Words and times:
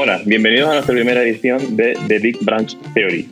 Hola, 0.00 0.20
bienvenidos 0.24 0.68
a 0.68 0.74
nuestra 0.74 0.94
primera 0.94 1.24
edición 1.24 1.76
de 1.76 1.98
The 2.06 2.20
Big 2.20 2.38
Branch 2.44 2.72
Theory. 2.94 3.28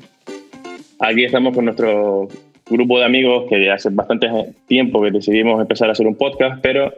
Aquí 0.98 1.24
estamos 1.24 1.54
con 1.54 1.66
nuestro 1.66 2.26
grupo 2.68 2.98
de 2.98 3.04
amigos 3.04 3.44
que 3.48 3.70
hace 3.70 3.88
bastante 3.90 4.28
tiempo 4.66 5.00
que 5.00 5.12
decidimos 5.12 5.60
empezar 5.60 5.88
a 5.88 5.92
hacer 5.92 6.08
un 6.08 6.16
podcast, 6.16 6.60
pero 6.60 6.92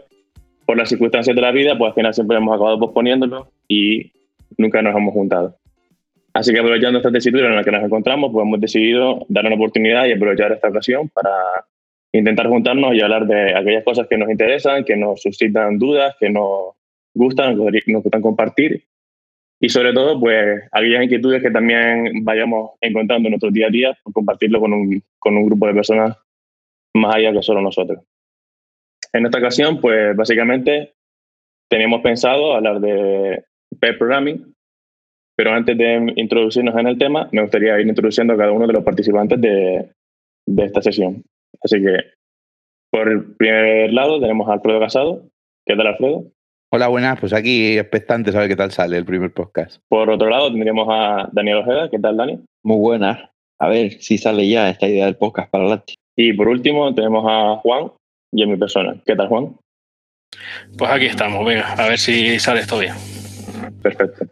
por 0.65 0.79
las 0.79 0.89
circunstancias 0.89 1.37
de 1.37 1.43
la 1.43 1.53
vida, 1.53 1.77
pues 1.77 1.91
al 1.91 1.95
final 1.95 2.15
siempre 2.15 2.39
hemos 2.39 2.55
acabado 2.55 2.79
posponiéndolo 2.81 3.51
y 3.69 4.11
nunca 4.57 4.81
nos 4.81 4.97
hemos 4.97 5.13
juntado. 5.13 5.59
Así 6.33 6.51
que 6.55 6.61
aprovechando 6.61 7.01
esta 7.01 7.13
tesitura 7.13 7.49
en 7.49 7.57
la 7.57 7.63
que 7.63 7.71
nos 7.71 7.85
encontramos, 7.85 8.33
pues 8.33 8.47
hemos 8.47 8.63
decidido 8.63 9.27
dar 9.29 9.45
una 9.45 9.57
oportunidad 9.57 10.07
y 10.07 10.13
aprovechar 10.13 10.51
esta 10.51 10.69
ocasión 10.69 11.11
para 11.11 11.31
intentar 12.13 12.49
juntarnos 12.49 12.95
y 12.95 13.03
hablar 13.03 13.27
de 13.27 13.55
aquellas 13.55 13.85
cosas 13.85 14.07
que 14.09 14.17
nos 14.17 14.31
interesan, 14.31 14.85
que 14.85 14.97
nos 14.97 15.21
suscitan 15.21 15.79
dudas, 15.79 16.17
que 16.19 16.31
nos 16.31 16.75
gustan, 17.13 17.59
nos 17.59 18.03
gustan 18.03 18.23
compartir 18.23 18.89
y 19.61 19.69
sobre 19.69 19.93
todo, 19.93 20.21
pues 20.21 20.63
aquellas 20.71 21.03
inquietudes 21.03 21.43
que 21.43 21.51
también 21.51 22.25
vayamos 22.25 22.73
encontrando 22.81 23.27
en 23.27 23.33
nuestro 23.33 23.51
día 23.51 23.67
a 23.67 23.71
día, 23.71 23.99
compartirlo 24.13 24.61
con 24.61 24.73
un, 24.73 25.03
con 25.19 25.37
un 25.37 25.47
grupo 25.47 25.67
de 25.67 25.75
personas 25.75 26.17
más 26.95 27.17
allá 27.17 27.33
que 27.33 27.43
solo 27.43 27.61
nosotros. 27.61 28.05
En 29.13 29.27
esta 29.27 29.39
ocasión, 29.39 29.81
pues 29.81 30.17
básicamente 30.17 30.95
teníamos 31.69 32.03
pensado 32.03 32.55
hablar 32.55 32.81
de 32.81 33.45
pair 33.81 33.99
programming, 33.99 34.55
pero 35.37 35.53
antes 35.53 35.77
de 35.77 36.13
introducirnos 36.17 36.77
en 36.77 36.87
el 36.87 36.99
tema, 36.99 37.29
me 37.33 37.43
gustaría 37.43 37.81
ir 37.81 37.87
introduciendo 37.87 38.35
a 38.35 38.37
cada 38.37 38.53
uno 38.53 38.67
de 38.67 38.73
los 38.73 38.85
participantes 38.85 39.41
de, 39.41 39.89
de 40.47 40.65
esta 40.65 40.83
sesión. 40.83 41.25
Así 41.63 41.81
que, 41.83 41.97
por 42.91 43.09
el 43.09 43.35
primer 43.37 43.93
lado, 43.93 44.21
tenemos 44.21 44.49
a 44.49 44.55
Alfredo 44.55 44.81
Casado. 44.81 45.23
¿Qué 45.67 45.77
tal, 45.77 45.87
Alfredo? 45.87 46.25
Hola, 46.71 46.89
buenas. 46.89 47.19
Pues 47.19 47.33
aquí 47.33 47.79
expectante 47.79 48.31
a 48.31 48.41
ver 48.41 48.49
qué 48.49 48.57
tal 48.57 48.71
sale 48.71 48.99
el 48.99 49.07
primer 49.07 49.33
podcast. 49.33 49.81
Por 49.89 50.11
otro 50.11 50.29
lado, 50.29 50.51
tendríamos 50.51 50.87
a 50.91 51.27
Daniel 51.33 51.59
Ojeda. 51.59 51.89
¿Qué 51.89 51.99
tal, 51.99 52.19
Dani? 52.19 52.41
Muy 52.63 52.77
buenas. 52.77 53.31
A 53.59 53.69
ver 53.69 53.93
si 53.93 54.19
sale 54.19 54.47
ya 54.47 54.69
esta 54.69 54.87
idea 54.87 55.07
del 55.07 55.17
podcast 55.17 55.51
para 55.51 55.65
adelante. 55.65 55.95
Y 56.15 56.35
por 56.35 56.47
último, 56.47 56.95
tenemos 56.95 57.25
a 57.27 57.57
Juan 57.63 57.91
y 58.35 58.43
a 58.43 58.47
mi 58.47 58.59
persona. 58.59 59.01
¿Qué 59.07 59.17
tal, 59.17 59.29
Juan? 59.29 59.57
Pues 60.77 60.91
aquí 60.91 61.07
estamos, 61.07 61.47
venga, 61.47 61.73
a 61.73 61.89
ver 61.89 61.99
si 61.99 62.39
sale 62.39 62.61
esto 62.61 62.79
bien. 62.79 62.93
Perfecto. 63.83 64.27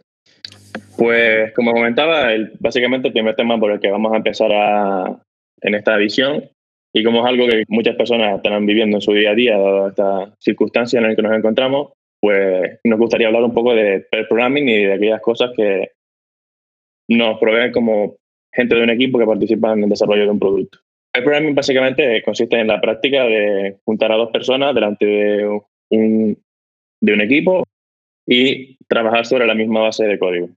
Pues 0.95 1.51
como 1.55 1.73
comentaba, 1.73 2.33
el, 2.33 2.51
básicamente 2.59 3.07
el 3.07 3.13
primer 3.13 3.35
tema 3.35 3.59
por 3.59 3.71
el 3.71 3.79
que 3.79 3.89
vamos 3.89 4.13
a 4.13 4.17
empezar 4.17 4.51
a, 4.53 5.19
en 5.61 5.73
esta 5.73 5.95
edición, 5.95 6.43
y 6.93 7.03
como 7.03 7.21
es 7.21 7.25
algo 7.25 7.47
que 7.47 7.63
muchas 7.67 7.95
personas 7.95 8.35
estarán 8.35 8.67
viviendo 8.67 8.97
en 8.97 9.01
su 9.01 9.13
día 9.13 9.31
a 9.31 9.35
día, 9.35 9.57
dado 9.57 9.87
esta 9.87 10.35
circunstancia 10.39 10.99
en 10.99 11.07
la 11.07 11.15
que 11.15 11.21
nos 11.23 11.35
encontramos, 11.35 11.93
pues 12.19 12.79
nos 12.83 12.99
gustaría 12.99 13.27
hablar 13.27 13.43
un 13.43 13.53
poco 13.53 13.73
de 13.73 14.01
pair 14.11 14.27
programming 14.27 14.67
y 14.67 14.85
de 14.85 14.93
aquellas 14.93 15.21
cosas 15.21 15.51
que 15.55 15.91
nos 17.09 17.39
proveen 17.39 17.71
como 17.71 18.15
gente 18.53 18.75
de 18.75 18.83
un 18.83 18.89
equipo 18.89 19.19
que 19.19 19.25
participa 19.25 19.73
en 19.73 19.83
el 19.83 19.89
desarrollo 19.89 20.23
de 20.23 20.31
un 20.31 20.39
producto. 20.39 20.79
Pair 21.13 21.23
programming 21.23 21.55
básicamente 21.55 22.21
consiste 22.23 22.59
en 22.59 22.67
la 22.67 22.81
práctica 22.81 23.23
de 23.25 23.77
juntar 23.85 24.11
a 24.11 24.15
dos 24.15 24.31
personas 24.31 24.73
delante 24.73 25.05
de 25.05 25.61
un, 25.91 26.37
de 27.01 27.13
un 27.13 27.21
equipo 27.21 27.63
y 28.27 28.77
trabajar 28.87 29.25
sobre 29.25 29.47
la 29.47 29.55
misma 29.55 29.81
base 29.81 30.05
de 30.05 30.19
código. 30.19 30.49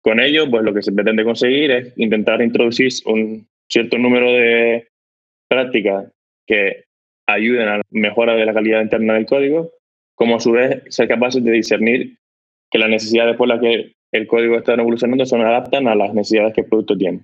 Con 0.00 0.18
ello, 0.18 0.50
pues 0.50 0.64
lo 0.64 0.72
que 0.72 0.82
se 0.82 0.92
pretende 0.92 1.24
conseguir 1.24 1.70
es 1.70 1.92
intentar 1.96 2.40
introducir 2.40 2.90
un 3.06 3.46
cierto 3.68 3.98
número 3.98 4.32
de 4.32 4.88
prácticas 5.48 6.10
que 6.46 6.84
ayuden 7.26 7.68
a 7.68 7.76
la 7.78 7.82
mejora 7.90 8.34
de 8.34 8.46
la 8.46 8.54
calidad 8.54 8.82
interna 8.82 9.14
del 9.14 9.26
código 9.26 9.70
como 10.14 10.36
a 10.36 10.40
su 10.40 10.52
vez 10.52 10.82
ser 10.88 11.08
capaces 11.08 11.42
de 11.42 11.52
discernir 11.52 12.18
que 12.70 12.78
las 12.78 12.88
necesidades 12.88 13.36
por 13.36 13.48
las 13.48 13.60
que 13.60 13.94
el 14.12 14.26
código 14.26 14.56
está 14.56 14.74
evolucionando 14.74 15.26
son 15.26 15.42
adaptan 15.42 15.88
a 15.88 15.94
las 15.94 16.14
necesidades 16.14 16.54
que 16.54 16.60
el 16.62 16.68
producto 16.68 16.96
tiene. 16.96 17.20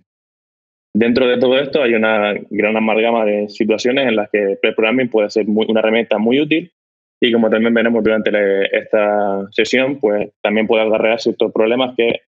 Dentro 0.92 1.28
de 1.28 1.38
todo 1.38 1.58
esto 1.58 1.82
hay 1.82 1.94
una 1.94 2.34
gran 2.50 2.76
amalgama 2.76 3.24
de 3.24 3.48
situaciones 3.48 4.08
en 4.08 4.16
las 4.16 4.28
que 4.30 4.58
pre-programming 4.60 5.08
puede 5.08 5.30
ser 5.30 5.46
una 5.48 5.80
herramienta 5.80 6.18
muy 6.18 6.40
útil 6.40 6.72
y 7.20 7.32
como 7.32 7.48
también 7.48 7.74
veremos 7.74 8.02
durante 8.02 8.30
esta 8.76 9.46
sesión, 9.52 10.00
pues 10.00 10.32
también 10.42 10.66
puede 10.66 10.82
agarrar 10.82 11.20
ciertos 11.20 11.52
problemas 11.52 11.94
que 11.96 12.22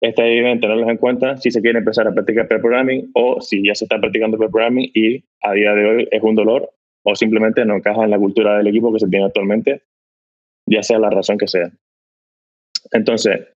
está 0.00 0.24
evidente 0.24 0.62
tenerlos 0.62 0.88
en 0.88 0.96
cuenta 0.96 1.36
si 1.36 1.50
se 1.50 1.60
quiere 1.60 1.80
empezar 1.80 2.06
a 2.06 2.12
practicar 2.12 2.48
pre-programming 2.48 3.10
o 3.14 3.40
si 3.40 3.66
ya 3.66 3.74
se 3.74 3.84
está 3.84 3.98
practicando 3.98 4.38
pre-programming 4.38 4.90
y 4.94 5.24
a 5.42 5.52
día 5.52 5.74
de 5.74 5.86
hoy 5.86 6.08
es 6.10 6.22
un 6.22 6.34
dolor 6.34 6.70
o 7.02 7.14
simplemente 7.14 7.64
no 7.64 7.76
encaja 7.76 8.04
en 8.04 8.10
la 8.10 8.18
cultura 8.18 8.56
del 8.56 8.68
equipo 8.68 8.92
que 8.92 9.00
se 9.00 9.08
tiene 9.08 9.26
actualmente 9.26 9.82
ya 10.70 10.82
sea 10.82 10.98
la 10.98 11.10
razón 11.10 11.38
que 11.38 11.48
sea. 11.48 11.70
Entonces, 12.92 13.48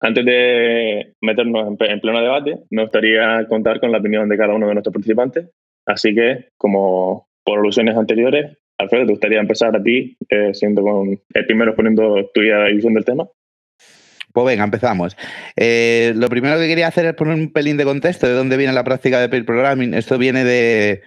antes 0.00 0.24
de 0.24 1.14
meternos 1.22 1.76
en, 1.80 2.00
pleno 2.00 2.20
debate, 2.20 2.58
me 2.70 2.82
gustaría 2.82 3.46
contar 3.48 3.80
con 3.80 3.92
la 3.92 3.98
opinión 3.98 4.28
de 4.28 4.36
cada 4.36 4.54
uno 4.54 4.66
de 4.66 4.74
nuestros 4.74 4.92
participantes. 4.92 5.48
Así 5.86 6.14
que, 6.14 6.48
como 6.58 7.26
por 7.44 7.58
alusiones 7.58 7.96
anteriores, 7.96 8.56
Alfredo, 8.78 9.06
¿te 9.06 9.12
gustaría 9.12 9.40
empezar 9.40 9.76
a 9.76 9.82
ti, 9.82 10.16
eh, 10.28 10.52
siendo 10.52 10.82
con 10.82 11.20
el 11.32 11.46
primero 11.46 11.74
poniendo 11.74 12.30
tu 12.34 12.40
visión 12.40 12.94
del 12.94 13.04
tema? 13.04 13.28
Pues 14.32 14.46
venga, 14.46 14.64
empezamos. 14.64 15.16
Eh, 15.56 16.12
lo 16.16 16.28
primero 16.28 16.58
que 16.58 16.66
quería 16.66 16.88
hacer 16.88 17.06
es 17.06 17.14
poner 17.14 17.36
un 17.36 17.52
pelín 17.52 17.76
de 17.76 17.84
contexto 17.84 18.26
de 18.26 18.32
dónde 18.32 18.56
viene 18.56 18.72
la 18.72 18.82
práctica 18.82 19.20
de 19.20 19.28
pair 19.28 19.46
programming. 19.46 19.94
Esto 19.94 20.18
viene 20.18 20.44
de, 20.44 21.02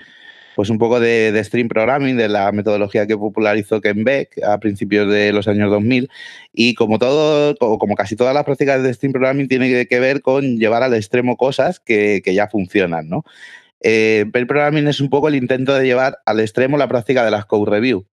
pues 0.58 0.72
un 0.72 0.80
poco 0.80 1.00
de, 1.00 1.40
stream 1.44 1.68
programming, 1.68 2.18
de 2.18 2.28
la 2.28 2.52
metodología 2.52 3.06
que 3.06 3.16
popularizó 3.16 3.80
Ken 3.80 4.04
Beck 4.04 4.44
a 4.44 4.60
principios 4.60 5.08
de 5.08 5.32
los 5.32 5.48
años 5.48 5.70
2000. 5.70 6.10
Y 6.52 6.74
como 6.74 6.98
todo, 6.98 7.56
como 7.78 7.94
casi 7.94 8.16
todas 8.16 8.34
las 8.34 8.44
prácticas 8.44 8.82
de 8.82 8.92
stream 8.92 9.14
programming, 9.14 9.48
tiene 9.48 9.86
que, 9.86 10.00
ver 10.00 10.24
con 10.24 10.58
llevar 10.58 10.82
al 10.82 10.96
extremo 10.96 11.38
cosas 11.38 11.80
que, 11.80 12.24
ya 12.26 12.48
funcionan, 12.48 13.08
¿no? 13.08 13.24
Eh, 13.82 14.26
programming 14.32 14.88
es 14.88 15.00
un 15.00 15.12
poco 15.12 15.28
el 15.28 15.36
intento 15.36 15.76
de 15.76 15.86
llevar 15.86 16.18
al 16.26 16.40
extremo 16.40 16.76
la 16.76 16.88
práctica 16.88 17.24
de 17.24 17.30
las 17.30 17.46
code 17.46 17.70
review. 17.70 18.08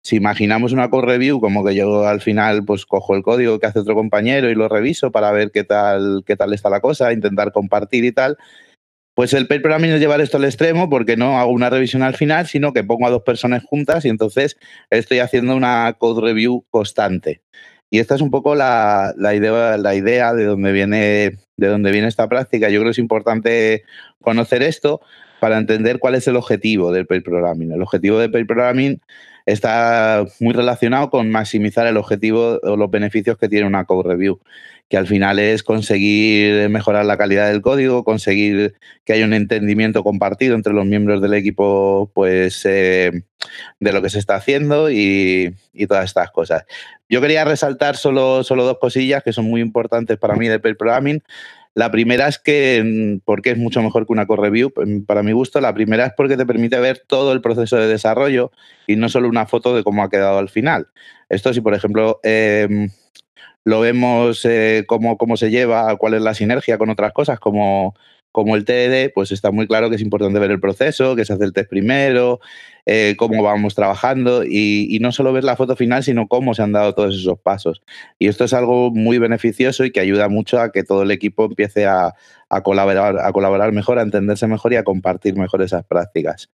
Si 0.00 0.16
imaginamos 0.16 0.72
una 0.72 0.88
code 0.88 1.06
review 1.06 1.38
como 1.38 1.62
que 1.62 1.74
yo 1.74 2.06
al 2.06 2.22
final 2.22 2.64
pues 2.64 2.86
cojo 2.86 3.14
el 3.14 3.22
código 3.22 3.58
que 3.58 3.66
hace 3.66 3.80
otro 3.80 3.94
compañero 3.94 4.48
y 4.48 4.54
lo 4.54 4.70
reviso 4.70 5.10
para 5.10 5.32
ver 5.32 5.50
qué 5.50 5.64
tal, 5.64 6.22
qué 6.24 6.34
tal 6.34 6.54
está 6.54 6.70
la 6.70 6.80
cosa, 6.80 7.12
intentar 7.12 7.52
compartir 7.52 8.06
y 8.06 8.12
tal, 8.12 8.38
pues 9.14 9.34
el 9.34 9.46
pair 9.46 9.60
programming 9.60 9.90
es 9.90 10.00
llevar 10.00 10.20
esto 10.20 10.36
al 10.36 10.44
extremo 10.44 10.88
porque 10.88 11.16
no 11.16 11.38
hago 11.38 11.50
una 11.50 11.70
revisión 11.70 12.02
al 12.02 12.14
final, 12.14 12.46
sino 12.46 12.72
que 12.72 12.84
pongo 12.84 13.06
a 13.06 13.10
dos 13.10 13.22
personas 13.22 13.64
juntas 13.64 14.04
y 14.04 14.08
entonces 14.08 14.56
estoy 14.90 15.18
haciendo 15.18 15.56
una 15.56 15.94
code 15.98 16.22
review 16.22 16.64
constante. 16.70 17.42
Y 17.90 17.98
esta 17.98 18.14
es 18.14 18.20
un 18.20 18.30
poco 18.30 18.54
la, 18.54 19.12
idea, 19.34 19.76
la 19.76 19.94
idea 19.96 20.32
de 20.32 20.44
dónde 20.44 20.70
viene, 20.70 21.38
de 21.56 21.90
viene 21.90 22.06
esta 22.06 22.28
práctica. 22.28 22.68
Yo 22.68 22.78
creo 22.78 22.90
que 22.90 22.92
es 22.92 22.98
importante 22.98 23.82
conocer 24.22 24.62
esto 24.62 25.00
para 25.40 25.58
entender 25.58 25.98
cuál 25.98 26.14
es 26.14 26.28
el 26.28 26.36
objetivo 26.36 26.92
del 26.92 27.06
pair 27.06 27.24
programming. 27.24 27.72
El 27.72 27.82
objetivo 27.82 28.18
del 28.18 28.30
pair 28.30 28.46
programming 28.46 29.00
está 29.44 30.24
muy 30.38 30.54
relacionado 30.54 31.10
con 31.10 31.30
maximizar 31.30 31.86
el 31.88 31.96
objetivo 31.96 32.60
o 32.62 32.76
los 32.76 32.90
beneficios 32.90 33.38
que 33.38 33.48
tiene 33.48 33.66
una 33.66 33.84
code 33.84 34.08
review 34.08 34.38
que 34.90 34.96
al 34.96 35.06
final 35.06 35.38
es 35.38 35.62
conseguir 35.62 36.68
mejorar 36.68 37.06
la 37.06 37.16
calidad 37.16 37.48
del 37.48 37.62
código, 37.62 38.02
conseguir 38.02 38.74
que 39.04 39.12
haya 39.12 39.24
un 39.24 39.34
entendimiento 39.34 40.02
compartido 40.02 40.56
entre 40.56 40.72
los 40.72 40.84
miembros 40.84 41.22
del 41.22 41.32
equipo 41.34 42.10
pues, 42.12 42.66
eh, 42.66 43.22
de 43.78 43.92
lo 43.92 44.02
que 44.02 44.10
se 44.10 44.18
está 44.18 44.34
haciendo 44.34 44.90
y, 44.90 45.54
todas 45.86 46.06
estas 46.06 46.32
cosas. 46.32 46.64
Yo 47.08 47.20
quería 47.20 47.44
resaltar 47.44 47.96
solo, 47.96 48.42
solo 48.42 48.64
dos 48.64 48.78
cosillas 48.80 49.22
que 49.22 49.32
son 49.32 49.44
muy 49.44 49.60
importantes 49.60 50.18
para 50.18 50.34
mí 50.34 50.48
de 50.48 50.58
pair 50.58 50.76
programming. 50.76 51.22
La 51.74 51.92
primera 51.92 52.26
es 52.26 52.40
que, 52.40 52.82
mm, 52.84 53.20
porque 53.24 53.50
es 53.50 53.58
mucho 53.58 53.80
mejor 53.82 54.06
que 54.06 54.12
una 54.12 54.26
core 54.26 54.42
review, 54.42 54.72
mm, 54.74 55.02
para 55.02 55.22
mi 55.22 55.30
gusto, 55.30 55.60
la 55.60 55.72
primera 55.72 56.06
es 56.06 56.12
porque 56.16 56.36
te 56.36 56.44
permite 56.44 56.80
ver 56.80 57.00
todo 57.06 57.32
el 57.32 57.40
proceso 57.40 57.76
de 57.76 57.86
desarrollo 57.86 58.50
y 58.88 58.96
no 58.96 59.08
solo 59.08 59.28
una 59.28 59.46
foto 59.46 59.76
de 59.76 59.84
cómo 59.84 60.02
ha 60.02 60.10
quedado 60.10 60.38
al 60.38 60.48
final. 60.48 60.88
Esto 61.28 61.54
si, 61.54 61.60
por 61.60 61.74
ejemplo, 61.74 62.18
em, 62.24 62.90
lo 63.64 63.80
vemos 63.80 64.44
eh, 64.44 64.84
cómo, 64.86 65.16
cómo 65.16 65.36
se 65.36 65.50
lleva, 65.50 65.96
cuál 65.96 66.14
es 66.14 66.22
la 66.22 66.34
sinergia 66.34 66.78
con 66.78 66.90
otras 66.90 67.12
cosas, 67.12 67.38
como, 67.40 67.94
como 68.32 68.56
el 68.56 68.64
TED, 68.64 69.12
pues 69.14 69.32
está 69.32 69.50
muy 69.50 69.66
claro 69.66 69.90
que 69.90 69.96
es 69.96 70.02
importante 70.02 70.38
ver 70.38 70.50
el 70.50 70.60
proceso, 70.60 71.16
que 71.16 71.24
se 71.24 71.32
hace 71.32 71.44
el 71.44 71.52
test 71.52 71.68
primero, 71.68 72.40
eh, 72.86 73.14
cómo 73.16 73.42
vamos 73.42 73.74
trabajando 73.74 74.44
y, 74.44 74.98
no 75.00 75.12
solo 75.12 75.32
ver 75.32 75.44
la 75.44 75.56
foto 75.56 75.76
final, 75.76 76.02
sino 76.02 76.28
cómo 76.28 76.54
se 76.54 76.62
han 76.62 76.72
dado 76.72 76.94
todos 76.94 77.14
esos 77.16 77.38
pasos. 77.38 77.82
Y 78.18 78.28
esto 78.28 78.44
es 78.44 78.52
algo 78.52 78.90
muy 78.90 79.18
beneficioso 79.18 79.84
y 79.84 79.90
que 79.90 80.00
ayuda 80.00 80.28
mucho 80.28 80.60
a 80.60 80.72
que 80.72 80.82
todo 80.84 81.02
el 81.02 81.10
equipo 81.10 81.46
empiece 81.46 81.86
a, 81.86 82.14
colaborar, 82.62 83.18
a 83.20 83.32
colaborar 83.32 83.72
mejor, 83.72 83.98
a 83.98 84.02
entenderse 84.02 84.46
mejor 84.46 84.72
y 84.72 84.76
a 84.76 84.84
compartir 84.84 85.36
mejor 85.36 85.62
esas 85.62 85.84
prácticas. 85.84 86.50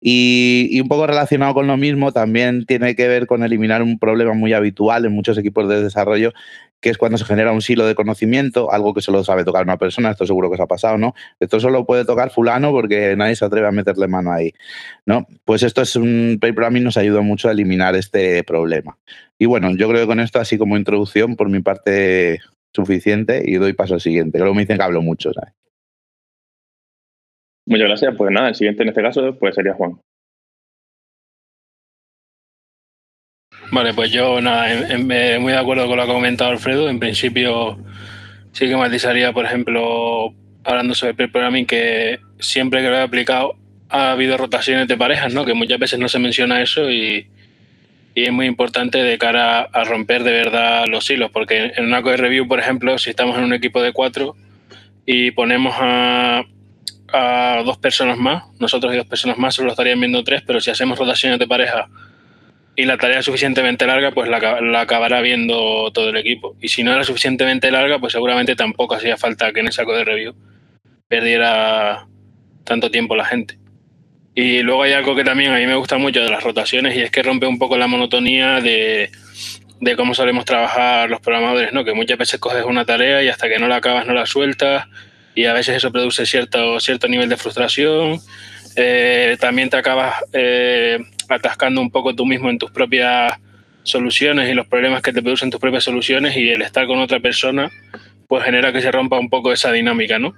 Y, 0.00 0.68
y, 0.70 0.80
un 0.80 0.88
poco 0.88 1.06
relacionado 1.06 1.54
con 1.54 1.66
lo 1.66 1.76
mismo, 1.76 2.12
también 2.12 2.66
tiene 2.66 2.94
que 2.94 3.08
ver 3.08 3.26
con 3.26 3.42
eliminar 3.42 3.82
un 3.82 3.98
problema 3.98 4.34
muy 4.34 4.52
habitual 4.52 5.04
en 5.04 5.12
muchos 5.12 5.38
equipos 5.38 5.68
de 5.68 5.82
desarrollo, 5.82 6.32
que 6.86 6.90
es 6.90 6.98
cuando 6.98 7.18
se 7.18 7.24
genera 7.24 7.50
un 7.50 7.62
silo 7.62 7.84
de 7.84 7.96
conocimiento, 7.96 8.70
algo 8.70 8.94
que 8.94 9.00
solo 9.00 9.24
sabe 9.24 9.42
tocar 9.42 9.64
una 9.64 9.76
persona, 9.76 10.12
esto 10.12 10.24
seguro 10.24 10.48
que 10.48 10.54
os 10.54 10.60
ha 10.60 10.68
pasado, 10.68 10.96
¿no? 10.96 11.16
Esto 11.40 11.58
solo 11.58 11.84
puede 11.84 12.04
tocar 12.04 12.30
fulano 12.30 12.70
porque 12.70 13.16
nadie 13.16 13.34
se 13.34 13.44
atreve 13.44 13.66
a 13.66 13.72
meterle 13.72 14.06
mano 14.06 14.30
ahí, 14.30 14.52
¿no? 15.04 15.26
Pues 15.44 15.64
esto 15.64 15.82
es 15.82 15.96
un 15.96 16.38
paper 16.40 16.54
programming 16.54 16.84
nos 16.84 16.96
ayuda 16.96 17.22
mucho 17.22 17.48
a 17.48 17.50
eliminar 17.50 17.96
este 17.96 18.44
problema. 18.44 18.98
Y 19.36 19.46
bueno, 19.46 19.74
yo 19.74 19.88
creo 19.88 20.02
que 20.02 20.06
con 20.06 20.20
esto, 20.20 20.38
así 20.38 20.58
como 20.58 20.76
introducción, 20.76 21.34
por 21.34 21.48
mi 21.48 21.60
parte 21.60 22.38
suficiente 22.72 23.42
y 23.44 23.56
doy 23.56 23.72
paso 23.72 23.94
al 23.94 24.00
siguiente. 24.00 24.38
Luego 24.38 24.54
me 24.54 24.60
dicen 24.60 24.76
que 24.76 24.84
hablo 24.84 25.02
mucho, 25.02 25.32
¿sabes? 25.32 25.54
Muchas 27.66 27.88
gracias. 27.88 28.14
Pues 28.16 28.30
nada, 28.30 28.50
el 28.50 28.54
siguiente 28.54 28.84
en 28.84 28.90
este 28.90 29.02
caso 29.02 29.36
pues 29.36 29.56
sería 29.56 29.74
Juan. 29.74 29.98
Vale, 33.72 33.94
pues 33.94 34.10
yo 34.12 34.40
nada, 34.40 34.68
muy 34.98 35.52
de 35.52 35.58
acuerdo 35.58 35.86
con 35.86 35.96
lo 35.96 36.06
que 36.06 36.10
ha 36.10 36.14
comentado 36.14 36.50
Alfredo. 36.50 36.88
En 36.88 37.00
principio 37.00 37.78
sí 38.52 38.68
que 38.68 38.76
matizaría, 38.76 39.32
por 39.32 39.44
ejemplo, 39.44 40.32
hablando 40.64 40.94
sobre 40.94 41.24
el 41.24 41.30
programming, 41.30 41.66
que 41.66 42.20
siempre 42.38 42.80
que 42.82 42.88
lo 42.88 42.96
he 42.96 43.02
aplicado 43.02 43.56
ha 43.88 44.12
habido 44.12 44.36
rotaciones 44.36 44.88
de 44.88 44.96
parejas, 44.96 45.32
¿no? 45.32 45.44
Que 45.44 45.54
muchas 45.54 45.78
veces 45.78 45.98
no 45.98 46.08
se 46.08 46.18
menciona 46.18 46.62
eso 46.62 46.90
y, 46.90 47.28
y 48.14 48.24
es 48.24 48.32
muy 48.32 48.46
importante 48.46 48.98
de 48.98 49.18
cara 49.18 49.62
a 49.62 49.84
romper 49.84 50.22
de 50.24 50.32
verdad 50.32 50.86
los 50.86 51.08
hilos, 51.10 51.30
porque 51.30 51.72
en 51.76 51.84
una 51.84 52.02
code 52.02 52.16
review, 52.16 52.48
por 52.48 52.58
ejemplo, 52.58 52.98
si 52.98 53.10
estamos 53.10 53.36
en 53.36 53.44
un 53.44 53.52
equipo 53.52 53.82
de 53.82 53.92
cuatro 53.92 54.36
y 55.04 55.32
ponemos 55.32 55.74
a, 55.78 56.44
a 57.12 57.62
dos 57.64 57.78
personas 57.78 58.16
más, 58.18 58.44
nosotros 58.58 58.94
y 58.94 58.96
dos 58.96 59.06
personas 59.06 59.38
más 59.38 59.54
solo 59.54 59.70
estarían 59.70 60.00
viendo 60.00 60.24
tres, 60.24 60.42
pero 60.46 60.60
si 60.60 60.70
hacemos 60.70 60.98
rotaciones 60.98 61.38
de 61.38 61.46
pareja 61.46 61.88
y 62.76 62.84
la 62.84 62.98
tarea 62.98 63.22
suficientemente 63.22 63.86
larga, 63.86 64.12
pues 64.12 64.28
la, 64.28 64.60
la, 64.60 64.80
acabará 64.82 65.22
viendo 65.22 65.90
todo 65.92 66.10
el 66.10 66.16
equipo. 66.16 66.54
Y 66.60 66.68
si 66.68 66.82
no 66.84 66.92
era 66.92 67.04
suficientemente 67.04 67.70
larga, 67.70 67.98
pues 67.98 68.12
seguramente 68.12 68.54
tampoco 68.54 68.94
hacía 68.94 69.16
falta 69.16 69.52
que 69.52 69.60
en 69.60 69.68
esa 69.68 69.84
code 69.84 70.04
review 70.04 70.34
perdiera 71.08 72.06
tanto 72.64 72.90
tiempo 72.90 73.16
la 73.16 73.24
gente. 73.24 73.58
Y 74.34 74.60
luego 74.60 74.82
hay 74.82 74.92
algo 74.92 75.16
que 75.16 75.24
también 75.24 75.52
a 75.52 75.56
mí 75.56 75.66
me 75.66 75.76
gusta 75.76 75.96
mucho 75.96 76.20
de 76.20 76.28
las 76.28 76.44
rotaciones 76.44 76.94
y 76.94 77.00
es 77.00 77.10
que 77.10 77.22
rompe 77.22 77.46
un 77.46 77.58
poco 77.58 77.78
la 77.78 77.86
monotonía 77.86 78.60
de, 78.60 79.10
de 79.80 79.96
cómo 79.96 80.12
solemos 80.12 80.44
trabajar 80.44 81.08
los 81.08 81.20
programadores, 81.20 81.72
¿no? 81.72 81.84
Que 81.84 81.94
muchas 81.94 82.18
veces 82.18 82.38
coges 82.38 82.64
una 82.64 82.84
tarea 82.84 83.22
y 83.22 83.28
hasta 83.28 83.48
que 83.48 83.58
no 83.58 83.68
la 83.68 83.76
acabas 83.76 84.06
no 84.06 84.12
la 84.12 84.26
sueltas 84.26 84.86
y 85.34 85.46
a 85.46 85.54
veces 85.54 85.76
eso 85.76 85.90
produce 85.90 86.26
cierto, 86.26 86.78
cierto 86.80 87.08
nivel 87.08 87.30
de 87.30 87.38
frustración. 87.38 88.20
Eh, 88.76 89.38
también 89.40 89.70
te 89.70 89.78
acabas 89.78 90.16
eh, 90.34 90.98
atascando 91.34 91.80
un 91.80 91.90
poco 91.90 92.14
tú 92.14 92.26
mismo 92.26 92.50
en 92.50 92.58
tus 92.58 92.70
propias 92.70 93.38
soluciones 93.82 94.50
y 94.50 94.54
los 94.54 94.66
problemas 94.66 95.02
que 95.02 95.12
te 95.12 95.22
producen 95.22 95.50
tus 95.50 95.60
propias 95.60 95.84
soluciones 95.84 96.36
y 96.36 96.50
el 96.50 96.62
estar 96.62 96.86
con 96.86 96.98
otra 96.98 97.20
persona 97.20 97.70
pues 98.26 98.44
genera 98.44 98.72
que 98.72 98.82
se 98.82 98.90
rompa 98.90 99.18
un 99.18 99.30
poco 99.30 99.52
esa 99.52 99.72
dinámica, 99.72 100.18
¿no? 100.18 100.34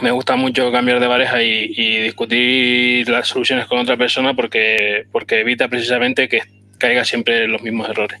Me 0.00 0.10
gusta 0.12 0.36
mucho 0.36 0.70
cambiar 0.70 1.00
de 1.00 1.08
pareja 1.08 1.42
y, 1.42 2.02
discutir 2.02 3.08
las 3.08 3.28
soluciones 3.28 3.66
con 3.66 3.78
otra 3.78 3.96
persona 3.96 4.34
porque, 4.34 5.04
porque 5.10 5.40
evita 5.40 5.68
precisamente 5.68 6.28
que 6.28 6.42
caiga 6.78 7.04
siempre 7.04 7.46
los 7.48 7.60
mismos 7.62 7.88
errores. 7.88 8.20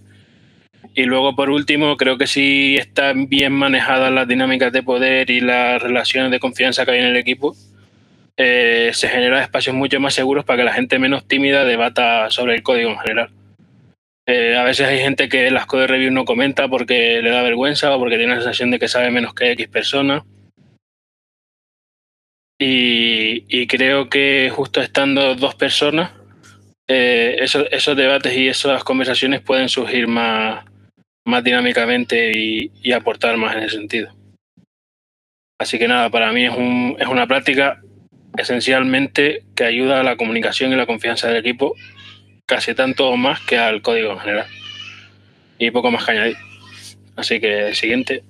Y 0.94 1.04
luego, 1.04 1.36
por 1.36 1.48
último, 1.48 1.96
creo 1.96 2.18
que 2.18 2.26
si 2.26 2.76
están 2.76 3.28
bien 3.28 3.52
manejadas 3.52 4.12
las 4.12 4.26
dinámicas 4.26 4.72
de 4.72 4.82
poder 4.82 5.30
y 5.30 5.40
las 5.40 5.80
relaciones 5.80 6.32
de 6.32 6.40
confianza 6.40 6.84
que 6.84 6.90
hay 6.90 6.98
en 6.98 7.06
el 7.06 7.16
equipo, 7.16 7.54
eh, 8.42 8.90
se 8.94 9.06
generan 9.10 9.42
espacios 9.42 9.76
mucho 9.76 10.00
más 10.00 10.14
seguros 10.14 10.46
para 10.46 10.56
que 10.56 10.64
la 10.64 10.72
gente 10.72 10.98
menos 10.98 11.28
tímida 11.28 11.66
debata 11.66 12.30
sobre 12.30 12.54
el 12.54 12.62
código 12.62 12.88
en 12.88 12.98
general. 12.98 13.30
Eh, 14.26 14.56
a 14.56 14.64
veces 14.64 14.86
hay 14.88 14.98
gente 14.98 15.28
que 15.28 15.50
las 15.50 15.66
code 15.66 15.86
reviews 15.86 16.14
no 16.14 16.24
comenta 16.24 16.66
porque 16.66 17.20
le 17.20 17.28
da 17.28 17.42
vergüenza 17.42 17.94
o 17.94 17.98
porque 17.98 18.16
tiene 18.16 18.32
la 18.32 18.40
sensación 18.40 18.70
de 18.70 18.78
que 18.78 18.88
sabe 18.88 19.10
menos 19.10 19.34
que 19.34 19.52
X 19.52 19.68
persona. 19.68 20.24
Y, 22.58 23.66
creo 23.66 24.08
que 24.08 24.50
justo 24.50 24.80
estando 24.80 25.34
dos 25.34 25.54
personas, 25.54 26.12
eh, 26.88 27.36
esos, 27.40 27.96
debates 27.96 28.34
y 28.34 28.48
esas 28.48 28.84
conversaciones 28.84 29.42
pueden 29.42 29.68
surgir 29.68 30.08
más, 30.08 30.64
dinámicamente 31.44 32.32
y, 32.34 32.92
aportar 32.92 33.36
más 33.36 33.54
en 33.54 33.64
ese 33.64 33.76
sentido. 33.76 34.14
Así 35.58 35.78
que 35.78 35.88
nada, 35.88 36.08
para 36.08 36.32
mí 36.32 36.46
es 36.46 37.06
una 37.06 37.26
práctica 37.26 37.82
esencialmente 38.36 39.44
que 39.54 39.64
ayuda 39.64 40.00
a 40.00 40.02
la 40.02 40.16
comunicación 40.16 40.72
y 40.72 40.76
la 40.76 40.86
confianza 40.86 41.28
del 41.28 41.38
equipo 41.38 41.74
casi 42.46 42.74
tanto 42.74 43.08
o 43.08 43.16
más 43.16 43.40
que 43.40 43.58
al 43.58 43.80
código 43.80 44.12
en 44.12 44.18
general. 44.18 44.46
Y 45.58 45.70
poco 45.70 45.90
más 45.90 46.04
que 46.04 46.12
añadir. 46.12 46.36
Así 47.14 47.38
que 47.38 47.74
siguiente. 47.74 48.24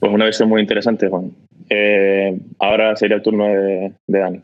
Pues 0.00 0.12
una 0.12 0.26
visión 0.26 0.48
muy 0.48 0.60
interesante, 0.60 1.08
Juan. 1.08 1.30
Eh, 1.70 2.36
ahora 2.58 2.96
sería 2.96 3.16
el 3.16 3.22
turno 3.22 3.46
de, 3.46 3.92
de 4.06 4.18
Dani. 4.18 4.42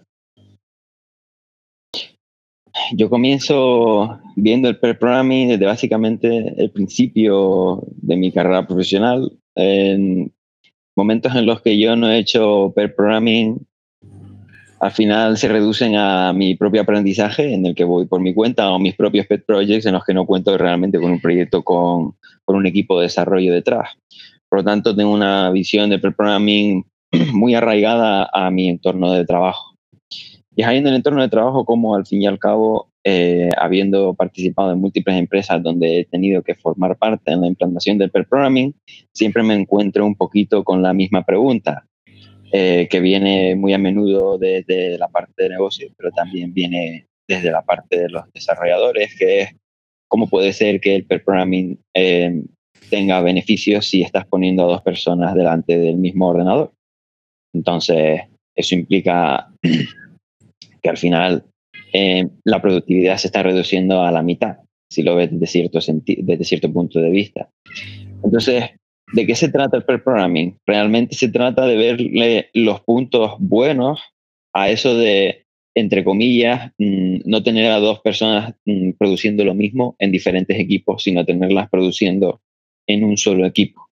Yo 2.93 3.11
comienzo 3.11 4.21
viendo 4.37 4.69
el 4.69 4.79
pair 4.79 4.99
programming 4.99 5.49
desde 5.49 5.67
básicamente 5.67 6.55
el 6.57 6.71
principio 6.71 7.83
de 7.97 8.17
mi 8.17 8.33
carrera 8.33 8.67
profesional. 8.67 9.33
En 9.57 10.33
momentos 10.97 11.35
en 11.35 11.47
los 11.47 11.63
que 11.63 11.79
yo 11.79 11.97
no 11.97 12.11
he 12.11 12.19
hecho 12.19 12.73
pair 12.75 12.95
programming, 12.95 13.67
al 14.81 14.93
final 14.93 15.37
se 15.37 15.49
reducen 15.49 15.95
a 15.97 16.33
mi 16.33 16.55
propio 16.55 16.81
aprendizaje 16.81 17.53
en 17.53 17.67
el 17.67 17.75
que 17.75 17.85
voy 17.85 18.07
por 18.07 18.21
mi 18.21 18.33
cuenta 18.33 18.71
o 18.71 18.79
mis 18.79 18.97
propios 18.97 19.27
pet 19.27 19.45
projects 19.45 19.85
en 19.87 19.93
los 19.93 20.05
que 20.05 20.15
no 20.15 20.25
cuento 20.25 20.57
realmente 20.57 20.99
con 20.99 21.13
un 21.13 21.21
proyecto 21.21 21.63
con, 21.63 22.17
con 22.45 22.57
un 22.57 22.67
equipo 22.67 22.99
de 22.99 23.05
desarrollo 23.05 23.53
detrás. 23.53 23.91
Por 24.49 24.61
lo 24.61 24.65
tanto, 24.65 24.97
tengo 24.97 25.13
una 25.13 25.51
visión 25.51 25.91
de 25.91 25.99
pair 25.99 26.15
programming 26.15 26.85
muy 27.33 27.55
arraigada 27.55 28.29
a 28.33 28.51
mi 28.51 28.69
entorno 28.69 29.13
de 29.13 29.25
trabajo. 29.25 29.77
Y 30.57 30.63
es 30.63 30.69
ahí 30.69 30.79
en 30.79 30.87
el 30.87 30.95
entorno 30.95 31.23
de 31.23 31.29
trabajo 31.29 31.65
como 31.65 31.95
al 31.95 32.07
fin 32.07 32.23
y 32.23 32.27
al 32.27 32.39
cabo, 32.39 32.90
eh, 33.05 33.51
habiendo 33.57 34.15
participado 34.15 34.73
en 34.73 34.81
múltiples 34.81 35.17
empresas 35.17 35.63
donde 35.63 36.01
he 36.01 36.05
tenido 36.05 36.43
que 36.43 36.55
formar 36.55 36.99
parte 36.99 37.33
en 37.33 37.41
la 37.41 37.47
implantación 37.47 37.97
del 37.97 38.11
pair 38.11 38.27
programming, 38.27 38.75
siempre 39.13 39.43
me 39.43 39.55
encuentro 39.55 40.05
un 40.05 40.15
poquito 40.15 40.65
con 40.65 40.83
la 40.83 40.93
misma 40.93 41.25
pregunta, 41.25 41.87
eh, 42.53 42.89
que 42.91 43.01
viene 43.01 43.55
muy 43.55 43.73
a 43.73 43.79
menudo 43.79 44.37
desde 44.37 44.99
la 44.99 45.09
parte 45.09 45.45
de 45.45 45.49
negocio, 45.51 45.89
pero 45.97 46.11
también 46.11 46.53
viene 46.53 47.07
desde 47.27 47.51
la 47.51 47.63
parte 47.63 48.01
de 48.01 48.09
los 48.11 48.25
desarrolladores, 48.33 49.17
que 49.17 49.43
es 49.43 49.57
cómo 50.09 50.29
puede 50.29 50.53
ser 50.53 50.81
que 50.81 50.97
el 50.97 51.07
pair 51.07 51.25
programming 51.25 51.79
eh, 51.95 52.43
tenga 52.91 53.21
beneficios 53.23 53.87
si 53.87 54.03
estás 54.03 54.27
poniendo 54.27 54.65
a 54.65 54.73
dos 54.73 54.83
personas 54.83 55.35
delante 55.35 55.79
del 55.79 55.97
mismo 55.97 56.29
ordenador. 56.29 56.73
Entonces, 57.55 58.23
eso 58.55 58.75
implica 58.75 59.49
que 60.83 60.89
al 60.89 60.97
final 60.97 61.45
eh, 61.93 62.29
la 62.45 62.61
productividad 62.61 63.17
se 63.17 63.29
está 63.29 63.43
reduciendo 63.43 64.03
a 64.03 64.11
la 64.11 64.23
mitad, 64.23 64.59
si 64.91 65.03
lo 65.03 65.17
ves 65.17 65.31
desde 65.31 65.47
cierto, 65.47 65.79
desde 66.05 66.45
cierto 66.45 66.73
punto 66.73 67.01
de 67.01 67.11
vista. 67.11 67.49
Entonces, 68.23 68.65
¿de 69.13 69.27
qué 69.27 69.35
se 69.35 69.49
trata 69.49 69.77
el 69.77 69.85
pair 69.85 70.03
programming? 70.03 70.57
Realmente 70.67 71.15
se 71.15 71.29
trata 71.29 71.67
de 71.67 71.77
verle 71.77 72.51
los 72.55 72.81
puntos 72.81 73.37
buenos 73.39 74.01
a 74.55 74.71
eso 74.71 74.97
de, 74.97 75.45
entre 75.75 76.05
comillas, 76.05 76.73
mm, 76.79 77.21
no 77.25 77.43
tener 77.43 77.71
a 77.71 77.79
dos 77.79 78.01
personas 78.01 78.55
mm, 78.65 78.93
produciendo 78.99 79.45
lo 79.45 79.55
mismo 79.55 79.97
en 79.99 80.13
diferentes 80.13 80.59
equipos, 80.59 81.03
sino 81.03 81.25
tenerlas 81.25 81.69
produciendo 81.71 82.41
en 82.89 83.05
un 83.05 83.17
solo 83.17 83.47
equipo. 83.47 83.89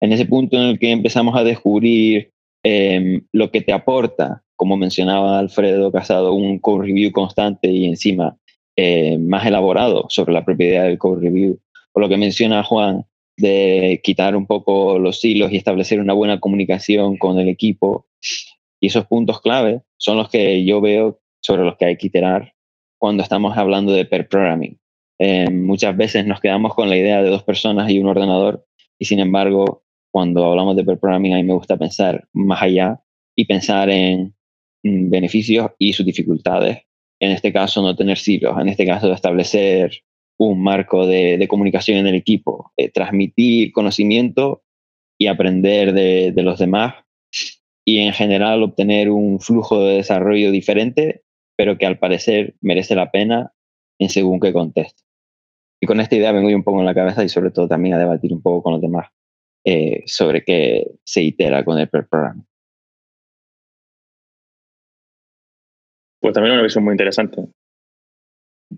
En 0.00 0.12
ese 0.12 0.26
punto 0.26 0.56
en 0.56 0.64
el 0.64 0.78
que 0.78 0.90
empezamos 0.90 1.36
a 1.36 1.44
descubrir 1.44 2.30
em, 2.64 3.22
lo 3.32 3.50
que 3.50 3.60
te 3.60 3.72
aporta, 3.72 4.42
como 4.62 4.76
mencionaba 4.76 5.40
Alfredo 5.40 5.90
Casado, 5.90 6.34
un 6.34 6.60
code 6.60 6.86
review 6.86 7.10
constante 7.10 7.68
y 7.68 7.84
encima 7.86 8.36
eh, 8.76 9.18
más 9.18 9.44
elaborado 9.44 10.06
sobre 10.08 10.32
la 10.32 10.44
propiedad 10.44 10.84
del 10.84 10.98
code 10.98 11.20
review, 11.20 11.58
o 11.90 11.98
lo 11.98 12.08
que 12.08 12.16
menciona 12.16 12.62
Juan, 12.62 13.04
de 13.36 14.00
quitar 14.04 14.36
un 14.36 14.46
poco 14.46 15.00
los 15.00 15.24
hilos 15.24 15.50
y 15.50 15.56
establecer 15.56 15.98
una 15.98 16.12
buena 16.12 16.38
comunicación 16.38 17.16
con 17.16 17.40
el 17.40 17.48
equipo. 17.48 18.06
Y 18.78 18.86
esos 18.86 19.04
puntos 19.06 19.40
clave 19.40 19.82
son 19.96 20.16
los 20.16 20.28
que 20.28 20.64
yo 20.64 20.80
veo 20.80 21.18
sobre 21.40 21.64
los 21.64 21.76
que 21.76 21.86
hay 21.86 21.96
que 21.96 22.06
iterar 22.06 22.54
cuando 22.98 23.24
estamos 23.24 23.58
hablando 23.58 23.90
de 23.90 24.04
pair 24.04 24.28
programming. 24.28 24.78
Eh, 25.18 25.50
muchas 25.50 25.96
veces 25.96 26.24
nos 26.24 26.38
quedamos 26.38 26.76
con 26.76 26.88
la 26.88 26.96
idea 26.96 27.20
de 27.20 27.30
dos 27.30 27.42
personas 27.42 27.90
y 27.90 27.98
un 27.98 28.06
ordenador 28.06 28.64
y 28.96 29.06
sin 29.06 29.18
embargo, 29.18 29.82
cuando 30.12 30.44
hablamos 30.44 30.76
de 30.76 30.84
pair 30.84 31.00
programming, 31.00 31.32
a 31.32 31.38
mí 31.38 31.42
me 31.42 31.54
gusta 31.54 31.76
pensar 31.76 32.28
más 32.32 32.62
allá 32.62 33.00
y 33.34 33.44
pensar 33.46 33.90
en 33.90 34.36
beneficios 34.82 35.70
y 35.78 35.92
sus 35.92 36.06
dificultades. 36.06 36.82
En 37.20 37.30
este 37.30 37.52
caso, 37.52 37.82
no 37.82 37.94
tener 37.94 38.18
silos, 38.18 38.58
en 38.58 38.68
este 38.68 38.86
caso, 38.86 39.12
establecer 39.12 40.02
un 40.38 40.62
marco 40.62 41.06
de, 41.06 41.46
comunicación 41.48 41.98
en 41.98 42.06
el 42.08 42.16
equipo, 42.16 42.72
eh, 42.76 42.90
transmitir 42.90 43.72
conocimiento 43.72 44.64
y 45.18 45.28
aprender 45.28 45.92
de, 45.92 46.32
de 46.32 46.42
los 46.42 46.58
demás 46.58 46.94
y 47.84 47.98
en 47.98 48.12
general 48.12 48.62
obtener 48.62 49.10
un 49.10 49.40
flujo 49.40 49.84
de 49.84 49.96
desarrollo 49.96 50.50
diferente, 50.50 51.22
pero 51.56 51.78
que 51.78 51.86
al 51.86 51.98
parecer 51.98 52.54
merece 52.60 52.94
la 52.94 53.10
pena 53.10 53.52
en 53.98 54.08
según 54.08 54.40
qué 54.40 54.52
contexto. 54.52 55.02
Y 55.80 55.86
con 55.86 56.00
esta 56.00 56.16
idea 56.16 56.32
vengo 56.32 56.48
yo 56.48 56.56
un 56.56 56.62
poco 56.62 56.80
en 56.80 56.86
la 56.86 56.94
cabeza 56.94 57.24
y 57.24 57.28
sobre 57.28 57.50
todo 57.50 57.68
también 57.68 57.94
a 57.94 57.98
debatir 57.98 58.32
un 58.32 58.40
poco 58.40 58.62
con 58.62 58.72
los 58.74 58.82
demás 58.82 59.08
eh, 59.64 60.02
sobre 60.06 60.44
qué 60.44 60.86
se 61.04 61.22
itera 61.22 61.64
con 61.64 61.78
el 61.78 61.88
programa. 61.88 62.44
Pues 66.22 66.34
también 66.34 66.54
una 66.54 66.62
visión 66.62 66.84
muy 66.84 66.92
interesante. 66.92 67.42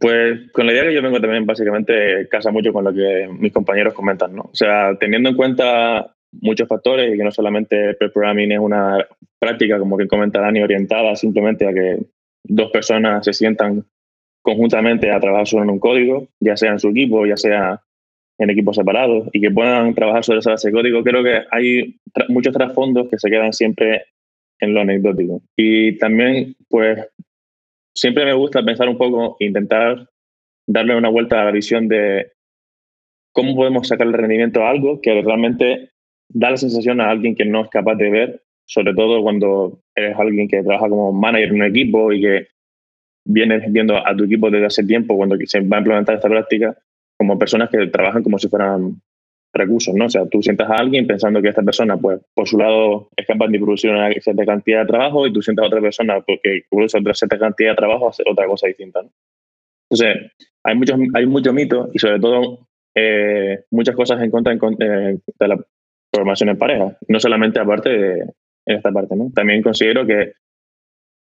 Pues 0.00 0.50
con 0.50 0.66
la 0.66 0.72
idea 0.72 0.84
que 0.84 0.94
yo 0.94 1.02
vengo 1.02 1.20
también 1.20 1.44
básicamente 1.44 2.26
casa 2.28 2.50
mucho 2.50 2.72
con 2.72 2.84
lo 2.84 2.92
que 2.92 3.28
mis 3.38 3.52
compañeros 3.52 3.92
comentan, 3.92 4.34
¿no? 4.34 4.48
O 4.50 4.54
sea, 4.54 4.96
teniendo 4.98 5.28
en 5.28 5.36
cuenta 5.36 6.14
muchos 6.40 6.66
factores 6.66 7.14
y 7.14 7.18
que 7.18 7.22
no 7.22 7.30
solamente 7.30 7.90
el 7.90 8.10
programming 8.10 8.52
es 8.52 8.58
una 8.58 9.06
práctica, 9.38 9.78
como 9.78 9.98
que 9.98 10.08
comenta 10.08 10.40
Dani, 10.40 10.62
orientada 10.62 11.14
simplemente 11.14 11.68
a 11.68 11.74
que 11.74 11.98
dos 12.42 12.70
personas 12.70 13.24
se 13.24 13.34
sientan 13.34 13.84
conjuntamente 14.42 15.10
a 15.10 15.20
trabajar 15.20 15.46
sobre 15.46 15.68
un 15.68 15.78
código, 15.78 16.28
ya 16.40 16.56
sea 16.56 16.72
en 16.72 16.78
su 16.78 16.88
equipo, 16.88 17.26
ya 17.26 17.36
sea 17.36 17.82
en 18.38 18.50
equipos 18.50 18.76
separados, 18.76 19.28
y 19.32 19.40
que 19.40 19.50
puedan 19.50 19.94
trabajar 19.94 20.24
sobre 20.24 20.40
esa 20.40 20.52
base 20.52 20.68
de 20.68 20.74
código, 20.74 21.04
creo 21.04 21.22
que 21.22 21.42
hay 21.50 22.00
muchos 22.28 22.54
trasfondos 22.54 23.08
que 23.08 23.18
se 23.18 23.30
quedan 23.30 23.52
siempre 23.52 24.06
en 24.60 24.74
lo 24.74 24.80
anecdótico. 24.80 25.42
Y 25.56 25.98
también, 25.98 26.56
pues, 26.68 27.06
siempre 27.94 28.24
me 28.24 28.34
gusta 28.34 28.62
pensar 28.62 28.88
un 28.88 28.98
poco, 28.98 29.36
intentar 29.38 30.08
darle 30.66 30.96
una 30.96 31.08
vuelta 31.08 31.40
a 31.40 31.44
la 31.44 31.50
visión 31.50 31.88
de 31.88 32.32
cómo 33.32 33.54
podemos 33.54 33.88
sacar 33.88 34.06
el 34.06 34.12
rendimiento 34.12 34.62
a 34.62 34.70
algo 34.70 35.00
que 35.00 35.22
realmente 35.22 35.90
da 36.28 36.50
la 36.50 36.56
sensación 36.56 37.00
a 37.00 37.10
alguien 37.10 37.34
que 37.34 37.44
no 37.44 37.62
es 37.62 37.70
capaz 37.70 37.96
de 37.96 38.10
ver, 38.10 38.42
sobre 38.66 38.94
todo 38.94 39.22
cuando 39.22 39.80
eres 39.94 40.18
alguien 40.18 40.48
que 40.48 40.62
trabaja 40.62 40.88
como 40.88 41.12
manager 41.12 41.48
en 41.48 41.54
un 41.54 41.64
equipo 41.64 42.12
y 42.12 42.20
que 42.20 42.46
vienes 43.26 43.70
viendo 43.72 43.96
a 43.96 44.14
tu 44.16 44.24
equipo 44.24 44.50
desde 44.50 44.66
hace 44.66 44.84
tiempo 44.84 45.16
cuando 45.16 45.36
se 45.44 45.60
va 45.60 45.78
a 45.78 45.80
implementar 45.80 46.16
esta 46.16 46.28
práctica 46.28 46.76
como 47.18 47.38
personas 47.38 47.70
que 47.70 47.86
trabajan 47.86 48.22
como 48.22 48.38
si 48.38 48.48
fueran 48.48 49.00
recursos, 49.54 49.94
¿no? 49.94 50.06
O 50.06 50.10
sea, 50.10 50.26
tú 50.26 50.42
sientas 50.42 50.68
a 50.70 50.74
alguien 50.74 51.06
pensando 51.06 51.40
que 51.40 51.48
esta 51.48 51.62
persona, 51.62 51.96
pues, 51.96 52.20
por 52.34 52.48
su 52.48 52.58
lado 52.58 53.08
es 53.16 53.26
capaz 53.26 53.48
de 53.48 53.58
producir 53.58 53.90
una 53.90 54.12
cierta 54.12 54.44
cantidad 54.44 54.80
de 54.80 54.86
trabajo 54.86 55.26
y 55.26 55.32
tú 55.32 55.40
sientas 55.40 55.64
a 55.64 55.68
otra 55.68 55.80
persona 55.80 56.20
porque 56.20 56.62
produce 56.70 56.98
otra 56.98 57.14
cierta 57.14 57.38
cantidad 57.38 57.70
de 57.70 57.76
trabajo 57.76 58.08
hacer 58.08 58.26
otra 58.28 58.46
cosa 58.46 58.66
distinta, 58.66 59.02
¿no? 59.02 59.10
Entonces, 59.90 60.32
hay 60.64 60.74
muchos 60.74 60.98
hay 61.14 61.26
mucho 61.26 61.52
mito 61.52 61.90
y 61.92 61.98
sobre 61.98 62.18
todo 62.18 62.66
eh, 62.94 63.64
muchas 63.70 63.94
cosas 63.94 64.22
en 64.22 64.30
contra 64.30 64.54
eh, 64.54 65.18
de 65.38 65.48
la 65.48 65.58
programación 66.10 66.50
en 66.50 66.58
pareja, 66.58 66.96
no 67.08 67.20
solamente 67.20 67.60
aparte 67.60 67.88
de 67.90 68.24
en 68.66 68.76
esta 68.76 68.90
parte, 68.90 69.14
¿no? 69.14 69.30
También 69.34 69.62
considero 69.62 70.06
que 70.06 70.32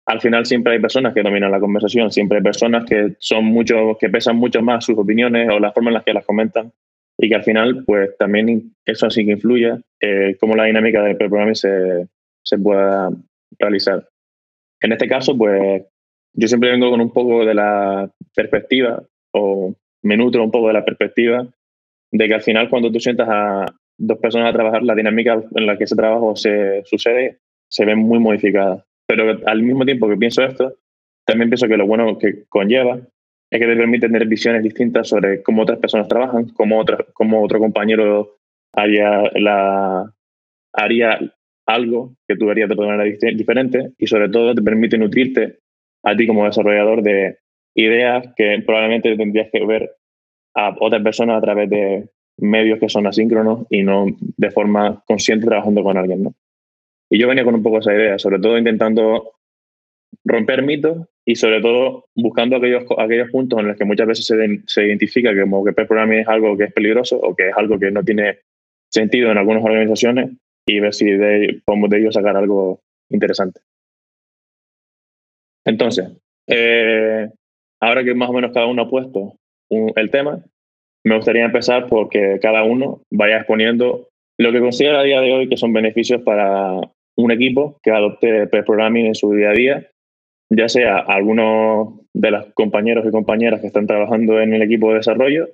al 0.06 0.20
final 0.20 0.44
siempre 0.44 0.74
hay 0.74 0.80
personas 0.80 1.14
que 1.14 1.22
dominan 1.22 1.50
la 1.50 1.60
conversación, 1.60 2.10
siempre 2.10 2.38
hay 2.38 2.44
personas 2.44 2.84
que 2.84 3.14
son 3.18 3.44
mucho, 3.44 3.96
que 3.98 4.08
pesan 4.10 4.36
mucho 4.36 4.60
más 4.60 4.84
sus 4.84 4.98
opiniones 4.98 5.48
o 5.50 5.58
la 5.58 5.72
forma 5.72 5.90
en 5.90 5.94
la 5.94 6.02
que 6.02 6.12
las 6.12 6.26
comentan 6.26 6.72
y 7.18 7.28
que 7.28 7.34
al 7.34 7.44
final, 7.44 7.84
pues 7.84 8.16
también 8.18 8.74
eso 8.84 9.06
así 9.06 9.24
que 9.24 9.32
influye 9.32 9.80
eh, 10.00 10.36
cómo 10.40 10.56
la 10.56 10.64
dinámica 10.64 11.02
del 11.02 11.16
programming 11.16 11.54
se, 11.54 12.08
se 12.42 12.58
pueda 12.58 13.10
realizar. 13.58 14.08
En 14.80 14.92
este 14.92 15.08
caso, 15.08 15.36
pues 15.36 15.84
yo 16.34 16.48
siempre 16.48 16.70
vengo 16.70 16.90
con 16.90 17.00
un 17.00 17.12
poco 17.12 17.44
de 17.44 17.54
la 17.54 18.10
perspectiva 18.34 19.02
o 19.32 19.74
me 20.02 20.16
nutro 20.16 20.42
un 20.42 20.50
poco 20.50 20.68
de 20.68 20.74
la 20.74 20.84
perspectiva 20.84 21.46
de 22.10 22.28
que 22.28 22.34
al 22.34 22.42
final 22.42 22.68
cuando 22.68 22.90
tú 22.90 23.00
sientas 23.00 23.28
a 23.30 23.66
dos 23.98 24.18
personas 24.18 24.50
a 24.50 24.52
trabajar, 24.52 24.82
la 24.82 24.94
dinámica 24.94 25.42
en 25.54 25.66
la 25.66 25.78
que 25.78 25.84
ese 25.84 25.96
trabajo 25.96 26.34
se 26.36 26.82
sucede 26.84 27.38
se 27.68 27.84
ve 27.84 27.94
muy 27.94 28.18
modificada. 28.18 28.84
Pero 29.06 29.38
al 29.46 29.62
mismo 29.62 29.84
tiempo 29.84 30.08
que 30.08 30.16
pienso 30.16 30.42
esto, 30.42 30.74
también 31.24 31.48
pienso 31.48 31.68
que 31.68 31.76
lo 31.76 31.86
bueno 31.86 32.18
que 32.18 32.44
conlleva 32.48 33.00
es 33.52 33.60
que 33.60 33.66
te 33.66 33.76
permite 33.76 34.06
tener 34.06 34.26
visiones 34.26 34.62
distintas 34.62 35.08
sobre 35.08 35.42
cómo 35.42 35.62
otras 35.62 35.78
personas 35.78 36.08
trabajan, 36.08 36.48
cómo, 36.54 36.80
otra, 36.80 37.04
cómo 37.12 37.42
otro 37.42 37.58
compañero 37.58 38.38
haría, 38.72 39.30
la, 39.34 40.10
haría 40.72 41.20
algo 41.66 42.14
que 42.26 42.34
tú 42.36 42.50
harías 42.50 42.70
de 42.70 42.76
manera 42.76 43.04
diferente 43.04 43.92
y 43.98 44.06
sobre 44.06 44.30
todo 44.30 44.54
te 44.54 44.62
permite 44.62 44.96
nutrirte 44.96 45.58
a 46.02 46.16
ti 46.16 46.26
como 46.26 46.46
desarrollador 46.46 47.02
de 47.02 47.40
ideas 47.74 48.32
que 48.36 48.62
probablemente 48.64 49.14
tendrías 49.18 49.50
que 49.52 49.66
ver 49.66 49.96
a 50.54 50.74
otras 50.80 51.02
personas 51.02 51.36
a 51.36 51.42
través 51.42 51.68
de 51.68 52.08
medios 52.38 52.80
que 52.80 52.88
son 52.88 53.06
asíncronos 53.06 53.66
y 53.68 53.82
no 53.82 54.06
de 54.18 54.50
forma 54.50 55.04
consciente 55.06 55.44
trabajando 55.44 55.82
con 55.82 55.98
alguien. 55.98 56.22
¿no? 56.22 56.34
Y 57.10 57.18
yo 57.18 57.28
venía 57.28 57.44
con 57.44 57.54
un 57.54 57.62
poco 57.62 57.80
esa 57.80 57.92
idea, 57.92 58.18
sobre 58.18 58.38
todo 58.38 58.56
intentando 58.56 59.32
romper 60.24 60.62
mitos 60.62 61.06
y 61.24 61.36
sobre 61.36 61.60
todo 61.60 62.06
buscando 62.16 62.56
aquellos, 62.56 62.84
aquellos 62.98 63.30
puntos 63.30 63.60
en 63.60 63.68
los 63.68 63.76
que 63.76 63.84
muchas 63.84 64.06
veces 64.06 64.26
se, 64.26 64.36
se 64.66 64.86
identifica 64.86 65.32
que 65.32 65.42
como 65.42 65.64
que 65.64 65.72
programming 65.72 66.20
es 66.20 66.28
algo 66.28 66.56
que 66.56 66.64
es 66.64 66.72
peligroso 66.72 67.16
o 67.16 67.34
que 67.34 67.50
es 67.50 67.56
algo 67.56 67.78
que 67.78 67.90
no 67.90 68.02
tiene 68.02 68.38
sentido 68.90 69.30
en 69.30 69.38
algunas 69.38 69.64
organizaciones 69.64 70.30
y 70.66 70.80
ver 70.80 70.94
si 70.94 71.06
de, 71.06 71.60
podemos 71.64 71.90
de 71.90 71.98
ello 71.98 72.12
sacar 72.12 72.36
algo 72.36 72.80
interesante. 73.10 73.60
Entonces, 75.64 76.10
eh, 76.48 77.28
ahora 77.80 78.04
que 78.04 78.14
más 78.14 78.30
o 78.30 78.32
menos 78.32 78.52
cada 78.52 78.66
uno 78.66 78.82
ha 78.82 78.90
puesto 78.90 79.36
el 79.70 80.10
tema, 80.10 80.44
me 81.04 81.16
gustaría 81.16 81.44
empezar 81.44 81.88
porque 81.88 82.38
cada 82.40 82.64
uno 82.64 83.02
vaya 83.10 83.38
exponiendo 83.38 84.08
lo 84.38 84.52
que 84.52 84.60
considera 84.60 85.00
a 85.00 85.04
día 85.04 85.20
de 85.20 85.32
hoy 85.32 85.48
que 85.48 85.56
son 85.56 85.72
beneficios 85.72 86.22
para 86.22 86.80
un 87.16 87.30
equipo 87.30 87.78
que 87.82 87.90
adopte 87.90 88.46
pair 88.46 88.64
programming 88.64 89.06
en 89.06 89.14
su 89.14 89.32
día 89.32 89.50
a 89.50 89.54
día, 89.54 89.91
ya 90.54 90.68
sea 90.68 90.98
algunos 90.98 92.00
de 92.12 92.30
los 92.30 92.46
compañeros 92.52 93.06
y 93.06 93.10
compañeras 93.10 93.60
que 93.60 93.68
están 93.68 93.86
trabajando 93.86 94.40
en 94.40 94.52
el 94.52 94.62
equipo 94.62 94.90
de 94.90 94.96
desarrollo 94.96 95.48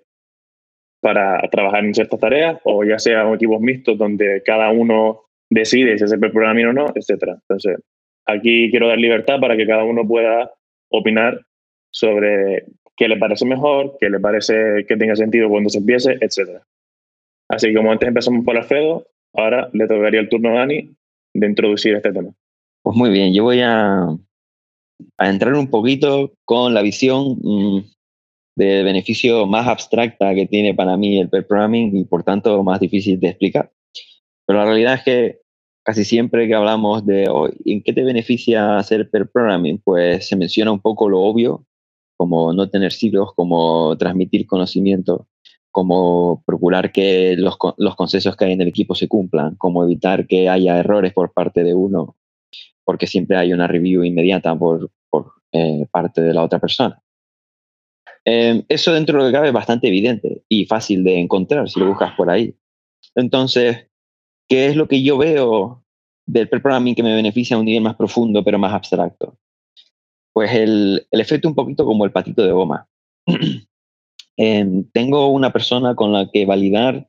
para 1.01 1.41
trabajar 1.51 1.85
en 1.85 1.95
ciertas 1.95 2.19
tareas, 2.19 2.61
o 2.65 2.85
ya 2.85 2.99
sea 2.99 3.33
equipos 3.33 3.61
mixtos 3.61 3.97
donde 3.97 4.43
cada 4.45 4.71
uno 4.71 5.23
decide 5.49 5.97
si 5.97 6.05
hace 6.05 6.19
programming 6.19 6.67
o 6.67 6.73
no, 6.73 6.87
etc. 6.95 7.37
Entonces, 7.49 7.79
aquí 8.27 8.71
quiero 8.71 8.89
dar 8.89 8.99
libertad 8.99 9.39
para 9.41 9.57
que 9.57 9.67
cada 9.67 9.85
uno 9.85 10.07
pueda 10.07 10.53
opinar 10.91 11.47
sobre 11.93 12.65
qué 12.97 13.07
le 13.07 13.17
parece 13.17 13.47
mejor, 13.47 13.97
qué 14.01 14.11
le 14.11 14.19
parece 14.19 14.85
que 14.89 14.97
tenga 14.97 15.15
sentido 15.15 15.49
cuando 15.49 15.71
se 15.71 15.79
empiece, 15.79 16.19
etc. 16.21 16.61
Así 17.49 17.69
que 17.69 17.75
como 17.75 17.93
antes 17.93 18.09
empezamos 18.09 18.45
por 18.45 18.57
Alfredo, 18.57 19.07
ahora 19.33 19.71
le 19.73 19.87
tocaría 19.87 20.21
el 20.21 20.29
turno 20.29 20.51
a 20.51 20.59
Dani 20.61 20.91
de 21.35 21.47
introducir 21.47 21.95
este 21.95 22.13
tema. 22.13 22.31
Pues 22.83 22.97
muy 22.97 23.11
bien, 23.11 23.33
yo 23.33 23.45
voy 23.45 23.61
a, 23.61 24.09
a 25.17 25.29
entrar 25.29 25.55
un 25.55 25.69
poquito 25.69 26.33
con 26.45 26.75
la 26.75 26.83
visión 26.83 27.39
mm, 27.43 27.85
de 28.57 28.83
beneficio 28.83 29.47
más 29.47 29.69
abstracta 29.69 30.35
que 30.35 30.47
tiene 30.47 30.75
para 30.75 30.97
mí 30.97 31.19
el 31.19 31.29
pair 31.29 31.47
programming 31.47 31.97
y 31.97 32.05
por 32.05 32.25
tanto 32.25 32.63
más 32.63 32.81
difícil 32.81 33.21
de 33.21 33.29
explicar. 33.29 33.73
Pero 34.47 34.59
la 34.59 34.65
realidad 34.65 34.95
es 34.95 35.03
que 35.03 35.41
casi 35.85 36.05
siempre 36.05 36.49
que 36.49 36.55
hablamos 36.55 37.07
de 37.07 37.31
en 37.65 37.83
qué 37.83 37.93
te 37.93 38.03
beneficia 38.03 38.79
hacer 38.79 39.11
pair 39.11 39.29
programming, 39.31 39.79
pues 39.79 40.29
se 40.29 40.37
menciona 40.37 40.73
un 40.73 40.81
poco 40.81 41.09
lo 41.09 41.21
obvio, 41.21 41.65
como 42.17 42.53
no 42.53 42.69
tener 42.69 42.93
siglos, 42.93 43.33
como 43.35 43.97
transmitir 43.97 44.47
conocimiento, 44.47 45.29
como 45.71 46.43
procurar 46.45 46.91
que 46.91 47.37
los, 47.37 47.57
los 47.77 47.95
consensos 47.95 48.37
que 48.37 48.47
hay 48.47 48.53
en 48.53 48.61
el 48.61 48.69
equipo 48.69 48.95
se 48.95 49.07
cumplan, 49.07 49.55
como 49.55 49.85
evitar 49.85 50.27
que 50.27 50.49
haya 50.49 50.79
errores 50.79 51.13
por 51.13 51.33
parte 51.33 51.63
de 51.63 51.75
uno, 51.75 52.17
porque 52.85 53.07
siempre 53.07 53.37
hay 53.37 53.53
una 53.53 53.67
review 53.67 54.05
inmediata 54.05 54.57
por, 54.59 54.91
eh, 55.53 55.87
parte 55.91 56.21
de 56.21 56.35
la 56.35 56.43
otra 56.43 56.59
persona. 56.59 57.03
Eh, 58.25 58.65
eso 58.69 58.93
dentro 58.93 59.19
de 59.19 59.25
lo 59.25 59.31
que 59.31 59.37
cabe 59.37 59.49
es 59.49 59.55
bastante 59.55 59.89
evidente 59.89 60.43
y 60.49 60.67
fácil 60.67 61.05
de 61.05 61.19
encontrar 61.19 61.69
si 61.69 61.81
lo 61.81 61.87
buscas 61.87 62.13
por 62.15 62.31
ahí. 62.31 62.55
Entonces, 63.15 63.87
¿qué 64.49 64.67
es 64.67 64.77
lo 64.77 64.89
que 64.89 65.03
yo 65.03 65.17
veo 65.17 65.85
del 66.27 66.49
programming 66.49 66.95
que 66.95 67.03
me 67.03 67.15
beneficia 67.15 67.57
a 67.57 67.61
un 67.61 67.65
nivel 67.65 67.83
más 67.83 67.97
profundo 67.97 68.45
pero 68.45 68.59
más 68.59 68.75
abstracto? 68.75 69.39
Pues 70.35 70.53
el, 70.53 71.07
el 71.11 71.21
efecto 71.21 71.49
un 71.49 71.55
poquito 71.55 71.85
como 71.85 72.05
el 72.05 72.13
patito 72.13 72.45
de 72.45 72.53
goma. 72.53 72.89
Em, 74.41 74.85
tengo 74.93 75.27
una 75.31 75.53
persona 75.53 75.97
con 75.97 76.13
la 76.13 76.31
que 76.31 76.47
validar 76.47 77.09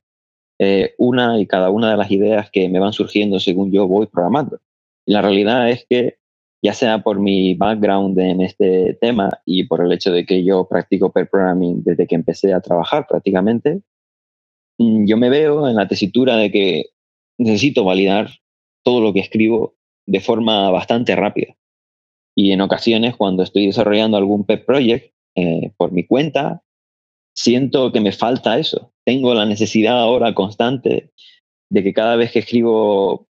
eh, 0.58 0.94
una 0.98 1.38
y 1.38 1.46
cada 1.46 1.70
una 1.70 1.92
de 1.92 1.96
las 1.96 2.10
ideas 2.10 2.50
que 2.50 2.68
me 2.68 2.80
van 2.80 2.92
surgiendo 2.92 3.38
según 3.38 3.70
yo 3.70 3.86
voy 3.86 4.06
programando. 4.06 4.60
La 5.06 5.22
realidad 5.22 5.70
es 5.70 5.86
que, 5.88 6.18
ya 6.62 6.74
sea 6.74 7.02
por 7.02 7.18
mi 7.18 7.54
background 7.54 8.18
en 8.18 8.42
este 8.42 8.94
tema 9.00 9.30
y 9.46 9.64
por 9.64 9.84
el 9.84 9.92
hecho 9.92 10.12
de 10.12 10.26
que 10.26 10.44
yo 10.44 10.68
practico 10.68 11.10
per 11.10 11.28
programming 11.28 11.82
desde 11.82 12.06
que 12.06 12.14
empecé 12.14 12.52
a 12.52 12.60
trabajar 12.60 13.06
prácticamente, 13.08 13.82
mm, 14.78 15.06
yo 15.06 15.16
me 15.16 15.30
veo 15.30 15.68
en 15.68 15.76
la 15.76 15.88
tesitura 15.88 16.36
de 16.36 16.50
que 16.50 16.84
necesito 17.38 17.84
validar 17.84 18.28
todo 18.84 19.00
lo 19.00 19.12
que 19.12 19.20
escribo 19.20 19.74
de 20.06 20.20
forma 20.20 20.70
bastante 20.70 21.16
rápida. 21.16 21.56
Y 22.36 22.52
en 22.52 22.60
ocasiones, 22.60 23.16
cuando 23.16 23.42
estoy 23.42 23.66
desarrollando 23.66 24.16
algún 24.16 24.44
pet 24.44 24.64
project 24.64 25.14
eh, 25.36 25.72
por 25.76 25.92
mi 25.92 26.06
cuenta, 26.06 26.62
siento 27.34 27.92
que 27.92 28.00
me 28.00 28.12
falta 28.12 28.58
eso. 28.58 28.92
Tengo 29.04 29.34
la 29.34 29.46
necesidad 29.46 29.98
ahora 30.00 30.34
constante 30.34 31.12
de 31.70 31.82
que 31.82 31.92
cada 31.92 32.16
vez 32.16 32.32
que 32.32 32.40
escribo 32.40 33.28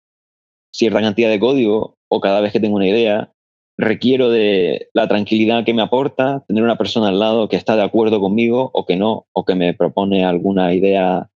cierta 0.72 1.00
cantidad 1.00 1.30
de 1.30 1.40
código 1.40 1.98
o 2.08 2.20
cada 2.20 2.40
vez 2.40 2.52
que 2.52 2.60
tengo 2.60 2.76
una 2.76 2.88
idea, 2.88 3.32
requiero 3.78 4.30
de 4.30 4.88
la 4.92 5.08
tranquilidad 5.08 5.64
que 5.64 5.74
me 5.74 5.82
aporta 5.82 6.44
tener 6.46 6.62
una 6.62 6.76
persona 6.76 7.08
al 7.08 7.18
lado 7.18 7.48
que 7.48 7.56
está 7.56 7.76
de 7.76 7.82
acuerdo 7.82 8.20
conmigo 8.20 8.70
o 8.74 8.86
que 8.86 8.96
no, 8.96 9.26
o 9.32 9.44
que 9.44 9.54
me 9.54 9.74
propone 9.74 10.24
alguna 10.24 10.74
idea 10.74 11.30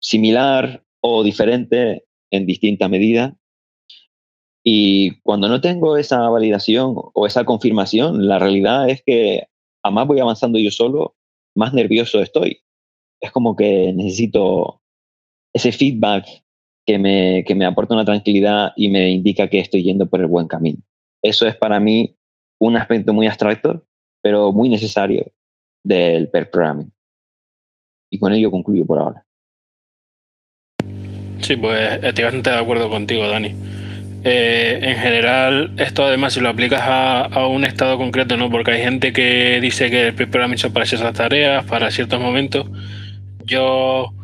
similar 0.00 0.82
o 1.00 1.22
diferente 1.22 2.04
en 2.30 2.46
distinta 2.46 2.88
medida. 2.88 3.36
Y 4.64 5.20
cuando 5.22 5.48
no 5.48 5.60
tengo 5.60 5.96
esa 5.96 6.28
validación 6.28 6.94
o 6.96 7.26
esa 7.26 7.44
confirmación, 7.44 8.28
la 8.28 8.38
realidad 8.38 8.88
es 8.88 9.02
que 9.04 9.48
a 9.82 9.90
más 9.90 10.06
voy 10.06 10.20
avanzando 10.20 10.58
yo 10.58 10.70
solo, 10.70 11.16
más 11.54 11.74
nervioso 11.74 12.20
estoy. 12.20 12.62
Es 13.20 13.32
como 13.32 13.56
que 13.56 13.92
necesito 13.92 14.80
ese 15.52 15.72
feedback 15.72 16.26
que 16.86 16.98
me, 16.98 17.44
que 17.46 17.54
me 17.54 17.64
aporta 17.64 17.94
una 17.94 18.04
tranquilidad 18.04 18.72
y 18.76 18.88
me 18.88 19.10
indica 19.10 19.48
que 19.48 19.60
estoy 19.60 19.82
yendo 19.82 20.06
por 20.06 20.20
el 20.20 20.26
buen 20.26 20.48
camino. 20.48 20.78
Eso 21.22 21.46
es 21.46 21.56
para 21.56 21.78
mí 21.78 22.16
un 22.58 22.76
aspecto 22.76 23.12
muy 23.12 23.26
abstracto, 23.26 23.84
pero 24.22 24.52
muy 24.52 24.68
necesario 24.68 25.32
del 25.84 26.28
pair 26.28 26.50
programming. 26.50 26.92
Y 28.10 28.18
con 28.18 28.32
ello 28.32 28.50
concluyo 28.50 28.84
por 28.84 28.98
ahora. 28.98 29.24
Sí, 31.40 31.56
pues 31.56 32.02
estoy 32.02 32.24
bastante 32.24 32.50
de 32.50 32.56
acuerdo 32.56 32.88
contigo, 32.88 33.26
Dani. 33.26 33.54
Eh, 34.24 34.78
en 34.82 34.96
general, 34.96 35.72
esto 35.76 36.04
además 36.04 36.34
si 36.34 36.40
lo 36.40 36.48
aplicas 36.48 36.82
a, 36.84 37.46
un 37.48 37.64
estado 37.64 37.98
concreto, 37.98 38.36
¿no? 38.36 38.48
Porque 38.50 38.70
hay 38.70 38.82
gente 38.82 39.12
que 39.12 39.60
dice 39.60 39.90
que 39.90 40.08
el 40.08 40.14
programming 40.14 40.54
es 40.54 40.66
para 40.66 40.86
ciertas 40.86 41.14
tareas, 41.14 41.64
para 41.64 41.90
ciertos 41.90 42.20
momentos. 42.20 42.68
Yo 43.44 44.14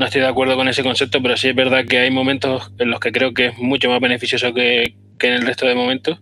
no 0.00 0.06
estoy 0.06 0.22
de 0.22 0.28
acuerdo 0.28 0.56
con 0.56 0.66
ese 0.66 0.82
concepto, 0.82 1.20
pero 1.20 1.36
sí 1.36 1.50
es 1.50 1.54
verdad 1.54 1.84
que 1.84 1.98
hay 1.98 2.10
momentos 2.10 2.72
en 2.78 2.88
los 2.88 3.00
que 3.00 3.12
creo 3.12 3.34
que 3.34 3.48
es 3.48 3.58
mucho 3.58 3.90
más 3.90 4.00
beneficioso 4.00 4.54
que, 4.54 4.94
en 5.20 5.32
el 5.34 5.42
resto 5.42 5.66
de 5.66 5.74
momentos. 5.74 6.18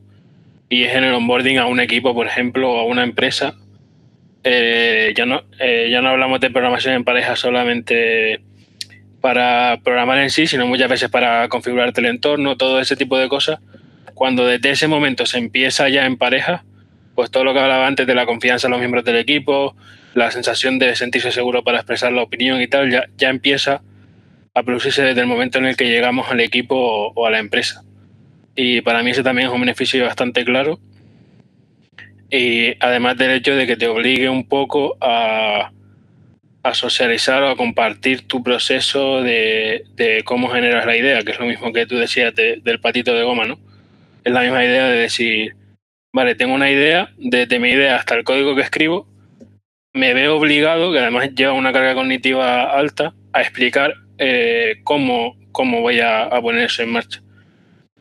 Y 0.68 0.82
es 0.82 0.96
en 0.96 1.04
el 1.04 1.14
onboarding 1.14 1.58
a 1.58 1.66
un 1.66 1.78
equipo, 1.78 2.12
por 2.12 2.26
ejemplo, 2.26 2.72
o 2.72 2.80
a 2.80 2.84
una 2.84 3.04
empresa. 3.04 3.54
Eh, 4.42 5.14
ya, 5.16 5.26
no, 5.26 5.44
eh, 5.60 5.88
ya 5.92 6.02
no 6.02 6.08
hablamos 6.08 6.40
de 6.40 6.50
programación 6.50 6.94
en 6.94 7.04
pareja 7.04 7.36
solamente 7.36 8.40
para 9.20 9.78
programar 9.84 10.18
en 10.18 10.30
sí, 10.30 10.48
sino 10.48 10.66
muchas 10.66 10.90
veces 10.90 11.08
para 11.08 11.48
configurarte 11.48 12.00
el 12.00 12.08
entorno, 12.08 12.56
todo 12.56 12.80
ese 12.80 12.96
tipo 12.96 13.16
de 13.16 13.28
cosas. 13.28 13.60
Cuando 14.12 14.44
desde 14.44 14.70
ese 14.70 14.88
momento 14.88 15.24
se 15.24 15.38
empieza 15.38 15.88
ya 15.88 16.04
en 16.04 16.16
pareja, 16.16 16.64
pues 17.18 17.32
todo 17.32 17.42
lo 17.42 17.52
que 17.52 17.58
hablaba 17.58 17.88
antes 17.88 18.06
de 18.06 18.14
la 18.14 18.26
confianza 18.26 18.68
en 18.68 18.70
los 18.70 18.78
miembros 18.78 19.04
del 19.04 19.16
equipo, 19.16 19.74
la 20.14 20.30
sensación 20.30 20.78
de 20.78 20.94
sentirse 20.94 21.32
seguro 21.32 21.64
para 21.64 21.78
expresar 21.78 22.12
la 22.12 22.22
opinión 22.22 22.62
y 22.62 22.68
tal, 22.68 22.92
ya, 22.92 23.06
ya 23.16 23.28
empieza 23.28 23.82
a 24.54 24.62
producirse 24.62 25.02
desde 25.02 25.22
el 25.22 25.26
momento 25.26 25.58
en 25.58 25.66
el 25.66 25.76
que 25.76 25.88
llegamos 25.88 26.30
al 26.30 26.38
equipo 26.38 26.76
o, 27.12 27.26
a 27.26 27.30
la 27.32 27.40
empresa. 27.40 27.82
Y 28.54 28.82
para 28.82 29.02
mí 29.02 29.10
ese 29.10 29.24
también 29.24 29.48
es 29.48 29.52
un 29.52 29.58
beneficio 29.58 30.04
bastante 30.04 30.44
claro. 30.44 30.78
Y 32.30 32.76
además 32.78 33.18
del 33.18 33.32
hecho 33.32 33.56
de 33.56 33.66
que 33.66 33.76
te 33.76 33.88
obligue 33.88 34.28
un 34.28 34.46
poco 34.46 34.96
a, 35.00 35.72
a 36.62 36.74
socializar 36.74 37.42
o 37.42 37.50
a 37.50 37.56
compartir 37.56 38.28
tu 38.28 38.44
proceso 38.44 39.22
de, 39.22 40.22
cómo 40.24 40.50
generas 40.50 40.86
la 40.86 40.96
idea, 40.96 41.24
que 41.24 41.32
es 41.32 41.40
lo 41.40 41.46
mismo 41.46 41.72
que 41.72 41.84
tú 41.84 41.96
decías 41.96 42.32
del 42.36 42.78
patito 42.80 43.12
de 43.12 43.24
goma, 43.24 43.44
¿no? 43.44 43.58
Es 44.22 44.32
la 44.32 44.42
misma 44.42 44.64
idea 44.64 44.86
de 44.86 44.98
decir, 44.98 45.56
vale, 46.12 46.34
tengo 46.34 46.54
una 46.54 46.70
idea, 46.70 47.12
desde 47.16 47.58
mi 47.58 47.70
idea 47.70 47.96
hasta 47.96 48.14
el 48.14 48.24
código 48.24 48.54
que 48.54 48.62
escribo, 48.62 49.06
me 49.92 50.14
veo 50.14 50.36
obligado, 50.36 50.92
que 50.92 50.98
además 50.98 51.34
lleva 51.34 51.52
una 51.52 51.72
carga 51.72 51.94
cognitiva 51.94 52.70
alta, 52.70 53.14
a 53.32 53.42
explicar 53.42 53.94
eh, 54.18 54.80
cómo, 54.84 55.36
cómo 55.52 55.80
voy 55.80 56.00
a, 56.00 56.24
a 56.24 56.40
poner 56.40 56.64
eso 56.64 56.82
en 56.82 56.92
marcha. 56.92 57.22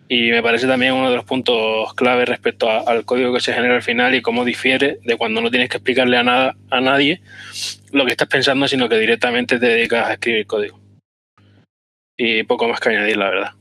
Y 0.10 0.32
me 0.32 0.42
parece 0.42 0.68
también 0.68 0.94
uno 0.94 1.10
de 1.10 1.18
los 1.18 1.26
puntos 1.26 1.94
clave 1.96 2.26
respecto 2.26 2.70
al 2.70 3.04
código 3.04 3.34
que 3.34 3.42
se 3.42 3.52
genera 3.52 3.76
al 3.76 3.84
final 3.84 4.16
y 4.16 4.22
cómo 4.22 4.46
difiere 4.46 5.00
de 5.04 5.18
cuando 5.18 5.42
no 5.42 5.52
tienes 5.52 5.70
que 5.70 5.78
explicarle 5.78 6.18
a 6.18 6.24
nada 6.24 6.56
a 6.72 6.80
nadie 6.80 7.22
lo 7.92 8.06
que 8.06 8.12
estás 8.12 8.30
pensando, 8.30 8.68
sino 8.68 8.88
que 8.88 8.98
directamente 8.98 9.60
te 9.60 9.66
dedicas 9.66 10.08
a 10.08 10.14
escribir 10.14 10.48
código. 10.48 10.80
Y 12.16 12.44
poco 12.44 12.68
más 12.68 12.80
que 12.80 12.90
añadir, 12.90 13.18
la 13.18 13.30
verdad. 13.30 13.52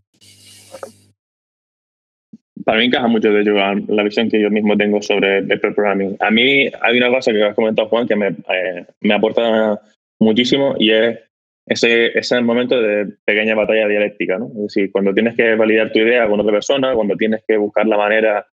Para 2.66 2.78
mí 2.78 2.86
encaja 2.86 3.06
mucho, 3.06 3.32
de 3.32 3.42
hecho, 3.42 3.52
la 3.52 4.02
visión 4.02 4.28
que 4.28 4.40
yo 4.40 4.50
mismo 4.50 4.76
tengo 4.76 5.00
sobre 5.00 5.38
el 5.38 5.60
programming. 5.60 6.16
A 6.18 6.32
mí 6.32 6.68
hay 6.80 6.98
una 6.98 7.10
cosa 7.10 7.30
que 7.30 7.40
has 7.44 7.54
comentado, 7.54 7.86
Juan, 7.86 8.08
que 8.08 8.16
me, 8.16 8.26
eh, 8.26 8.84
me 9.02 9.14
aporta 9.14 9.80
muchísimo 10.18 10.74
y 10.76 10.90
es 10.90 11.16
ese, 11.64 12.18
ese 12.18 12.40
momento 12.40 12.82
de 12.82 13.06
pequeña 13.24 13.54
batalla 13.54 13.86
dialéctica, 13.86 14.38
¿no? 14.38 14.46
Es 14.48 14.62
decir, 14.62 14.90
cuando 14.90 15.14
tienes 15.14 15.36
que 15.36 15.54
validar 15.54 15.92
tu 15.92 16.00
idea 16.00 16.26
con 16.26 16.40
otra 16.40 16.50
persona, 16.50 16.92
cuando 16.94 17.14
tienes 17.14 17.44
que 17.46 17.56
buscar 17.56 17.86
la 17.86 17.98
manera 17.98 18.48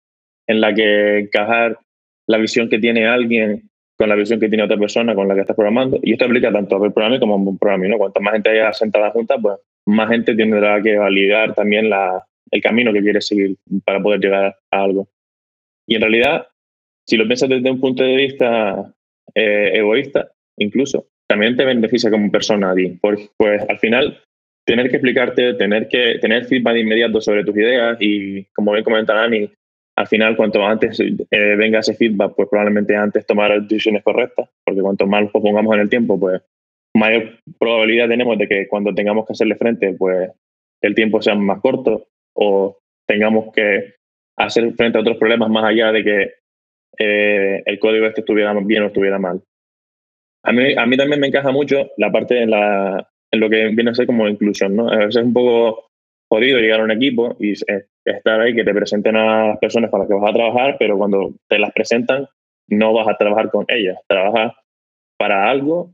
en 0.48 0.60
la 0.60 0.74
que 0.74 1.20
encajar 1.20 1.78
la 2.26 2.38
visión 2.38 2.68
que 2.68 2.80
tiene 2.80 3.06
alguien 3.06 3.70
con 3.96 4.08
la 4.08 4.16
visión 4.16 4.40
que 4.40 4.48
tiene 4.48 4.64
otra 4.64 4.76
persona 4.76 5.14
con 5.14 5.28
la 5.28 5.36
que 5.36 5.42
estás 5.42 5.54
programando. 5.54 6.00
Y 6.02 6.14
esto 6.14 6.24
aplica 6.24 6.50
tanto 6.50 6.74
a 6.74 6.80
programming 6.80 7.20
como 7.20 7.36
a 7.36 7.58
programming, 7.60 7.92
¿no? 7.92 7.98
Cuanto 7.98 8.20
más 8.20 8.32
gente 8.32 8.50
haya 8.50 8.72
sentada 8.72 9.12
junta, 9.12 9.38
pues 9.38 9.56
más 9.86 10.08
gente 10.08 10.34
tendrá 10.34 10.82
que 10.82 10.96
validar 10.96 11.54
también 11.54 11.88
la, 11.88 12.26
el 12.50 12.60
camino 12.60 12.92
que 12.92 13.02
quieres 13.02 13.26
seguir 13.26 13.56
para 13.84 14.00
poder 14.00 14.20
llegar 14.20 14.56
a 14.70 14.82
algo. 14.82 15.08
Y 15.86 15.94
en 15.94 16.02
realidad, 16.02 16.46
si 17.06 17.16
lo 17.16 17.26
piensas 17.26 17.48
desde 17.48 17.70
un 17.70 17.80
punto 17.80 18.02
de 18.02 18.16
vista 18.16 18.94
eh, 19.34 19.72
egoísta, 19.74 20.30
incluso, 20.56 21.06
también 21.28 21.56
te 21.56 21.64
beneficia 21.64 22.10
como 22.10 22.30
persona 22.30 22.70
a 22.70 22.74
ti. 22.74 22.98
Pues, 23.00 23.30
pues 23.36 23.62
al 23.68 23.78
final, 23.78 24.20
tener 24.66 24.90
que 24.90 24.96
explicarte, 24.96 25.54
tener 25.54 25.88
que 25.88 26.18
tener 26.20 26.44
feedback 26.44 26.76
inmediato 26.76 27.20
sobre 27.20 27.44
tus 27.44 27.56
ideas 27.56 27.96
y, 28.00 28.44
como 28.54 28.72
bien 28.72 28.84
comenta 28.84 29.14
Dani, 29.14 29.50
al 29.96 30.06
final, 30.06 30.36
cuanto 30.36 30.64
antes 30.64 30.98
eh, 31.00 31.56
venga 31.56 31.80
ese 31.80 31.94
feedback, 31.94 32.34
pues 32.34 32.48
probablemente 32.48 32.96
antes 32.96 33.26
tomar 33.26 33.50
las 33.50 33.68
decisiones 33.68 34.02
correctas, 34.02 34.48
porque 34.64 34.80
cuanto 34.80 35.06
más 35.06 35.24
lo 35.24 35.30
pongamos 35.30 35.74
en 35.74 35.80
el 35.80 35.90
tiempo, 35.90 36.18
pues 36.18 36.40
mayor 36.94 37.38
probabilidad 37.58 38.08
tenemos 38.08 38.38
de 38.38 38.48
que 38.48 38.68
cuando 38.68 38.94
tengamos 38.94 39.26
que 39.26 39.32
hacerle 39.32 39.56
frente, 39.56 39.92
pues 39.92 40.30
el 40.80 40.94
tiempo 40.94 41.20
sea 41.20 41.34
más 41.34 41.60
corto 41.60 42.06
o 42.34 42.78
tengamos 43.06 43.52
que 43.52 43.94
hacer 44.38 44.72
frente 44.74 44.98
a 44.98 45.00
otros 45.00 45.18
problemas 45.18 45.50
más 45.50 45.64
allá 45.64 45.92
de 45.92 46.04
que 46.04 46.32
eh, 46.98 47.62
el 47.64 47.78
código 47.78 48.06
este 48.06 48.20
estuviera 48.20 48.52
bien 48.54 48.82
o 48.82 48.86
estuviera 48.86 49.18
mal. 49.18 49.42
A 50.42 50.52
mí, 50.52 50.74
a 50.74 50.86
mí 50.86 50.96
también 50.96 51.20
me 51.20 51.26
encaja 51.26 51.50
mucho 51.50 51.90
la 51.96 52.10
parte 52.10 52.42
en, 52.42 52.50
la, 52.50 53.08
en 53.30 53.40
lo 53.40 53.50
que 53.50 53.68
viene 53.68 53.90
a 53.90 53.94
ser 53.94 54.06
como 54.06 54.28
inclusión, 54.28 54.74
¿no? 54.74 54.88
A 54.88 54.96
veces 54.96 55.16
es 55.16 55.24
un 55.24 55.32
poco 55.32 55.90
jodido 56.30 56.58
llegar 56.58 56.80
a 56.80 56.84
un 56.84 56.92
equipo 56.92 57.36
y 57.40 57.52
estar 57.52 58.40
ahí, 58.40 58.54
que 58.54 58.64
te 58.64 58.72
presenten 58.72 59.16
a 59.16 59.48
las 59.48 59.58
personas 59.58 59.90
con 59.90 60.00
las 60.00 60.08
que 60.08 60.14
vas 60.14 60.30
a 60.30 60.34
trabajar, 60.34 60.76
pero 60.78 60.96
cuando 60.96 61.34
te 61.48 61.58
las 61.58 61.72
presentan, 61.72 62.26
no 62.68 62.92
vas 62.92 63.08
a 63.08 63.16
trabajar 63.16 63.50
con 63.50 63.66
ellas, 63.68 63.98
trabajas 64.08 64.52
para 65.18 65.50
algo, 65.50 65.92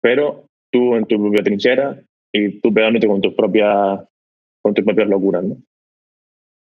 pero 0.00 0.46
tú 0.72 0.94
en 0.94 1.06
tu 1.06 1.20
propia 1.20 1.42
trinchera 1.42 2.00
y 2.32 2.60
tú 2.60 2.72
pegándote 2.72 3.08
con 3.08 3.20
tus 3.20 3.34
propias, 3.34 4.00
con 4.64 4.72
tus 4.72 4.84
propias 4.84 5.08
locuras, 5.08 5.44
¿no? 5.44 5.56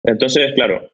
Entonces, 0.06 0.54
claro, 0.54 0.90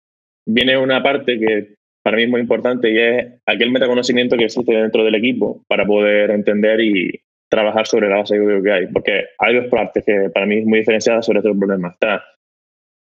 viene 0.47 0.77
una 0.77 1.03
parte 1.03 1.39
que 1.39 1.75
para 2.03 2.17
mí 2.17 2.23
es 2.23 2.29
muy 2.29 2.41
importante 2.41 2.91
y 2.91 2.97
es 2.97 3.41
aquel 3.45 3.71
metaconocimiento 3.71 4.35
que 4.35 4.45
existe 4.45 4.73
dentro 4.73 5.03
del 5.03 5.15
equipo 5.15 5.63
para 5.67 5.85
poder 5.85 6.31
entender 6.31 6.81
y 6.81 7.21
trabajar 7.49 7.85
sobre 7.85 8.09
la 8.09 8.17
base 8.17 8.39
de 8.39 8.63
que 8.63 8.71
hay. 8.71 8.87
Porque 8.87 9.25
hay 9.37 9.55
dos 9.55 9.67
partes 9.67 10.03
que 10.03 10.29
para 10.33 10.45
mí 10.45 10.57
es 10.57 10.65
muy 10.65 10.79
diferenciada 10.79 11.21
sobre 11.21 11.39
estos 11.39 11.57
problemas. 11.57 11.93
Está 11.93 12.23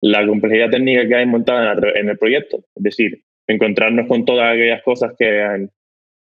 la 0.03 0.27
complejidad 0.27 0.71
técnica 0.71 1.09
que 1.09 1.15
hay 1.17 1.27
montada 1.27 1.75
en 1.95 2.09
el 2.09 2.19
proyecto, 2.19 2.59
es 2.77 2.83
decir, 2.83 3.25
encontrarnos 3.49 4.07
con 4.07 4.25
todas 4.25 4.53
aquellas 4.53 4.83
cosas 4.83 5.15
que 5.19 5.69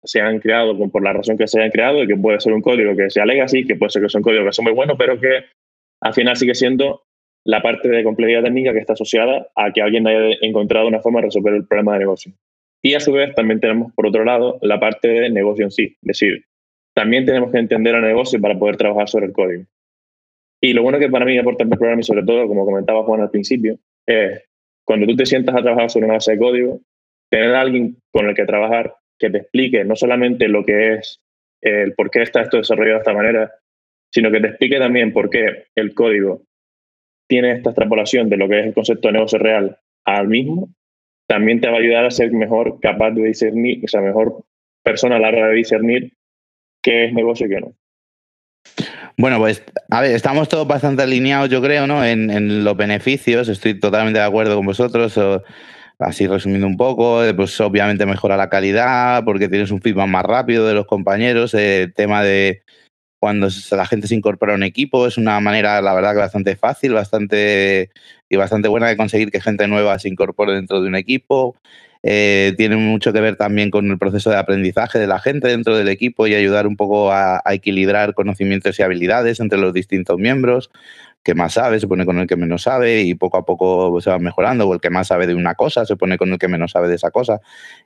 se 0.04 0.22
han 0.22 0.40
creado 0.40 0.78
por 0.90 1.04
la 1.04 1.14
razón 1.14 1.38
que 1.38 1.48
se 1.48 1.60
hayan 1.60 1.72
creado 1.72 2.02
y 2.02 2.08
que 2.08 2.16
puede 2.16 2.40
ser 2.40 2.54
un 2.54 2.62
código 2.62 2.96
que 2.96 3.10
sea 3.10 3.26
legacy, 3.26 3.66
que 3.66 3.76
puede 3.76 3.90
ser 3.90 4.02
que 4.02 4.10
sea 4.10 4.20
un 4.20 4.24
código 4.24 4.46
que 4.46 4.54
sea 4.54 4.64
muy 4.64 4.74
bueno, 4.74 4.98
pero 4.98 5.20
que 5.20 5.46
al 6.02 6.14
final 6.14 6.36
sigue 6.38 6.56
siendo 6.56 7.04
la 7.50 7.64
parte 7.64 7.90
de 7.90 8.04
complejidad 8.04 8.44
técnica 8.44 8.74
que 8.74 8.80
está 8.80 8.94
asociada 8.94 9.48
a 9.56 9.74
que 9.74 9.82
alguien 9.82 10.06
haya 10.06 10.38
encontrado 10.42 10.88
una 10.88 11.00
forma 11.00 11.20
de 11.20 11.26
resolver 11.26 11.56
el 11.56 11.66
problema 11.66 11.94
de 11.94 12.00
negocio. 12.00 12.32
Y 12.84 12.94
a 12.94 13.00
su 13.00 13.12
vez 13.12 13.34
también 13.34 13.60
tenemos, 13.60 13.92
por 13.94 14.06
otro 14.06 14.24
lado, 14.24 14.60
la 14.62 14.80
parte 14.80 15.08
de 15.08 15.30
negocio 15.32 15.66
en 15.66 15.72
sí. 15.72 15.86
Es 15.86 15.98
decir, 16.04 16.46
también 16.94 17.26
tenemos 17.26 17.52
que 17.52 17.58
entender 17.58 17.96
el 17.96 18.04
negocio 18.04 18.40
para 18.40 18.58
poder 18.58 18.78
trabajar 18.78 19.10
sobre 19.10 19.26
el 19.26 19.34
código. 19.34 19.64
Y 20.62 20.74
lo 20.74 20.84
bueno 20.84 21.00
que 21.00 21.10
para 21.10 21.26
mí 21.26 21.40
aporta 21.40 21.64
el 21.64 21.70
programa, 21.72 22.02
y 22.02 22.04
sobre 22.04 22.24
todo, 22.24 22.48
como 22.48 22.66
comentaba 22.66 23.04
Juan 23.04 23.22
al 23.22 23.32
principio, 23.32 23.80
es 24.06 24.44
cuando 24.86 25.08
tú 25.08 25.16
te 25.16 25.26
sientas 25.26 25.56
a 25.56 25.64
trabajar 25.64 25.90
sobre 25.90 26.06
una 26.06 26.16
base 26.16 26.34
de 26.34 26.38
código, 26.38 26.82
tener 27.32 27.56
a 27.56 27.62
alguien 27.62 27.98
con 28.12 28.28
el 28.30 28.36
que 28.36 28.46
trabajar 28.46 28.94
que 29.18 29.32
te 29.32 29.40
explique 29.40 29.84
no 29.86 29.96
solamente 29.96 30.48
lo 30.48 30.64
que 30.64 30.94
es 30.94 31.20
el 31.62 31.94
por 31.96 32.12
qué 32.12 32.22
está 32.22 32.42
esto 32.42 32.58
desarrollado 32.58 32.98
de 32.98 33.02
esta 33.02 33.14
manera, 33.14 33.52
sino 34.14 34.30
que 34.30 34.40
te 34.40 34.48
explique 34.50 34.78
también 34.78 35.12
por 35.14 35.32
qué 35.32 35.66
el 35.76 35.96
código 35.96 36.44
tiene 37.30 37.52
esta 37.52 37.70
extrapolación 37.70 38.28
de 38.28 38.38
lo 38.38 38.50
que 38.50 38.60
es 38.60 38.66
el 38.66 38.74
concepto 38.74 39.08
de 39.08 39.14
negocio 39.14 39.38
real 39.38 39.78
al 40.04 40.28
mismo, 40.28 40.70
también 41.28 41.62
te 41.62 41.70
va 41.70 41.76
a 41.78 41.80
ayudar 41.80 42.06
a 42.06 42.12
ser 42.12 42.32
mejor 42.32 42.80
capaz 42.82 43.12
de 43.12 43.24
discernir, 43.24 43.86
o 43.86 43.88
sea, 43.88 44.02
mejor 44.02 44.44
persona 44.84 45.18
a 45.18 45.20
la 45.20 45.28
hora 45.28 45.48
de 45.48 45.54
discernir 45.54 46.14
qué 46.84 47.06
es 47.06 47.14
negocio 47.14 47.46
y 47.46 47.50
qué 47.50 47.62
no. 47.62 47.74
Bueno, 49.16 49.38
pues 49.38 49.64
a 49.92 50.02
ver, 50.02 50.16
estamos 50.16 50.50
todos 50.50 50.68
bastante 50.68 51.04
alineados, 51.04 51.50
yo 51.50 51.62
creo, 51.62 51.86
¿no? 51.86 52.04
En, 52.04 52.64
los 52.64 52.76
beneficios, 52.76 53.48
estoy 53.48 53.80
totalmente 53.80 54.20
de 54.20 54.26
acuerdo 54.26 54.56
con 54.56 54.66
vosotros. 54.66 55.20
así 56.00 56.26
resumiendo 56.26 56.66
un 56.66 56.78
poco, 56.78 57.24
eh, 57.24 57.34
pues 57.36 57.60
obviamente 57.62 58.06
mejora 58.06 58.38
la 58.38 58.50
calidad 58.50 59.24
porque 59.24 59.50
tienes 59.50 59.70
un 59.70 59.82
feedback 59.82 60.08
más 60.08 60.26
rápido 60.26 60.66
de 60.66 60.74
los 60.74 60.88
compañeros. 60.88 61.54
El 61.54 61.94
tema 61.94 62.24
de 62.24 62.64
cuando 63.20 63.48
la 63.72 63.86
gente 63.86 64.08
se 64.08 64.16
incorpora 64.16 64.54
a 64.54 64.56
un 64.56 64.64
equipo 64.64 65.06
es 65.06 65.18
una 65.18 65.40
manera, 65.40 65.82
la 65.82 65.94
verdad, 65.94 66.14
que 66.14 66.20
bastante 66.20 66.56
fácil, 66.56 66.94
bastante 66.94 67.92
y 68.30 68.36
bastante 68.38 68.70
buena 68.70 68.88
de 68.88 68.98
conseguir 68.98 69.32
que 69.32 69.42
gente 69.42 69.68
nueva 69.68 70.00
se 70.00 70.08
incorpore 70.10 70.54
dentro 70.54 70.82
de 70.82 70.88
un 70.88 70.96
equipo. 70.96 71.56
Eh, 72.04 72.54
tiene 72.58 72.76
mucho 72.78 73.12
que 73.14 73.22
ver 73.22 73.36
también 73.36 73.72
con 73.72 73.90
el 73.90 73.98
proceso 73.98 74.30
de 74.30 74.38
aprendizaje 74.38 75.00
de 75.00 75.08
la 75.08 75.20
gente 75.20 75.48
dentro 75.48 75.78
del 75.78 75.90
equipo 75.90 76.28
y 76.28 76.36
ayudar 76.36 76.68
un 76.68 76.78
poco 76.78 77.12
a 77.12 77.42
equilibrar 77.52 78.14
conocimientos 78.14 78.80
y 78.80 78.84
habilidades 78.84 79.40
entre 79.40 79.60
los 79.60 79.74
distintos 79.74 80.18
miembros 80.18 80.70
que 81.24 81.36
más 81.36 81.54
sabe 81.54 81.80
se 81.80 81.88
pone 81.88 82.06
con 82.06 82.18
el 82.18 82.28
que 82.28 82.36
menos 82.36 82.64
sabe 82.64 83.02
y 83.02 83.14
poco 83.14 83.38
a 83.38 83.46
poco 83.46 84.00
se 84.02 84.10
va 84.10 84.20
mejorando, 84.20 84.68
o 84.68 84.74
el 84.74 84.80
que 84.80 84.90
más 84.90 85.08
sabe 85.08 85.28
de 85.28 85.36
una 85.36 85.54
cosa 85.56 85.86
se 85.86 85.96
pone 85.96 86.18
con 86.18 86.32
el 86.32 86.40
que 86.40 86.48
menos 86.48 86.72
sabe 86.72 86.88
de 86.88 86.96
esa 86.96 87.12
cosa 87.12 87.42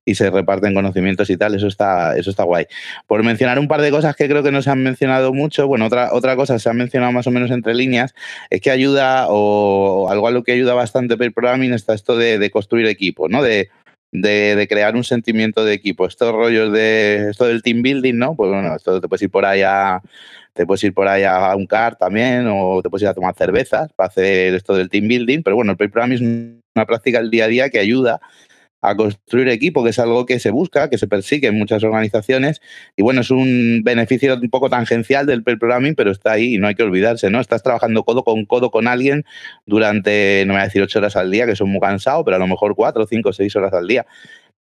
y 0.05 0.15
se 0.15 0.29
reparten 0.29 0.73
conocimientos 0.73 1.29
y 1.29 1.37
tal, 1.37 1.55
eso 1.55 1.67
está, 1.67 2.15
eso 2.15 2.29
está 2.29 2.43
guay. 2.43 2.65
Por 3.07 3.23
mencionar 3.23 3.59
un 3.59 3.67
par 3.67 3.81
de 3.81 3.91
cosas 3.91 4.15
que 4.15 4.27
creo 4.27 4.43
que 4.43 4.51
no 4.51 4.61
se 4.61 4.69
han 4.69 4.83
mencionado 4.83 5.33
mucho, 5.33 5.67
bueno, 5.67 5.87
otra, 5.87 6.13
otra 6.13 6.35
cosa 6.35 6.59
se 6.59 6.69
ha 6.69 6.73
mencionado 6.73 7.11
más 7.11 7.27
o 7.27 7.31
menos 7.31 7.49
entre 7.51 7.73
líneas, 7.73 8.13
es 8.49 8.61
que 8.61 8.71
ayuda, 8.71 9.25
o 9.29 10.09
algo 10.09 10.27
a 10.27 10.31
lo 10.31 10.43
que 10.43 10.51
ayuda 10.51 10.73
bastante 10.73 11.15
el 11.19 11.33
programming 11.33 11.73
está 11.73 11.93
esto 11.93 12.17
de, 12.17 12.49
construir 12.51 12.85
equipo, 12.87 13.29
¿no? 13.29 13.41
De, 13.41 13.69
de, 14.13 14.67
crear 14.69 14.95
un 14.95 15.03
sentimiento 15.03 15.65
de 15.65 15.73
equipo. 15.73 16.05
Estos 16.05 16.31
rollos 16.31 16.71
de 16.71 17.29
esto 17.31 17.45
del 17.45 17.61
team 17.61 17.81
building, 17.81 18.15
¿no? 18.15 18.35
Pues 18.35 18.49
bueno, 18.49 18.75
esto 18.75 19.01
te 19.01 19.07
puedes 19.07 19.23
ir 19.23 19.31
por 19.31 19.45
ahí 19.45 19.61
a, 19.63 20.01
te 20.53 20.65
puedes 20.65 20.83
ir 20.83 20.93
por 20.93 21.07
ahí 21.07 21.23
a 21.23 21.55
un 21.55 21.65
car 21.65 21.97
también 21.97 22.47
o 22.49 22.81
te 22.81 22.89
puedes 22.89 23.03
ir 23.03 23.09
a 23.09 23.13
tomar 23.13 23.35
cervezas 23.35 23.91
para 23.93 24.07
hacer 24.07 24.53
esto 24.53 24.75
del 24.75 24.89
team 24.89 25.07
building, 25.07 25.41
pero 25.41 25.55
bueno, 25.55 25.71
el 25.71 25.77
pair 25.77 25.91
programming 25.91 26.15
es 26.15 26.21
una 26.75 26.85
práctica 26.85 27.19
del 27.19 27.31
día 27.31 27.45
a 27.45 27.47
día 27.47 27.69
que 27.69 27.79
ayuda 27.79 28.21
a 28.83 28.95
construir 28.97 29.47
equipo, 29.47 29.81
que 29.81 29.91
es 29.91 29.99
algo 29.99 30.25
que 30.25 30.39
se 30.39 30.51
busca, 30.51 30.89
que 30.89 30.97
se 30.97 31.07
persigue 31.07 31.47
en 31.47 31.57
muchas 31.57 31.83
organizaciones. 31.85 32.61
Y 32.97 33.01
bueno, 33.01 33.21
es 33.21 33.31
un 33.31 33.81
beneficio 33.83 34.35
un 34.35 34.49
poco 34.49 34.69
tangencial 34.69 35.25
del 35.25 35.41
pair 35.41 35.57
programming, 35.57 35.95
pero 35.95 36.11
está 36.11 36.33
ahí 36.33 36.55
y 36.55 36.57
no 36.57 36.67
hay 36.67 36.75
que 36.75 36.83
olvidarse, 36.83 37.29
¿no? 37.29 37.39
Estás 37.39 37.63
trabajando 37.63 38.03
codo 38.03 38.25
con 38.25 38.45
codo 38.45 38.71
con 38.71 38.87
alguien 38.89 39.23
durante, 39.65 40.43
no 40.45 40.53
voy 40.53 40.61
a 40.61 40.65
decir 40.65 40.81
ocho 40.81 40.99
horas 40.99 41.15
al 41.15 41.31
día, 41.31 41.45
que 41.45 41.55
son 41.55 41.69
muy 41.69 41.79
cansados, 41.79 42.23
pero 42.25 42.35
a 42.35 42.39
lo 42.39 42.47
mejor 42.47 42.75
cuatro, 42.75 43.07
cinco, 43.07 43.31
seis 43.31 43.55
horas 43.55 43.71
al 43.73 43.87
día. 43.87 44.05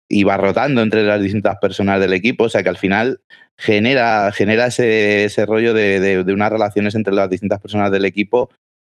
Y 0.08 0.24
va 0.26 0.38
rotando 0.38 0.84
entre 0.84 1.04
las 1.04 1.20
distintas 1.20 1.58
personas 1.60 2.00
del 2.00 2.14
equipo, 2.14 2.44
o 2.44 2.50
sea 2.50 2.62
que 2.62 2.70
al 2.70 2.78
final 2.78 3.22
genera, 3.58 4.32
genera 4.32 4.68
ese, 4.68 5.26
ese 5.26 5.46
rollo 5.48 5.74
de, 5.74 6.00
de, 6.24 6.34
unas 6.34 6.52
relaciones 6.52 6.94
entre 6.94 7.16
las 7.16 7.30
distintas 7.32 7.60
personas 7.60 7.92
del 7.92 8.06
equipo 8.06 8.52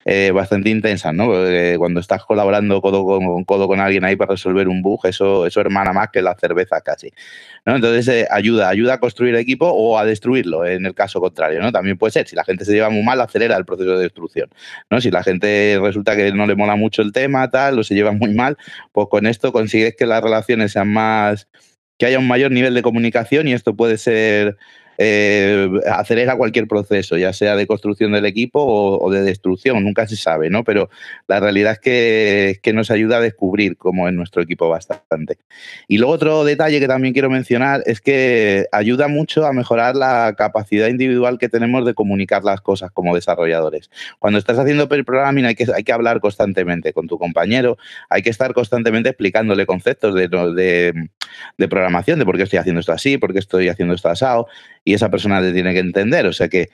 eh, 0.06 0.30
bastante 0.32 0.70
intensas, 0.70 1.13
¿no? 1.15 1.28
cuando 1.80 2.00
estás 2.00 2.24
colaborando 2.24 2.80
codo 2.80 3.04
con, 3.04 3.44
codo 3.44 3.68
con 3.68 3.80
alguien 3.80 4.06
ahí 4.06 4.15
para 4.15 4.32
resolver 4.32 4.68
un 4.68 4.84
bug, 4.84 5.08
eso, 5.08 5.48
eso 5.48 5.60
hermana 5.60 5.94
más 5.94 6.10
que 6.10 6.22
la 6.22 6.36
cerveza 6.36 6.80
casi. 6.82 7.12
¿no? 7.65 7.76
Entonces 7.76 8.08
eh, 8.08 8.28
ayuda, 8.30 8.70
ayuda 8.70 8.94
a 8.94 9.00
construir 9.00 9.36
equipo 9.36 9.68
o 9.68 9.98
a 9.98 10.06
destruirlo 10.06 10.63
en 10.65 10.86
el 10.86 10.94
caso 10.94 11.20
contrario, 11.20 11.60
¿no? 11.60 11.72
También 11.72 11.98
puede 11.98 12.12
ser, 12.12 12.28
si 12.28 12.36
la 12.36 12.44
gente 12.44 12.65
se 12.65 12.74
lleva 12.74 12.91
muy 12.91 13.04
mal, 13.04 13.20
acelera 13.20 13.58
el 13.58 13.65
proceso 13.65 13.98
de 13.98 14.04
destrucción, 14.04 14.50
¿no? 14.91 15.02
Si 15.02 15.10
la 15.10 15.24
gente 15.24 15.80
resulta 15.82 16.15
que 16.15 16.32
no 16.32 16.46
le 16.46 16.56
mola 16.56 16.76
mucho 16.76 17.02
el 17.02 17.12
tema, 17.12 17.50
tal, 17.50 17.80
o 17.80 17.84
se 17.84 17.96
lleva 17.96 18.12
muy 18.12 18.34
mal, 18.34 18.58
pues 18.91 19.08
con 19.10 19.26
esto 19.26 19.52
consigues 19.52 19.96
que 19.96 20.06
las 20.06 20.24
relaciones 20.24 20.74
sean 20.74 20.89
más 20.94 21.48
que 21.98 22.06
haya 22.06 22.20
un 22.20 22.28
mayor 22.28 22.52
nivel 22.52 22.74
de 22.74 22.82
comunicación 22.82 23.48
y 23.48 23.54
esto 23.54 23.76
puede 23.76 23.98
ser 23.98 24.58
eh, 24.97 25.69
acelera 25.91 26.36
cualquier 26.38 26.67
proceso, 26.67 27.17
ya 27.17 27.34
sea 27.34 27.55
de 27.55 27.67
construcción 27.67 28.12
del 28.12 28.25
equipo 28.25 28.63
o, 28.63 29.12
de 29.12 29.21
destrucción, 29.21 29.84
nunca 29.84 30.08
se 30.08 30.15
sabe, 30.15 30.49
¿no? 30.49 30.63
Pero 30.63 30.89
la 31.27 31.39
realidad 31.39 31.73
es 31.73 31.79
que, 32.60 32.73
nos 32.73 32.91
ayuda 32.91 33.17
a 33.17 33.21
descubrir 33.21 33.77
cómo 33.77 34.08
es 34.10 34.13
nuestro 34.13 34.41
equipo 34.41 34.67
bastante. 34.67 35.38
Y 35.88 35.97
luego 35.97 36.13
otro 36.13 36.43
detalle 36.43 36.81
que 36.81 36.88
también 36.88 37.13
quiero 37.13 37.29
mencionar 37.29 37.84
es 37.86 38.01
que 38.01 38.65
ayuda 38.73 39.08
mucho 39.08 39.45
a 39.45 39.53
mejorar 39.53 39.95
la 39.95 40.36
capacidad 40.38 40.88
individual 40.89 41.38
que 41.38 41.47
tenemos 41.47 41.86
de 41.86 41.93
comunicar 41.93 42.43
las 42.43 42.60
cosas 42.60 42.91
como 42.91 43.15
desarrolladores. 43.15 43.89
Cuando 44.19 44.39
estás 44.39 44.60
haciendo 44.60 44.89
programming 44.89 45.45
hay 45.45 45.55
que, 45.55 45.67
hay 45.73 45.84
que 45.84 45.93
hablar 45.93 46.19
constantemente 46.19 46.91
con 46.91 47.08
tu 47.08 47.17
compañero, 47.17 47.77
hay 48.10 48.21
que 48.21 48.29
estar 48.29 48.53
constantemente 48.53 49.10
explicándole 49.10 49.65
conceptos 49.65 50.15
de, 50.15 50.27
de, 50.27 51.10
de 51.58 51.68
programación, 51.68 52.20
de 52.20 52.26
por 52.26 52.38
qué 52.38 52.44
estoy 52.44 52.60
haciendo 52.60 52.80
esto 52.80 52.94
así, 52.94 53.18
por 53.18 53.34
qué 53.34 53.40
estoy 53.40 53.70
haciendo 53.70 53.94
esto 53.94 54.10
asado 54.10 54.48
y 54.84 54.94
esa 54.94 55.10
persona 55.10 55.42
te 55.42 55.52
tiene 55.54 55.74
que 55.74 55.80
entender. 55.80 56.26
O 56.26 56.34
sea 56.34 56.50
que 56.50 56.70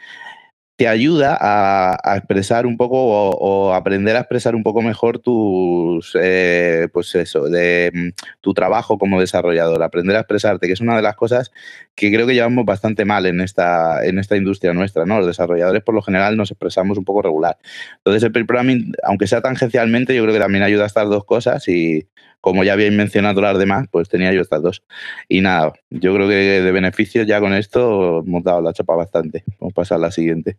te 0.82 0.88
ayuda 0.88 1.38
a, 1.40 2.18
expresar 2.18 2.66
un 2.66 2.76
poco 2.76 2.96
o, 2.98 3.72
aprender 3.72 4.16
a 4.16 4.22
expresar 4.22 4.56
un 4.56 4.64
poco 4.64 4.82
mejor 4.82 5.20
tus, 5.20 6.18
eh, 6.20 6.88
pues 6.92 7.14
eso, 7.14 7.44
de 7.50 7.92
mm, 7.94 8.10
tu 8.42 8.56
trabajo 8.56 8.98
como 8.98 9.20
desarrollador, 9.20 9.84
aprender 9.84 10.16
a 10.16 10.22
expresarte, 10.22 10.66
que 10.66 10.74
es 10.74 10.82
una 10.82 10.96
de 10.96 11.04
las 11.04 11.16
cosas 11.16 11.52
que 11.94 12.12
creo 12.12 12.26
que 12.26 12.34
llevamos 12.34 12.66
bastante 12.66 13.06
mal 13.06 13.28
en 13.28 13.42
esta, 13.42 14.04
en 14.04 14.18
esta 14.18 14.36
industria 14.38 14.74
nuestra, 14.74 15.06
¿no? 15.06 15.20
Los 15.20 15.28
desarrolladores 15.28 15.84
por 15.84 15.94
lo 15.94 16.02
general 16.02 16.36
nos 16.36 16.50
expresamos 16.50 16.98
un 16.98 17.06
poco 17.06 17.22
regular. 17.22 17.60
Entonces 17.98 18.24
el 18.24 18.32
programming, 18.32 18.94
aunque 19.04 19.28
sea 19.28 19.42
tangencialmente, 19.42 20.16
yo 20.16 20.24
creo 20.24 20.34
que 20.34 20.42
también 20.42 20.64
ayuda 20.64 20.86
a 20.86 20.88
estas 20.88 21.08
dos 21.10 21.26
cosas 21.26 21.68
y 21.68 22.08
como 22.42 22.64
ya 22.64 22.74
habéis 22.74 22.92
mencionado 22.92 23.40
las 23.40 23.58
demás, 23.58 23.88
pues 23.92 24.10
tenía 24.10 24.34
yo 24.34 24.42
estas 24.42 24.62
dos. 24.62 24.84
Y 25.30 25.42
nada, 25.42 25.74
yo 25.90 26.14
creo 26.14 26.28
que 26.28 26.34
de 26.34 26.72
beneficios 26.72 27.28
ya 27.28 27.40
con 27.40 27.54
esto 27.54 28.20
hemos 28.20 28.44
dado 28.44 28.62
la 28.62 28.74
chapa 28.74 28.96
bastante. 28.96 29.44
Vamos 29.60 29.74
a 29.74 29.76
pasar 29.76 29.98
a 29.98 30.02
la 30.02 30.12
siguiente. 30.12 30.58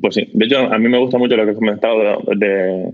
Pues 0.00 0.14
sí, 0.14 0.30
de 0.32 0.46
hecho, 0.46 0.58
a 0.58 0.78
mí 0.78 0.88
me 0.88 0.98
gusta 0.98 1.18
mucho 1.18 1.36
lo 1.36 1.44
que 1.44 1.50
has 1.50 1.56
comentado 1.56 2.22
de, 2.36 2.92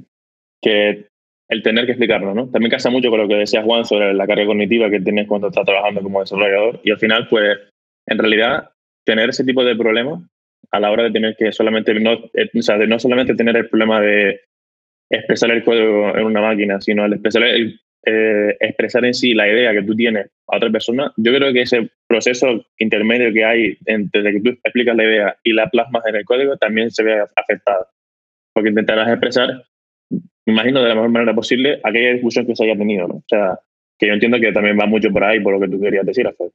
que 0.62 1.06
el 1.50 1.62
tener 1.62 1.84
que 1.84 1.92
explicarlo, 1.92 2.34
¿no? 2.34 2.48
También 2.48 2.70
casa 2.70 2.88
mucho 2.88 3.10
con 3.10 3.20
lo 3.20 3.28
que 3.28 3.34
decías, 3.34 3.64
Juan, 3.64 3.84
sobre 3.84 4.14
la 4.14 4.26
carga 4.26 4.46
cognitiva 4.46 4.88
que 4.88 5.00
tienes 5.00 5.28
cuando 5.28 5.48
estás 5.48 5.66
trabajando 5.66 6.02
como 6.02 6.20
desarrollador. 6.20 6.80
Y 6.84 6.90
al 6.90 6.98
final, 6.98 7.28
pues, 7.28 7.58
en 8.06 8.18
realidad, 8.18 8.70
tener 9.04 9.28
ese 9.28 9.44
tipo 9.44 9.62
de 9.64 9.76
problemas 9.76 10.22
a 10.70 10.80
la 10.80 10.90
hora 10.90 11.02
de 11.02 11.10
tener 11.10 11.36
que 11.36 11.52
solamente, 11.52 11.92
no, 12.00 12.12
eh, 12.12 12.50
o 12.54 12.62
sea, 12.62 12.78
de 12.78 12.86
no 12.86 12.98
solamente 12.98 13.34
tener 13.34 13.56
el 13.56 13.68
problema 13.68 14.00
de 14.00 14.40
expresar 15.14 15.50
el 15.50 15.64
código 15.64 16.16
en 16.16 16.24
una 16.24 16.40
máquina, 16.40 16.80
sino 16.80 17.04
el 17.04 17.12
expresar, 17.14 17.42
el, 17.42 17.80
eh, 18.06 18.56
expresar 18.60 19.04
en 19.04 19.14
sí 19.14 19.34
la 19.34 19.48
idea 19.48 19.72
que 19.72 19.82
tú 19.82 19.94
tienes 19.94 20.26
a 20.48 20.56
otra 20.56 20.70
persona, 20.70 21.12
yo 21.16 21.32
creo 21.32 21.52
que 21.52 21.62
ese 21.62 21.90
proceso 22.06 22.66
intermedio 22.78 23.32
que 23.32 23.44
hay 23.44 23.78
entre 23.86 24.32
que 24.32 24.40
tú 24.40 24.50
explicas 24.50 24.96
la 24.96 25.04
idea 25.04 25.36
y 25.42 25.52
la 25.52 25.70
plasmas 25.70 26.04
en 26.06 26.16
el 26.16 26.24
código 26.24 26.56
también 26.56 26.90
se 26.90 27.02
ve 27.02 27.24
afectado. 27.34 27.86
Porque 28.52 28.68
intentarás 28.68 29.08
expresar, 29.08 29.64
imagino, 30.46 30.82
de 30.82 30.88
la 30.88 30.94
mejor 30.94 31.10
manera 31.10 31.34
posible 31.34 31.80
aquella 31.82 32.12
discusión 32.12 32.46
que 32.46 32.54
se 32.54 32.64
haya 32.64 32.76
tenido. 32.76 33.08
¿no? 33.08 33.14
O 33.14 33.24
sea, 33.26 33.58
que 33.98 34.06
yo 34.06 34.12
entiendo 34.12 34.38
que 34.38 34.52
también 34.52 34.78
va 34.78 34.86
mucho 34.86 35.10
por 35.10 35.24
ahí, 35.24 35.40
por 35.40 35.54
lo 35.54 35.60
que 35.60 35.68
tú 35.68 35.80
querías 35.80 36.06
decir, 36.06 36.26
Alfredo. 36.26 36.52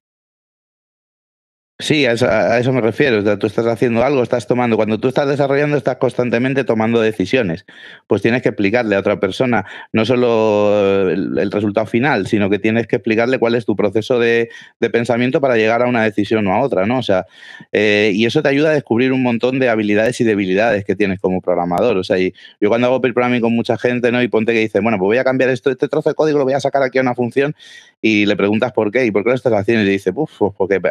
Sí, 1.81 2.05
a 2.05 2.11
eso, 2.11 2.73
me 2.73 2.81
refiero. 2.81 3.19
O 3.19 3.21
sea, 3.21 3.39
tú 3.39 3.47
estás 3.47 3.65
haciendo 3.65 4.03
algo, 4.03 4.21
estás 4.21 4.45
tomando. 4.47 4.75
Cuando 4.75 4.99
tú 4.99 5.07
estás 5.07 5.29
desarrollando, 5.29 5.77
estás 5.77 5.95
constantemente 5.95 6.65
tomando 6.65 6.99
decisiones. 6.99 7.65
Pues 8.05 8.21
tienes 8.21 8.41
que 8.41 8.49
explicarle 8.49 8.97
a 8.97 8.99
otra 8.99 9.21
persona 9.21 9.65
no 9.93 10.03
solo 10.03 11.09
el, 11.09 11.49
resultado 11.49 11.85
final, 11.85 12.27
sino 12.27 12.49
que 12.49 12.59
tienes 12.59 12.85
que 12.85 12.97
explicarle 12.97 13.39
cuál 13.39 13.55
es 13.55 13.65
tu 13.65 13.77
proceso 13.77 14.19
de, 14.19 14.49
pensamiento 14.91 15.39
para 15.39 15.55
llegar 15.55 15.81
a 15.81 15.87
una 15.87 16.03
decisión 16.03 16.45
o 16.47 16.53
a 16.53 16.59
otra, 16.59 16.85
¿no? 16.85 16.99
O 16.99 17.01
sea, 17.01 17.25
eh, 17.71 18.11
y 18.13 18.25
eso 18.25 18.41
te 18.43 18.49
ayuda 18.49 18.71
a 18.71 18.73
descubrir 18.73 19.13
un 19.13 19.23
montón 19.23 19.57
de 19.59 19.69
habilidades 19.69 20.19
y 20.19 20.25
debilidades 20.25 20.83
que 20.83 20.97
tienes 20.97 21.21
como 21.21 21.39
programador. 21.39 21.95
O 21.95 22.03
sea, 22.03 22.19
y 22.19 22.33
yo 22.59 22.67
cuando 22.67 22.87
hago 22.87 22.99
programming 22.99 23.39
con 23.39 23.55
mucha 23.55 23.77
gente, 23.77 24.11
¿no? 24.11 24.21
Y 24.21 24.27
ponte 24.27 24.51
que 24.51 24.59
dice, 24.59 24.81
bueno, 24.81 24.97
pues 24.97 25.07
voy 25.07 25.17
a 25.17 25.23
cambiar 25.23 25.49
esto, 25.49 25.71
este 25.71 25.87
trozo 25.87 26.09
de 26.09 26.15
código, 26.15 26.39
lo 26.39 26.43
voy 26.43 26.53
a 26.53 26.59
sacar 26.59 26.83
aquí 26.83 26.97
a 26.97 27.01
una 27.01 27.15
función 27.15 27.55
y 28.01 28.25
le 28.25 28.35
preguntas 28.35 28.73
por 28.73 28.91
qué 28.91 29.05
y 29.05 29.11
por 29.11 29.23
qué 29.23 29.29
lo 29.29 29.35
estás 29.35 29.53
haciendo 29.53 29.83
y 29.83 29.89
dice, 29.89 30.11
pues 30.11 30.29
porque 30.57 30.81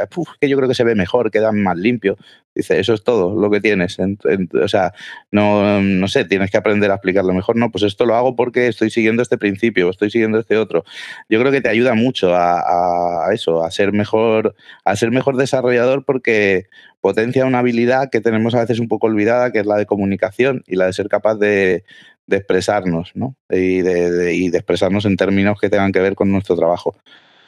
que 0.40 0.48
yo 0.48 0.56
creo 0.56 0.68
que 0.68 0.77
se 0.78 0.84
ve 0.84 0.94
mejor, 0.94 1.30
queda 1.30 1.52
más 1.52 1.76
limpio. 1.76 2.16
Dice, 2.54 2.80
eso 2.80 2.94
es 2.94 3.04
todo 3.04 3.40
lo 3.40 3.50
que 3.50 3.60
tienes. 3.60 3.98
o 4.00 4.68
sea, 4.68 4.92
no, 5.30 5.80
no 5.80 6.08
sé, 6.08 6.24
tienes 6.24 6.50
que 6.50 6.56
aprender 6.56 6.90
a 6.90 6.94
explicarlo 6.94 7.32
mejor. 7.32 7.56
No, 7.56 7.70
pues 7.70 7.84
esto 7.84 8.06
lo 8.06 8.14
hago 8.16 8.34
porque 8.36 8.66
estoy 8.66 8.90
siguiendo 8.90 9.22
este 9.22 9.38
principio, 9.38 9.90
estoy 9.90 10.10
siguiendo 10.10 10.40
este 10.40 10.56
otro. 10.56 10.84
Yo 11.28 11.38
creo 11.38 11.52
que 11.52 11.60
te 11.60 11.68
ayuda 11.68 11.94
mucho 11.94 12.34
a, 12.34 13.28
eso, 13.32 13.64
a 13.64 13.70
ser 13.70 13.92
mejor, 13.92 14.56
a 14.84 14.96
ser 14.96 15.10
mejor 15.10 15.36
desarrollador 15.36 16.04
porque 16.04 16.66
potencia 17.00 17.46
una 17.46 17.60
habilidad 17.60 18.10
que 18.10 18.20
tenemos 18.20 18.54
a 18.54 18.60
veces 18.60 18.80
un 18.80 18.88
poco 18.88 19.06
olvidada, 19.06 19.52
que 19.52 19.60
es 19.60 19.66
la 19.66 19.76
de 19.76 19.86
comunicación 19.86 20.64
y 20.66 20.76
la 20.76 20.86
de 20.86 20.92
ser 20.94 21.08
capaz 21.08 21.36
de, 21.36 21.84
expresarnos, 22.28 23.12
¿no? 23.14 23.36
Y 23.50 23.82
de, 23.82 24.34
y 24.34 24.46
expresarnos 24.48 25.04
en 25.04 25.16
términos 25.16 25.60
que 25.60 25.70
tengan 25.70 25.92
que 25.92 26.00
ver 26.00 26.14
con 26.14 26.32
nuestro 26.32 26.56
trabajo. 26.56 26.96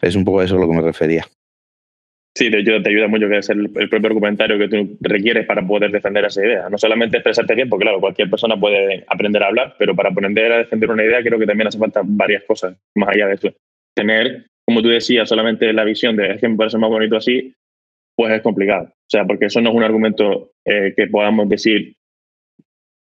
Es 0.02 0.14
un 0.14 0.24
poco 0.24 0.42
eso 0.42 0.56
a 0.56 0.60
lo 0.60 0.68
que 0.68 0.76
me 0.76 0.82
refería. 0.82 1.26
Sí, 2.36 2.48
de 2.48 2.60
hecho 2.60 2.80
te 2.80 2.90
ayuda 2.90 3.08
mucho 3.08 3.28
que 3.28 3.38
es 3.38 3.50
el, 3.50 3.70
propio 3.70 4.06
argumentario 4.06 4.56
que 4.56 4.68
tú 4.68 4.96
requieres 5.00 5.46
para 5.46 5.66
poder 5.66 5.90
defender 5.90 6.24
esa 6.24 6.44
idea. 6.44 6.68
No 6.68 6.78
solamente 6.78 7.16
expresarte 7.16 7.54
bien, 7.54 7.68
porque 7.68 7.84
claro, 7.84 8.00
cualquier 8.00 8.30
persona 8.30 8.58
puede 8.58 9.04
aprender 9.08 9.42
a 9.42 9.48
hablar, 9.48 9.74
pero 9.78 9.96
para 9.96 10.10
aprender 10.10 10.52
a 10.52 10.58
defender 10.58 10.90
una 10.90 11.04
idea 11.04 11.22
creo 11.22 11.38
que 11.38 11.46
también 11.46 11.68
hace 11.68 11.78
falta 11.78 12.02
varias 12.04 12.44
cosas, 12.44 12.76
más 12.94 13.08
allá 13.08 13.26
de 13.26 13.34
esto. 13.34 13.52
Tener, 13.96 14.46
como 14.64 14.80
tú 14.80 14.88
decías, 14.88 15.28
solamente 15.28 15.72
la 15.72 15.84
visión 15.84 16.16
de 16.16 16.34
es 16.34 16.40
que 16.40 16.48
me 16.48 16.56
parece 16.56 16.78
más 16.78 16.90
bonito 16.90 17.16
así, 17.16 17.52
pues 18.14 18.32
es 18.32 18.42
complicado. 18.42 18.84
O 18.84 19.10
sea, 19.10 19.24
porque 19.24 19.46
eso 19.46 19.60
no 19.60 19.70
es 19.70 19.76
un 19.76 19.82
argumento 19.82 20.52
eh, 20.64 20.94
que 20.96 21.08
podamos 21.08 21.48
decir 21.48 21.96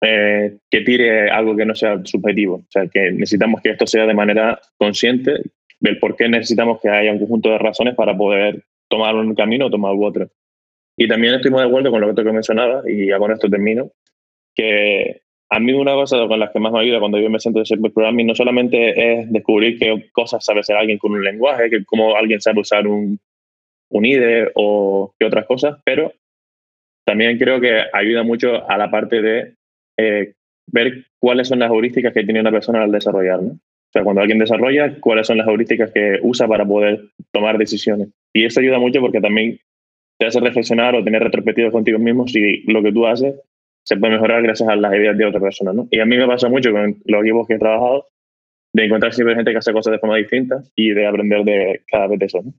eh, 0.02 0.58
que 0.70 0.82
tire 0.82 1.30
algo 1.30 1.56
que 1.56 1.66
no 1.66 1.76
sea 1.76 2.02
subjetivo. 2.04 2.56
O 2.56 2.66
sea, 2.70 2.88
que 2.88 3.12
necesitamos 3.12 3.62
que 3.62 3.70
esto 3.70 3.88
sea 3.88 4.06
de 4.06 4.14
manera 4.14 4.60
consciente 4.78 5.44
del 5.80 5.98
por 5.98 6.18
qué 6.18 6.28
necesitamos 6.28 6.82
que 6.82 6.90
haya 6.90 7.14
un 7.14 7.20
conjunto 7.20 7.52
de 7.52 7.58
razones 7.58 7.96
para 7.96 8.18
poder 8.18 8.64
tomar 8.94 9.16
un 9.16 9.34
camino 9.34 9.66
o 9.66 9.72
tomar 9.72 9.94
otro. 10.00 10.30
Y 10.96 11.08
también 11.08 11.34
estoy 11.34 11.50
muy 11.50 11.62
de 11.62 11.68
acuerdo 11.68 11.90
con 11.90 12.02
lo 12.02 12.08
que 12.14 12.22
tú 12.22 12.32
mencionabas, 12.32 12.88
y 12.88 13.08
ya 13.08 13.18
con 13.18 13.32
esto 13.32 13.50
termino, 13.50 13.90
que 14.54 15.22
a 15.50 15.60
mí 15.60 15.74
una 15.74 15.94
cosa 15.94 16.28
con 16.28 16.40
las 16.40 16.52
que 16.52 16.60
más 16.60 16.72
me 16.72 16.82
ayuda 16.82 17.00
cuando 17.00 17.20
yo 17.20 17.30
me 17.30 17.40
siento 17.40 17.64
de 17.64 17.90
programming 17.90 18.28
no 18.28 18.36
solamente 18.36 18.78
es 19.14 19.32
descubrir 19.32 19.80
qué 19.80 20.10
cosas 20.12 20.46
sabe 20.46 20.60
hacer 20.60 20.76
alguien 20.76 21.00
con 21.00 21.12
un 21.12 21.24
lenguaje, 21.24 21.72
que 21.72 21.84
cómo 21.86 22.16
alguien 22.16 22.40
sabe 22.40 22.62
usar 22.62 22.88
un, 22.88 23.20
un 23.90 24.06
IDE 24.06 24.52
o 24.54 25.14
qué 25.18 25.26
otras 25.26 25.48
cosas, 25.48 25.80
pero 25.84 26.14
también 27.04 27.38
creo 27.40 27.60
que 27.60 27.82
ayuda 27.92 28.24
mucho 28.24 28.70
a 28.70 28.78
la 28.78 28.92
parte 28.92 29.22
de 29.22 29.56
eh, 29.98 30.34
ver 30.68 31.06
cuáles 31.20 31.48
son 31.48 31.60
las 31.60 31.72
heurísticas 31.72 32.14
que 32.14 32.24
tiene 32.24 32.42
una 32.42 32.52
persona 32.52 32.84
al 32.84 32.92
desarrollar. 32.92 33.42
¿no? 33.42 33.60
O 33.94 34.00
sea, 34.00 34.04
cuando 34.04 34.22
alguien 34.22 34.40
desarrolla, 34.40 35.00
cuáles 35.00 35.28
son 35.28 35.38
las 35.38 35.48
heurísticas 35.48 35.92
que 35.92 36.18
usa 36.24 36.48
para 36.48 36.66
poder 36.66 37.10
tomar 37.32 37.60
decisiones. 37.60 38.10
Y 38.34 38.44
eso 38.44 38.60
ayuda 38.60 38.80
mucho 38.80 39.00
porque 39.02 39.22
también 39.22 39.60
te 40.18 40.26
hace 40.26 40.40
reflexionar 40.40 40.96
o 40.96 41.04
tener 41.04 41.22
retrospectivas 41.22 41.72
contigo 41.72 42.00
mismo 42.00 42.28
si 42.28 42.64
lo 42.64 42.82
que 42.82 42.92
tú 42.92 43.06
haces 43.06 43.36
se 43.84 43.98
puede 43.98 44.14
mejorar 44.14 44.42
gracias 44.42 44.68
a 44.68 44.76
las 44.76 44.96
ideas 44.96 45.16
de 45.16 45.26
otra 45.26 45.40
persona. 45.40 45.74
¿no? 45.74 45.88
Y 45.92 46.00
a 46.00 46.06
mí 46.06 46.18
me 46.18 46.26
pasa 46.26 46.50
mucho 46.50 46.72
con 46.72 46.98
los 47.06 47.22
equipos 47.22 47.48
que 47.48 47.54
he 47.54 47.60
trabajado 47.60 48.08
de 48.74 48.86
encontrar 48.86 49.14
siempre 49.14 49.36
gente 49.36 49.52
que 49.52 49.58
hace 49.58 49.72
cosas 49.72 49.92
de 49.92 50.00
forma 50.00 50.18
distinta 50.18 50.64
y 50.76 50.90
de 50.90 51.06
aprender 51.06 51.44
de 51.44 51.82
cada 51.88 52.08
vez 52.08 52.18
de 52.18 52.26
eso. 52.26 52.42
¿no? 52.42 52.52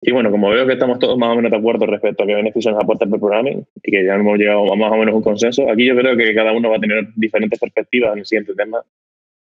Y 0.00 0.10
bueno, 0.10 0.30
como 0.30 0.48
veo 0.48 0.66
que 0.66 0.72
estamos 0.72 0.98
todos 1.00 1.18
más 1.18 1.30
o 1.32 1.36
menos 1.36 1.50
de 1.50 1.58
acuerdo 1.58 1.84
respecto 1.84 2.22
a 2.22 2.26
qué 2.26 2.34
beneficios 2.34 2.72
nos 2.72 2.82
aporta 2.82 3.04
el 3.04 3.10
programming 3.10 3.66
y 3.82 3.90
que 3.90 4.04
ya 4.06 4.14
hemos 4.14 4.38
llegado 4.38 4.72
a 4.72 4.76
más 4.76 4.90
o 4.90 4.96
menos 4.96 5.14
un 5.14 5.22
consenso, 5.22 5.70
aquí 5.70 5.84
yo 5.84 5.94
creo 5.94 6.16
que 6.16 6.34
cada 6.34 6.52
uno 6.52 6.70
va 6.70 6.76
a 6.76 6.80
tener 6.80 7.08
diferentes 7.14 7.60
perspectivas 7.60 8.14
en 8.14 8.20
el 8.20 8.26
siguiente 8.26 8.54
tema 8.54 8.82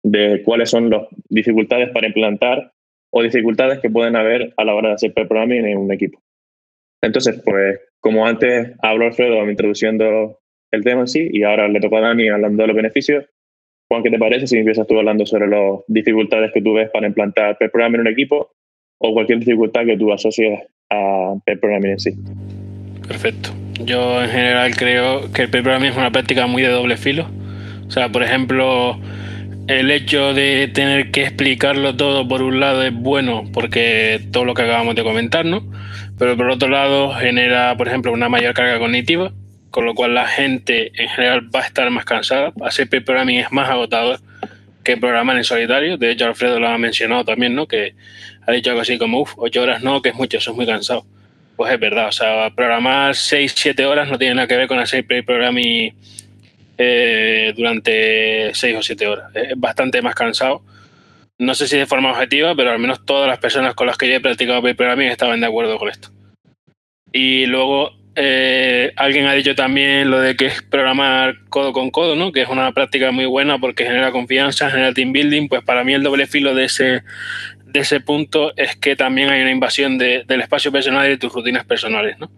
de 0.03 0.43
cuáles 0.45 0.71
son 0.71 0.91
las 0.91 1.03
dificultades 1.29 1.91
para 1.91 2.07
implantar 2.07 2.73
o 3.13 3.23
dificultades 3.23 3.81
que 3.81 3.91
pueden 3.91 4.17
haber 4.17 4.55
a 4.57 4.65
la 4.65 4.75
hora 4.75 4.89
de 4.89 4.95
hacer 4.95 5.13
programming 5.13 5.67
en 5.67 5.79
un 5.79 5.93
equipo. 5.93 6.23
Entonces, 7.03 7.41
pues 7.45 7.81
como 8.01 8.27
antes 8.27 8.73
habló 8.83 9.07
Alfredo 9.07 9.49
introduciendo 9.49 10.41
el 10.71 10.85
tema 10.85 11.03
en 11.03 11.09
sí 11.09 11.29
y 11.33 11.43
ahora 11.43 11.69
le 11.69 11.81
toca 11.81 11.99
a 11.99 12.01
Dani 12.01 12.29
hablando 12.29 12.63
de 12.63 12.67
los 12.69 12.77
beneficios. 12.77 13.25
Juan, 13.89 14.03
¿qué 14.03 14.11
te 14.11 14.19
parece 14.19 14.47
si 14.47 14.57
empiezas 14.57 14.87
tú 14.87 14.97
hablando 14.99 15.27
sobre 15.27 15.49
las 15.49 15.81
dificultades 15.89 16.53
que 16.53 16.63
tú 16.63 16.75
ves 16.75 16.91
para 16.91 17.09
implantar 17.09 17.59
pair 17.59 17.71
programming 17.71 18.01
en 18.01 18.07
un 18.07 18.13
equipo 18.13 18.53
o 18.99 19.13
cualquier 19.13 19.41
dificultad 19.41 19.85
que 19.85 19.97
tú 19.97 20.13
asocies 20.13 20.61
a 20.91 21.35
pair 21.45 21.59
programming 21.59 21.93
en 21.93 21.99
sí? 21.99 22.13
Perfecto. 23.07 23.51
Yo 23.85 24.23
en 24.23 24.31
general 24.31 24.77
creo 24.77 25.33
que 25.33 25.43
el 25.43 25.51
pair 25.51 25.65
programming 25.65 25.91
es 25.91 25.97
una 25.97 26.13
práctica 26.13 26.47
muy 26.47 26.63
de 26.63 26.69
doble 26.69 26.97
filo. 26.97 27.29
O 27.89 27.91
sea, 27.91 28.09
por 28.11 28.23
ejemplo, 28.23 28.97
el 29.71 29.91
hecho 29.93 30.35
de 30.35 30.67
tener 30.67 31.13
que 31.13 31.23
explicarlo 31.23 31.97
todo 31.97 32.27
por 32.27 32.43
un 32.43 32.59
lado 32.59 32.83
es 32.83 32.93
bueno 32.93 33.49
porque 33.53 34.21
todo 34.33 34.45
lo 34.45 34.53
que 34.53 34.63
acabamos 34.63 34.97
de 34.97 35.05
comentar, 35.05 35.45
¿no? 35.47 35.65
Pero 36.19 36.37
por 36.37 36.51
otro 36.51 36.69
lado 36.69 37.13
genera, 37.15 37.77
por 37.77 37.87
ejemplo, 37.87 38.13
una 38.13 38.29
mayor 38.29 38.53
carga 38.53 38.81
cognitiva 38.81 39.33
con 39.71 39.85
lo 39.85 39.95
cual 39.95 40.15
la 40.15 40.27
gente 40.27 40.91
en 41.01 41.09
general 41.09 41.55
va 41.55 41.61
a 41.61 41.67
estar 41.67 41.89
más 41.91 42.05
cansada. 42.05 42.53
Hacer 42.63 42.89
pair 42.89 43.05
programming 43.05 43.39
es 43.39 43.53
más 43.53 43.71
agotador 43.71 44.19
que 44.83 44.97
programar 44.97 45.37
en 45.37 45.45
solitario. 45.45 45.97
De 45.97 46.11
hecho, 46.11 46.27
Alfredo 46.27 46.59
lo 46.59 46.67
ha 46.67 46.77
mencionado 46.77 47.25
también, 47.25 47.55
¿no? 47.55 47.69
Que 47.69 47.95
ha 48.45 48.51
dicho 48.51 48.71
algo 48.71 48.83
así 48.83 48.99
como, 48.99 49.21
uff, 49.21 49.35
ocho 49.37 49.63
horas 49.63 49.85
no, 49.85 50.03
que 50.03 50.09
es 50.09 50.17
mucho, 50.17 50.39
eso 50.39 50.51
es 50.51 50.57
muy 50.57 50.67
cansado. 50.67 51.07
Pues 51.55 51.73
es 51.73 51.79
verdad, 51.79 52.09
o 52.09 52.13
sea, 52.13 52.51
programar 52.57 53.15
seis, 53.15 53.53
siete 53.55 53.87
horas 53.87 54.09
no 54.09 54.19
tiene 54.19 54.35
nada 54.35 54.49
que 54.49 54.57
ver 54.57 54.67
con 54.67 54.81
hacer 54.81 55.07
pair 55.07 55.25
programming 55.25 55.95
eh, 56.83 57.53
durante 57.55 58.55
seis 58.55 58.75
o 58.75 58.83
siete 58.83 59.07
horas. 59.07 59.31
Es 59.35 59.53
bastante 59.55 60.01
más 60.01 60.15
cansado. 60.15 60.63
No 61.39 61.55
sé 61.55 61.69
si 61.69 61.77
de 61.77 61.85
forma 61.85 62.11
objetiva, 62.11 62.55
pero 62.55 62.71
al 62.71 62.79
menos 62.79 63.05
todas 63.05 63.29
las 63.29 63.39
personas 63.39 63.75
con 63.75 63.87
las 63.87 63.99
que 63.99 64.09
yo 64.09 64.15
he 64.15 64.21
practicado 64.21 64.63
programming 64.63 65.09
estaban 65.09 65.41
de 65.41 65.47
acuerdo 65.47 65.79
con 65.79 65.91
esto. 65.91 66.09
Y 67.13 67.45
luego 67.45 67.91
eh, 68.17 68.93
alguien 68.97 69.27
ha 69.27 69.35
dicho 69.35 69.55
también 69.55 70.11
lo 70.11 70.21
de 70.21 70.37
que 70.37 70.47
es 70.47 70.63
programar 70.63 71.37
codo 71.51 71.75
con 71.75 71.91
codo, 71.91 72.17
¿no? 72.17 72.33
Que 72.33 72.41
es 72.41 72.49
una 72.49 72.73
práctica 72.73 73.11
muy 73.11 73.27
buena 73.27 73.59
porque 73.59 73.85
genera 73.85 74.11
confianza, 74.11 74.71
genera 74.71 74.95
team 74.95 75.13
building. 75.13 75.49
Pues 75.49 75.63
para 75.63 75.85
mí 75.85 75.93
el 75.93 76.03
doble 76.03 76.27
filo 76.27 76.55
de 76.55 76.65
ese, 76.65 77.03
de 77.67 77.81
ese 77.81 78.01
punto 78.01 78.57
es 78.57 78.75
que 78.77 78.97
también 78.97 79.29
hay 79.29 79.43
una 79.43 79.51
invasión 79.51 79.99
del 79.99 80.41
espacio 80.41 80.73
personal 80.73 81.07
y 81.07 81.11
de 81.11 81.19
tus 81.19 81.31
rutinas 81.31 81.67
personales, 81.67 82.19
¿no? 82.19 82.31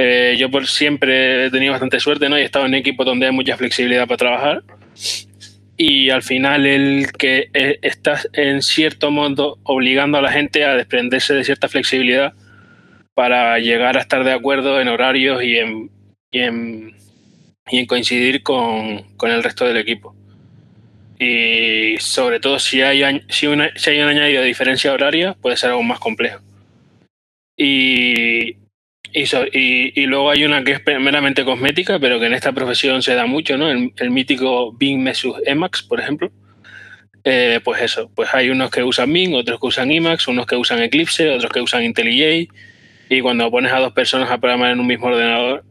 Eh, 0.00 0.36
yo 0.38 0.48
por 0.48 0.68
siempre 0.68 1.46
he 1.46 1.50
tenido 1.50 1.72
bastante 1.72 1.98
suerte, 1.98 2.28
¿no? 2.28 2.38
Y 2.38 2.42
he 2.42 2.44
estado 2.44 2.66
en 2.66 2.74
equipos 2.74 3.04
donde 3.04 3.26
hay 3.26 3.32
mucha 3.32 3.56
flexibilidad 3.56 4.06
para 4.06 4.16
trabajar. 4.16 4.62
Y 5.76 6.10
al 6.10 6.22
final 6.22 6.66
el 6.66 7.10
que 7.10 7.50
eh, 7.52 7.80
estás 7.82 8.28
en 8.32 8.62
cierto 8.62 9.10
modo 9.10 9.58
obligando 9.64 10.16
a 10.16 10.22
la 10.22 10.30
gente 10.30 10.64
a 10.64 10.76
desprenderse 10.76 11.34
de 11.34 11.42
cierta 11.42 11.66
flexibilidad 11.68 12.32
para 13.14 13.58
llegar 13.58 13.96
a 13.96 14.00
estar 14.00 14.22
de 14.22 14.30
acuerdo 14.30 14.80
en 14.80 14.86
horarios 14.86 15.42
y 15.42 15.58
en, 15.58 15.90
y 16.30 16.38
en, 16.42 16.94
y 17.68 17.78
en 17.78 17.86
coincidir 17.86 18.44
con, 18.44 19.02
con, 19.16 19.32
el 19.32 19.42
resto 19.42 19.64
del 19.64 19.78
equipo. 19.78 20.14
Y 21.18 21.96
sobre 21.98 22.38
todo 22.38 22.60
si 22.60 22.82
hay, 22.82 23.02
si, 23.30 23.48
una, 23.48 23.72
si 23.74 23.90
hay 23.90 24.00
un 24.00 24.08
añadido 24.08 24.42
de 24.42 24.46
diferencia 24.46 24.92
horaria, 24.92 25.34
puede 25.34 25.56
ser 25.56 25.70
algo 25.70 25.82
más 25.82 25.98
complejo. 25.98 26.40
Y, 27.56 28.57
y, 29.12 30.00
y, 30.00 30.06
luego 30.06 30.30
hay 30.30 30.44
una 30.44 30.62
que 30.64 30.72
es 30.72 30.82
meramente 31.00 31.44
cosmética, 31.44 31.98
pero 31.98 32.20
que 32.20 32.26
en 32.26 32.34
esta 32.34 32.52
profesión 32.52 33.02
se 33.02 33.14
da 33.14 33.26
mucho, 33.26 33.56
¿no? 33.56 33.70
El, 33.70 34.10
mítico 34.10 34.72
Bing 34.72 35.02
Mesus 35.02 35.36
Emacs, 35.46 35.82
por 35.82 36.00
ejemplo. 36.00 36.30
Eh, 37.24 37.60
pues 37.64 37.82
eso, 37.82 38.10
pues 38.14 38.32
hay 38.32 38.50
unos 38.50 38.70
que 38.70 38.82
usan 38.82 39.12
Bing, 39.12 39.34
otros 39.34 39.60
que 39.60 39.66
usan 39.66 39.90
Emacs, 39.90 40.28
unos 40.28 40.46
que 40.46 40.56
usan 40.56 40.80
Eclipse, 40.82 41.30
otros 41.30 41.52
que 41.52 41.60
usan 41.60 41.82
IntelliJ, 41.82 42.48
y 43.10 43.20
cuando 43.20 43.50
pones 43.50 43.72
a 43.72 43.80
dos 43.80 43.92
personas 43.92 44.30
a 44.30 44.38
programar 44.38 44.72
en 44.72 44.80
un 44.80 44.86
mismo 44.86 45.06
ordenador, 45.06 45.64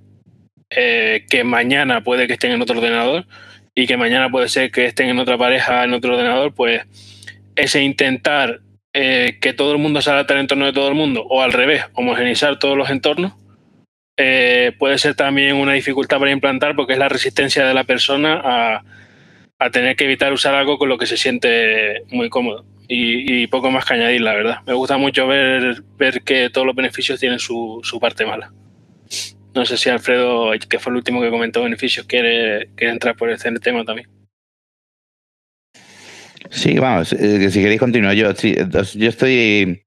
eh, 0.69 1.25
que 1.29 1.43
mañana 1.43 2.03
puede 2.03 2.27
que 2.27 2.33
estén 2.33 2.51
en 2.51 2.61
otro 2.61 2.77
ordenador 2.77 3.25
y 3.73 3.87
que 3.87 3.95
mañana 3.95 4.29
puede 4.29 4.49
ser 4.49 4.69
que 4.69 4.85
estén 4.85 5.07
en 5.07 5.19
otra 5.19 5.37
pareja 5.37 5.83
en 5.83 5.93
otro 5.93 6.13
ordenador, 6.13 6.53
pues 6.53 6.81
ese 7.55 7.83
intentar 7.83 8.59
eh, 8.99 9.37
que 9.39 9.53
todo 9.53 9.73
el 9.73 9.77
mundo 9.77 10.01
se 10.01 10.09
adapte 10.09 10.33
al 10.33 10.39
entorno 10.39 10.65
de 10.65 10.73
todo 10.73 10.87
el 10.87 10.95
mundo, 10.95 11.23
o 11.29 11.43
al 11.43 11.53
revés, 11.53 11.83
homogenizar 11.93 12.57
todos 12.57 12.75
los 12.75 12.89
entornos, 12.89 13.33
eh, 14.17 14.71
puede 14.79 14.97
ser 14.97 15.13
también 15.13 15.55
una 15.55 15.73
dificultad 15.73 16.17
para 16.17 16.31
implantar 16.31 16.75
porque 16.75 16.93
es 16.93 16.99
la 16.99 17.07
resistencia 17.07 17.63
de 17.63 17.75
la 17.75 17.83
persona 17.83 18.41
a, 18.43 18.83
a 19.59 19.69
tener 19.69 19.95
que 19.95 20.05
evitar 20.05 20.33
usar 20.33 20.55
algo 20.55 20.79
con 20.79 20.89
lo 20.89 20.97
que 20.97 21.05
se 21.05 21.15
siente 21.15 22.05
muy 22.09 22.29
cómodo 22.29 22.65
y, 22.87 23.45
poco 23.47 23.69
más 23.69 23.85
que 23.85 23.93
añadir, 23.93 24.21
la 24.21 24.33
verdad. 24.33 24.61
Me 24.65 24.73
gusta 24.73 24.97
mucho 24.97 25.27
ver, 25.27 25.83
ver 25.99 26.23
que 26.23 26.49
todos 26.49 26.65
los 26.65 26.75
beneficios 26.75 27.19
tienen 27.19 27.37
su, 27.37 27.79
su 27.83 27.99
parte 27.99 28.25
mala. 28.25 28.51
No 29.53 29.63
sé 29.63 29.77
si 29.77 29.91
Alfredo, 29.91 30.53
que 30.67 30.79
fue 30.79 30.91
el 30.91 30.97
último 30.97 31.21
que 31.21 31.29
comentó 31.29 31.61
beneficios, 31.61 32.07
quiere, 32.07 32.69
quiere 32.75 32.93
entrar 32.93 33.15
por 33.15 33.29
este 33.29 33.51
tema 33.59 33.85
también. 33.85 34.09
Sí, 36.49 36.79
vamos, 36.79 37.13
eh, 37.13 37.49
si 37.49 37.61
queréis 37.61 37.79
continuar 37.79 38.15
yo. 38.15 38.33
Sí, 38.35 38.55
yo 38.95 39.09
estoy, 39.09 39.83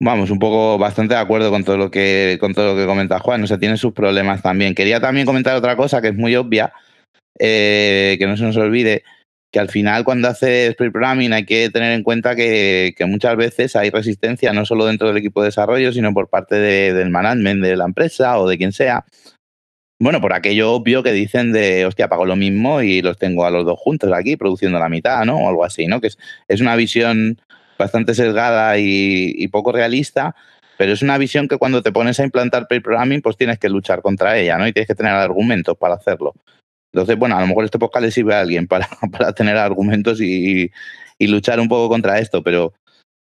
vamos, 0.00 0.30
un 0.30 0.38
poco 0.38 0.78
bastante 0.78 1.14
de 1.14 1.20
acuerdo 1.20 1.50
con 1.50 1.64
todo 1.64 1.76
lo 1.76 1.90
que 1.90 2.38
con 2.40 2.54
todo 2.54 2.74
lo 2.74 2.80
que 2.80 2.86
comenta 2.86 3.18
Juan. 3.18 3.42
O 3.42 3.46
sea, 3.46 3.58
tiene 3.58 3.76
sus 3.76 3.92
problemas 3.92 4.42
también. 4.42 4.74
Quería 4.74 5.00
también 5.00 5.26
comentar 5.26 5.56
otra 5.56 5.76
cosa 5.76 6.00
que 6.00 6.08
es 6.08 6.14
muy 6.14 6.36
obvia, 6.36 6.72
eh, 7.38 8.16
que 8.18 8.26
no 8.26 8.36
se 8.36 8.44
nos 8.44 8.56
olvide 8.56 9.02
que 9.52 9.60
al 9.60 9.68
final 9.68 10.02
cuando 10.02 10.28
haces 10.28 10.74
pre-programming 10.76 11.32
hay 11.34 11.44
que 11.44 11.68
tener 11.68 11.92
en 11.92 12.02
cuenta 12.02 12.34
que, 12.34 12.94
muchas 13.06 13.36
veces 13.36 13.76
hay 13.76 13.90
resistencia 13.90 14.52
no 14.54 14.64
solo 14.64 14.86
dentro 14.86 15.08
del 15.08 15.18
equipo 15.18 15.42
de 15.42 15.48
desarrollo, 15.48 15.92
sino 15.92 16.14
por 16.14 16.30
parte 16.30 16.56
del 16.56 17.10
management 17.10 17.62
de 17.62 17.76
la 17.76 17.84
empresa 17.84 18.38
o 18.38 18.48
de 18.48 18.56
quien 18.56 18.72
sea. 18.72 19.04
Bueno, 20.02 20.20
por 20.20 20.32
aquello 20.32 20.72
obvio 20.72 21.04
que 21.04 21.12
dicen 21.12 21.52
de, 21.52 21.86
hostia, 21.86 22.08
pago 22.08 22.26
lo 22.26 22.34
mismo 22.34 22.82
y 22.82 23.02
los 23.02 23.18
tengo 23.18 23.46
a 23.46 23.52
los 23.52 23.64
dos 23.64 23.78
juntos 23.78 24.10
aquí 24.12 24.36
produciendo 24.36 24.80
la 24.80 24.88
mitad, 24.88 25.24
¿no? 25.24 25.36
O 25.36 25.48
algo 25.48 25.64
así, 25.64 25.86
¿no? 25.86 26.00
Que 26.00 26.08
es, 26.48 26.60
una 26.60 26.74
visión 26.74 27.40
bastante 27.78 28.12
sesgada 28.12 28.78
y, 28.78 29.46
poco 29.52 29.70
realista, 29.70 30.34
pero 30.76 30.92
es 30.92 31.02
una 31.02 31.18
visión 31.18 31.46
que 31.46 31.56
cuando 31.56 31.84
te 31.84 31.92
pones 31.92 32.18
a 32.18 32.24
implantar 32.24 32.66
pre-programming, 32.66 33.22
pues 33.22 33.36
tienes 33.36 33.60
que 33.60 33.68
luchar 33.68 34.02
contra 34.02 34.36
ella, 34.36 34.58
¿no? 34.58 34.66
Y 34.66 34.72
tienes 34.72 34.88
que 34.88 34.96
tener 34.96 35.12
argumentos 35.12 35.76
para 35.78 35.94
hacerlo. 35.94 36.34
Entonces, 36.92 37.16
bueno, 37.16 37.36
a 37.36 37.40
lo 37.40 37.46
mejor 37.46 37.64
este 37.64 37.78
podcast 37.78 38.04
le 38.04 38.10
sirve 38.10 38.34
a 38.34 38.40
alguien 38.40 38.66
para, 38.66 38.88
tener 39.36 39.56
argumentos 39.56 40.20
y, 40.20 40.72
luchar 41.20 41.60
un 41.60 41.68
poco 41.68 41.88
contra 41.88 42.18
esto, 42.18 42.42
pero, 42.42 42.74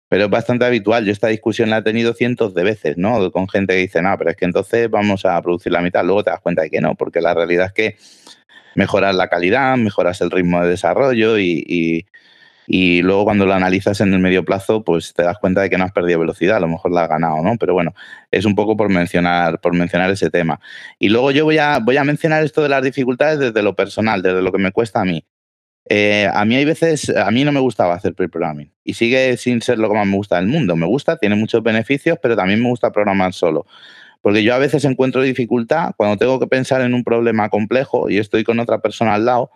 pero 0.09 0.25
es 0.25 0.31
bastante 0.31 0.65
habitual. 0.65 1.05
Yo 1.05 1.13
esta 1.13 1.29
discusión 1.29 1.71
la 1.71 1.79
he 1.79 1.83
tenido 1.83 2.15
cientos 2.15 2.55
de 2.55 2.65
veces, 2.65 2.97
¿no? 2.99 3.31
Con 3.33 3.49
gente 3.49 3.75
que 3.75 3.81
dice, 3.81 4.03
no, 4.03 4.17
pero 4.19 4.31
es 4.31 4.37
que 4.37 4.45
entonces 4.45 4.91
vamos 4.91 5.25
a 5.25 5.41
producir 5.43 5.73
la 5.73 5.81
mitad. 5.81 6.05
Luego 6.05 6.25
te 6.25 6.31
das 6.31 6.41
cuenta 6.41 6.63
de 6.63 6.71
que 6.71 6.81
no, 6.81 6.95
porque 6.95 7.21
la 7.21 7.35
realidad 7.35 7.67
es 7.67 7.73
que 7.73 7.97
mejoras 8.75 9.15
la 9.15 9.29
calidad, 9.29 9.77
mejoras 9.77 10.21
el 10.21 10.31
ritmo 10.31 10.63
de 10.63 10.71
desarrollo 10.71 11.39
y, 11.39 12.07
y 12.67 13.03
luego 13.03 13.25
cuando 13.25 13.47
lo 13.47 13.53
analizas 13.53 14.01
en 14.01 14.15
el 14.15 14.21
medio 14.21 14.45
plazo, 14.45 14.85
pues 14.85 15.13
te 15.13 15.23
das 15.23 15.39
cuenta 15.39 15.61
de 15.61 15.71
que 15.71 15.77
no 15.77 15.85
has 15.85 15.93
perdido 15.93 16.21
velocidad, 16.21 16.57
a 16.57 16.61
lo 16.61 16.69
mejor 16.69 16.93
la 16.93 17.03
has 17.03 17.09
ganado, 17.09 17.43
¿no? 17.43 17.57
Pero 17.59 17.75
bueno, 17.75 17.95
es 18.31 18.45
un 18.45 18.55
poco 18.55 18.77
por 18.77 18.89
mencionar, 18.89 19.61
por 19.61 19.75
mencionar 19.75 20.11
ese 20.11 20.31
tema. 20.31 20.61
Y 20.99 21.11
luego 21.11 21.31
yo 21.31 21.45
voy 21.45 21.59
a, 21.59 21.79
voy 21.79 21.97
a 21.97 22.05
mencionar 22.05 22.43
esto 22.43 22.63
de 22.63 22.69
las 22.71 22.83
dificultades 22.83 23.39
desde 23.39 23.63
lo 23.63 23.75
personal, 23.75 24.23
desde 24.23 24.43
lo 24.43 24.53
que 24.53 24.59
me 24.59 24.73
cuesta 24.73 25.01
a 25.01 25.05
mí. 25.05 25.25
Eh, 25.89 26.29
a 26.33 26.45
mí 26.45 26.57
hay 26.57 26.65
veces, 26.65 27.15
a 27.15 27.31
mí 27.31 27.45
no 27.45 27.53
me 27.53 27.61
gustaba 27.61 27.95
hacer 27.95 28.15
pre-programming 28.15 28.73
y 28.85 28.95
sigue 28.95 29.37
sin 29.37 29.61
ser 29.61 29.79
lo 29.79 29.89
que 29.89 29.95
más 29.95 30.07
me 30.07 30.17
gusta 30.17 30.37
del 30.37 30.47
mundo. 30.47 30.77
Me 30.77 30.87
gusta, 30.87 31.17
tiene 31.19 31.37
muchos 31.37 31.63
beneficios, 31.63 32.19
pero 32.23 32.37
también 32.37 32.63
me 32.63 32.69
gusta 32.69 32.91
programar 32.91 33.33
solo. 33.33 33.67
Porque 34.23 34.43
yo 34.43 34.55
a 34.55 34.59
veces 34.59 34.85
encuentro 34.85 35.21
dificultad 35.21 35.93
cuando 35.97 36.17
tengo 36.17 36.41
que 36.41 36.47
pensar 36.47 36.81
en 36.81 36.95
un 36.95 37.05
problema 37.05 37.51
complejo 37.51 38.09
y 38.09 38.19
estoy 38.19 38.45
con 38.45 38.59
otra 38.59 38.79
persona 38.81 39.15
al 39.15 39.27
lado 39.27 39.51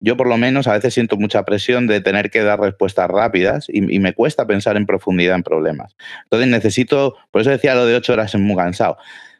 yo 0.00 0.16
por 0.16 0.28
lo 0.28 0.36
menos 0.36 0.66
a 0.66 0.74
veces 0.74 0.94
siento 0.94 1.16
mucha 1.16 1.44
presión 1.44 1.86
de 1.86 2.00
tener 2.00 2.30
que 2.30 2.42
dar 2.42 2.60
respuestas 2.60 3.08
rápidas 3.08 3.66
y, 3.68 3.80
me 3.80 4.12
cuesta 4.12 4.46
pensar 4.46 4.76
en 4.76 4.86
profundidad 4.86 5.36
en 5.36 5.42
problemas. 5.42 5.96
Entonces 6.24 6.48
necesito, 6.48 7.16
por 7.30 7.40
eso 7.40 7.50
decía 7.50 7.74
lo 7.74 7.86
de 7.86 7.96
ocho 7.96 8.12
horas 8.12 8.34
es 8.34 8.40
muy 8.40 8.56
cansado. 8.56 8.98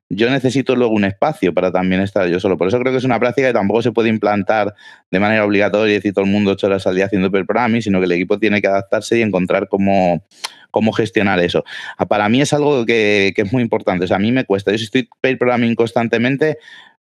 Yo 0.08 0.30
necesito 0.30 0.76
luego 0.76 0.94
un 0.94 1.04
espacio 1.04 1.52
para 1.52 1.72
también 1.72 2.00
estar 2.00 2.28
yo 2.28 2.38
solo. 2.38 2.56
Por 2.56 2.68
eso 2.68 2.78
creo 2.78 2.92
que 2.92 2.98
es 2.98 3.04
una 3.04 3.18
práctica 3.18 3.48
que 3.48 3.54
tampoco 3.54 3.82
se 3.82 3.92
puede 3.92 4.08
implantar 4.08 4.74
de 5.10 5.20
manera 5.20 5.44
obligatoria 5.44 5.92
y 5.92 5.96
decir 5.96 6.14
todo 6.14 6.24
el 6.24 6.30
mundo 6.30 6.52
ocho 6.52 6.68
horas 6.68 6.86
al 6.86 6.94
día 6.94 7.06
haciendo 7.06 7.30
programming, 7.30 7.82
sino 7.82 7.98
que 7.98 8.06
el 8.06 8.12
equipo 8.12 8.38
tiene 8.38 8.60
que 8.60 8.68
adaptarse 8.68 9.18
y 9.18 9.22
encontrar 9.22 9.68
cómo, 9.68 10.24
cómo 10.70 10.92
gestionar 10.92 11.40
eso. 11.40 11.64
Ah, 11.98 12.06
para 12.06 12.28
mí 12.28 12.40
es 12.40 12.52
algo 12.52 12.86
que, 12.86 13.32
que, 13.34 13.42
es 13.42 13.52
muy 13.52 13.62
importante. 13.62 14.06
O 14.08 14.14
a 14.14 14.18
mí 14.18 14.30
me 14.30 14.44
cuesta. 14.44 14.70
Yo 14.70 14.78
si 14.78 14.84
estoy 14.84 15.08
pair 15.20 15.38
programming 15.38 15.74
constantemente, 15.74 16.58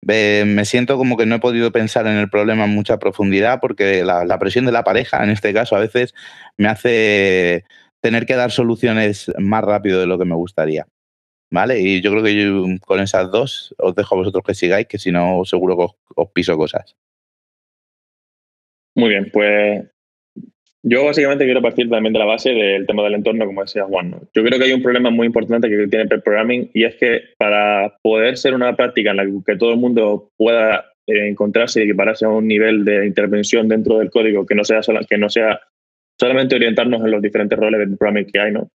me 0.02 0.64
siento 0.64 0.96
como 0.96 1.16
que 1.16 1.26
no 1.26 1.36
he 1.36 1.40
podido 1.40 1.72
pensar 1.72 2.06
en 2.06 2.16
el 2.16 2.30
problema 2.30 2.64
en 2.64 2.70
mucha 2.70 2.98
profundidad 2.98 3.60
porque 3.60 4.04
la, 4.04 4.38
presión 4.38 4.64
de 4.64 4.72
la 4.72 4.84
pareja, 4.84 5.22
en 5.22 5.30
este 5.30 5.52
caso, 5.52 5.76
a 5.76 5.80
veces 5.80 6.14
me 6.56 6.68
hace 6.68 7.64
tener 8.00 8.26
que 8.26 8.36
dar 8.36 8.50
soluciones 8.50 9.30
más 9.38 9.64
rápido 9.64 10.00
de 10.00 10.06
lo 10.06 10.18
que 10.18 10.24
me 10.24 10.34
gustaría. 10.34 10.86
¿Vale? 11.50 11.80
Y 11.80 12.02
yo 12.02 12.10
creo 12.10 12.22
que 12.22 12.78
con 12.80 13.00
esas 13.00 13.30
dos 13.30 13.74
os 13.78 13.94
dejo 13.94 14.14
a 14.14 14.18
vosotros 14.18 14.44
que 14.46 14.54
sigáis, 14.54 14.86
que 14.86 14.98
si 14.98 15.10
no, 15.10 15.44
seguro 15.44 15.76
que 15.76 15.86
os 16.16 16.30
piso 16.32 16.56
cosas. 16.56 16.96
Muy 18.94 19.10
bien, 19.10 19.30
pues 19.32 19.84
yo 20.82 21.04
básicamente 21.04 21.44
quiero 21.44 21.62
partir 21.62 21.90
también 21.90 22.12
de 22.12 22.18
la 22.18 22.24
base 22.24 22.50
del 22.50 22.86
tema 22.86 23.02
del 23.02 23.14
entorno, 23.14 23.46
como 23.46 23.62
decía 23.62 23.84
Juan. 23.84 24.14
Yo 24.34 24.44
creo 24.44 24.58
que 24.58 24.64
hay 24.64 24.72
un 24.72 24.82
problema 24.82 25.10
muy 25.10 25.26
importante 25.26 25.68
que 25.68 25.86
tiene 25.88 26.06
el 26.10 26.22
programming 26.22 26.70
y 26.72 26.84
es 26.84 26.96
que 26.96 27.22
para 27.36 27.96
poder 28.02 28.36
ser 28.36 28.54
una 28.54 28.76
práctica 28.76 29.10
en 29.10 29.16
la 29.16 29.26
que 29.44 29.56
todo 29.56 29.72
el 29.72 29.78
mundo 29.78 30.30
pueda 30.36 30.92
eh, 31.06 31.28
encontrarse 31.28 31.80
y 31.80 31.84
equipararse 31.84 32.24
a 32.24 32.30
un 32.30 32.46
nivel 32.46 32.84
de 32.84 33.06
intervención 33.06 33.68
dentro 33.68 33.98
del 33.98 34.10
código 34.10 34.46
que 34.46 34.54
no 34.54 34.64
sea, 34.64 34.80
que 35.08 35.18
no 35.18 35.28
sea 35.28 35.60
solamente 36.18 36.56
orientarnos 36.56 37.04
en 37.04 37.10
los 37.10 37.22
diferentes 37.22 37.58
roles 37.58 37.80
de 37.80 37.96
programming 37.96 38.26
que 38.26 38.38
hay, 38.38 38.52
¿no? 38.52 38.68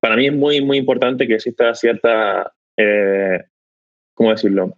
Para 0.00 0.16
mí 0.16 0.26
es 0.26 0.32
muy, 0.32 0.60
muy 0.60 0.78
importante 0.78 1.26
que 1.26 1.34
exista 1.34 1.74
cierta, 1.74 2.52
eh, 2.76 3.40
¿cómo 4.14 4.30
decirlo? 4.30 4.76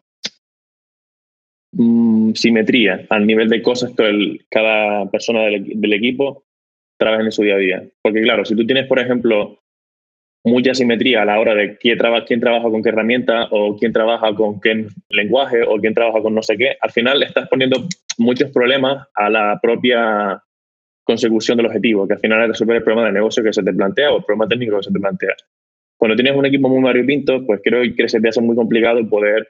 Mm, 1.73 2.35
simetría 2.35 3.07
al 3.09 3.27
nivel 3.27 3.49
de 3.49 3.63
cosas 3.63 3.93
que 3.97 4.41
cada 4.51 5.11
persona 5.11 5.45
del, 5.45 5.93
equipo 5.93 6.45
trabaja 6.99 7.23
en 7.23 7.33
su 7.33 7.43
día 7.43 7.55
a 7.55 7.59
día. 7.59 7.83
Porque 8.03 8.21
claro, 8.21 8.45
si 8.45 8.55
tú 8.55 8.67
tienes, 8.67 8.87
por 8.87 8.99
ejemplo, 8.99 9.63
mucha 10.45 10.75
simetría 10.75 11.23
a 11.23 11.25
la 11.25 11.41
hora 11.41 11.55
de 11.55 11.79
quién, 11.79 11.99
quién 12.27 12.41
trabaja 12.41 12.69
con 12.69 12.83
qué 12.83 12.91
herramienta 12.91 13.49
o 13.51 13.77
quién 13.79 13.93
trabaja 13.93 14.35
con 14.35 14.61
qué 14.61 14.87
lenguaje 15.09 15.63
o 15.63 15.79
quién 15.79 15.95
trabaja 15.95 16.21
con 16.21 16.35
no 16.35 16.43
sé 16.43 16.57
qué, 16.59 16.77
al 16.81 16.91
final 16.91 17.23
estás 17.23 17.49
poniendo 17.49 17.87
muchos 18.19 18.51
problemas 18.51 19.09
a 19.15 19.31
la 19.31 19.59
propia 19.63 20.43
consecución 21.05 21.57
del 21.57 21.67
objetivo, 21.67 22.07
que 22.07 22.15
al 22.15 22.21
final 22.21 22.43
es 22.43 22.49
resolver 22.49 22.77
el 22.77 22.83
problema 22.83 23.07
de 23.07 23.13
negocio 23.13 23.43
que 23.43 23.53
se 23.53 23.63
te 23.63 23.73
plantea 23.73 24.13
o 24.13 24.19
el 24.19 24.25
problema 24.25 24.49
técnico 24.49 24.77
que 24.77 24.85
se 24.85 24.93
te 24.93 25.01
plantea. 25.01 25.35
Cuando 25.97 26.17
tienes 26.17 26.37
un 26.37 26.47
equipo 26.47 26.69
muy 26.69 26.83
variopinto, 26.83 27.45
pues 27.47 27.61
creo 27.63 27.83
que 27.97 28.09
se 28.09 28.21
te 28.21 28.29
hace 28.29 28.41
muy 28.41 28.57
complicado 28.57 29.07
poder 29.09 29.49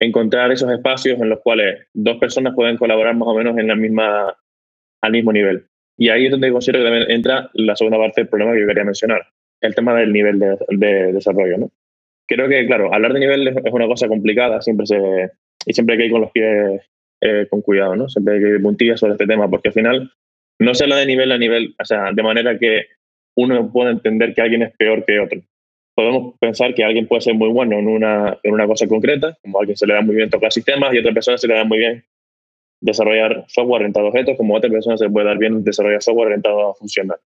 encontrar 0.00 0.52
esos 0.52 0.70
espacios 0.70 1.20
en 1.20 1.28
los 1.28 1.40
cuales 1.40 1.86
dos 1.94 2.18
personas 2.18 2.54
pueden 2.54 2.76
colaborar 2.76 3.16
más 3.16 3.28
o 3.28 3.34
menos 3.34 3.56
en 3.58 3.68
la 3.68 3.76
misma, 3.76 4.36
al 5.00 5.12
mismo 5.12 5.32
nivel. 5.32 5.66
Y 5.96 6.08
ahí 6.08 6.26
es 6.26 6.30
donde 6.30 6.50
considero 6.50 6.80
que 6.80 6.90
también 6.90 7.10
entra 7.10 7.50
la 7.54 7.76
segunda 7.76 7.98
parte 7.98 8.22
del 8.22 8.28
problema 8.28 8.52
que 8.52 8.60
yo 8.60 8.66
quería 8.66 8.84
mencionar, 8.84 9.22
el 9.60 9.74
tema 9.74 9.94
del 9.94 10.12
nivel 10.12 10.38
de, 10.38 11.12
desarrollo. 11.12 11.58
¿no? 11.58 11.70
Creo 12.26 12.48
que, 12.48 12.66
claro, 12.66 12.92
hablar 12.92 13.12
de 13.12 13.20
nivel 13.20 13.48
es 13.48 13.72
una 13.72 13.86
cosa 13.86 14.08
complicada, 14.08 14.60
siempre 14.60 14.86
se, 14.86 15.30
y 15.66 15.72
siempre 15.72 15.94
hay 15.94 15.98
que 16.00 16.06
ir 16.06 16.12
con 16.12 16.22
los 16.22 16.32
pies 16.32 16.82
eh, 17.20 17.46
con 17.48 17.62
cuidado, 17.62 17.96
¿no? 17.96 18.08
Siempre 18.08 18.34
hay 18.34 18.40
que 18.40 18.48
ir 18.50 18.62
puntillas 18.62 19.00
sobre 19.00 19.12
este 19.12 19.26
tema, 19.26 19.48
porque 19.48 19.68
al 19.68 19.74
final 19.74 20.12
no 20.58 20.74
se 20.74 20.84
habla 20.84 20.96
de 20.96 21.06
nivel 21.06 21.32
a 21.32 21.38
nivel, 21.38 21.74
o 21.80 21.84
sea, 21.84 22.12
de 22.12 22.22
manera 22.22 22.58
que 22.58 22.86
uno 23.36 23.72
pueda 23.72 23.90
entender 23.90 24.34
que 24.34 24.42
alguien 24.42 24.62
es 24.62 24.72
peor 24.76 25.04
que 25.04 25.20
otro 25.20 25.42
podemos 25.94 26.34
pensar 26.38 26.74
que 26.74 26.84
alguien 26.84 27.06
puede 27.06 27.22
ser 27.22 27.34
muy 27.34 27.48
bueno 27.48 27.78
en 27.78 27.88
una, 27.88 28.38
en 28.42 28.52
una 28.52 28.66
cosa 28.66 28.86
concreta, 28.86 29.36
como 29.42 29.58
a 29.58 29.60
alguien 29.60 29.76
se 29.76 29.86
le 29.86 29.94
da 29.94 30.02
muy 30.02 30.16
bien 30.16 30.30
tocar 30.30 30.52
sistemas 30.52 30.92
y 30.92 30.98
a 30.98 31.00
otra 31.00 31.12
persona 31.12 31.38
se 31.38 31.48
le 31.48 31.54
da 31.54 31.64
muy 31.64 31.78
bien 31.78 32.04
desarrollar 32.80 33.44
software 33.48 33.82
orientado 33.82 34.06
a 34.06 34.08
objetos, 34.10 34.36
como 34.36 34.54
a 34.54 34.58
otra 34.58 34.70
persona 34.70 34.96
se 34.96 35.08
puede 35.08 35.26
dar 35.26 35.38
bien 35.38 35.62
desarrollar 35.64 36.02
software 36.02 36.26
orientado 36.26 36.70
a 36.70 36.74
funcionar. 36.74 37.18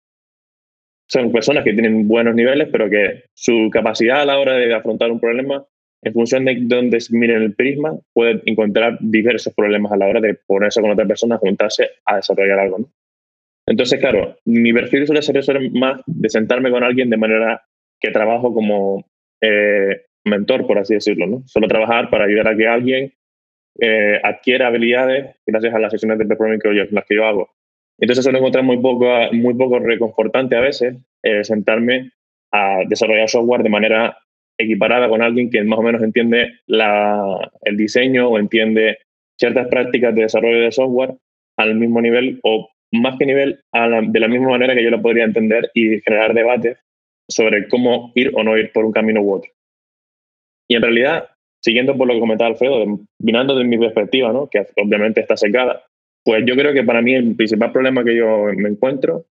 Son 1.10 1.32
personas 1.32 1.64
que 1.64 1.72
tienen 1.72 2.08
buenos 2.08 2.36
niveles, 2.36 2.68
pero 2.70 2.90
que 2.90 3.24
su 3.34 3.70
capacidad 3.72 4.22
a 4.22 4.26
la 4.26 4.40
hora 4.40 4.54
de 4.54 4.74
afrontar 4.74 5.10
un 5.10 5.22
problema, 5.22 5.66
en 6.04 6.14
función 6.14 6.46
de 6.46 6.58
dónde 6.62 7.00
miren 7.12 7.42
el 7.42 7.56
prisma, 7.56 7.98
puede 8.14 8.42
encontrar 8.46 8.98
diversos 9.00 9.54
problemas 9.54 9.92
a 9.94 9.98
la 9.98 10.08
hora 10.08 10.20
de 10.20 10.36
ponerse 10.46 10.82
con 10.82 10.92
otra 10.92 11.06
persona, 11.06 11.38
juntarse 11.38 11.90
a 12.06 12.18
desarrollar 12.18 12.60
algo. 12.60 12.80
¿no? 12.80 12.90
Entonces, 13.68 14.00
claro, 14.00 14.38
mi 14.46 14.72
perfil 14.72 15.06
suele 15.06 15.22
ser 15.22 15.72
más 15.72 16.02
de 16.06 16.30
sentarme 16.30 16.72
con 16.72 16.84
alguien 16.84 17.10
de 17.10 17.18
manera 17.18 17.62
que 18.00 18.12
trabajo 18.12 18.54
como 18.54 19.06
eh, 19.42 20.06
mentor, 20.24 20.66
por 20.66 20.80
así 20.80 20.94
decirlo, 20.94 21.28
¿no? 21.28 21.44
Solo 21.46 21.68
trabajar 21.68 22.10
para 22.10 22.26
ayudar 22.26 22.48
a 22.48 22.56
que 22.56 22.68
alguien 22.68 23.14
eh, 23.80 24.20
adquiera 24.24 24.68
habilidades 24.68 25.36
gracias 25.46 25.74
a 25.74 25.80
las 25.80 25.92
sesiones 25.92 26.18
de 26.18 26.26
programming 26.26 26.60
que 26.60 26.76
yo, 26.76 26.84
las 26.92 27.06
que 27.06 27.16
yo 27.16 27.26
hago. 27.26 27.50
Entonces 28.00 28.24
suelo 28.24 28.40
encontrar 28.40 28.64
muy 28.64 28.78
poco, 28.78 29.08
muy 29.34 29.54
poco 29.56 29.80
reconfortante 29.80 30.56
a 30.56 30.62
veces 30.62 30.96
eh, 31.24 31.44
sentarme 31.44 32.12
a 32.52 32.80
desarrollar 32.88 33.30
software 33.30 33.64
de 33.64 33.70
manera 33.70 34.18
equiparada 34.58 35.10
con 35.10 35.22
alguien 35.22 35.50
que 35.50 35.64
más 35.64 35.78
o 35.78 35.84
menos 35.84 36.02
entiende 36.02 36.60
la, 36.68 37.52
el 37.64 37.76
diseño 37.76 38.30
o 38.30 38.40
entiende 38.40 39.00
ciertas 39.38 39.68
prácticas 39.68 40.16
de 40.16 40.22
desarrollo 40.22 40.62
de 40.62 40.72
software 40.72 41.16
al 41.58 41.76
mismo 41.76 42.02
nivel 42.02 42.40
o 42.44 42.70
más 43.02 43.18
que 43.18 43.26
nivel 43.26 43.60
de 43.74 44.20
la 44.20 44.28
misma 44.28 44.50
manera 44.50 44.76
que 44.76 44.84
yo 44.84 44.90
lo 44.90 45.02
podría 45.02 45.24
entender 45.24 45.70
y 45.74 46.02
generar 46.02 46.34
debates 46.34 46.78
sobre 47.30 47.68
cómo 47.68 48.12
ir 48.16 48.32
o 48.34 48.44
no 48.44 48.58
ir 48.58 48.72
por 48.72 48.86
un 48.86 48.92
camino 48.92 49.22
u 49.22 49.34
otro. 49.34 49.52
Y 50.70 50.76
en 50.76 50.82
realidad, 50.82 51.30
siguiendo 51.64 51.98
por 51.98 52.08
lo 52.08 52.14
que 52.14 52.20
comentaba 52.20 52.50
Alfredo, 52.50 53.00
mirando 53.20 53.56
de 53.56 53.64
mi 53.64 53.78
perspectiva, 53.78 54.32
¿no? 54.32 54.48
que 54.50 54.66
obviamente 54.78 55.22
está 55.22 55.38
secada, 55.38 55.84
pues 56.24 56.44
yo 56.46 56.56
creo 56.56 56.74
que 56.74 56.84
para 56.84 57.02
mí 57.02 57.14
el 57.14 57.36
principal 57.36 57.72
problema 57.72 58.04
que 58.04 58.16
yo 58.16 58.46
me 58.56 58.70
encuentro 58.70 59.26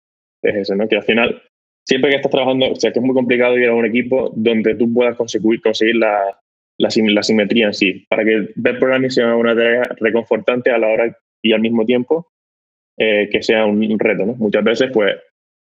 es 0.43 0.55
ese, 0.55 0.75
¿no? 0.75 0.87
que 0.87 0.97
al 0.97 1.03
final, 1.03 1.41
siempre 1.87 2.09
que 2.09 2.17
estás 2.17 2.31
trabajando, 2.31 2.71
o 2.71 2.75
sea, 2.75 2.91
que 2.91 2.99
es 2.99 3.05
muy 3.05 3.15
complicado 3.15 3.57
ir 3.57 3.69
a 3.69 3.75
un 3.75 3.85
equipo 3.85 4.31
donde 4.35 4.75
tú 4.75 4.91
puedas 4.93 5.15
conseguir, 5.15 5.61
conseguir 5.61 5.95
la, 5.95 6.39
la, 6.77 7.23
simetría 7.23 7.67
en 7.67 7.73
sí, 7.73 8.05
para 8.09 8.23
que 8.23 8.49
ver 8.55 8.79
programming 8.79 9.11
sea 9.11 9.35
una 9.35 9.55
tarea 9.55 9.89
reconfortante 9.99 10.71
a 10.71 10.77
la 10.77 10.87
hora 10.87 11.17
y 11.41 11.53
al 11.53 11.61
mismo 11.61 11.85
tiempo 11.85 12.27
eh, 12.97 13.29
que 13.31 13.41
sea 13.41 13.65
un, 13.65 13.99
reto. 13.99 14.25
¿no? 14.25 14.33
Muchas 14.35 14.63
veces, 14.63 14.91
pues, 14.93 15.15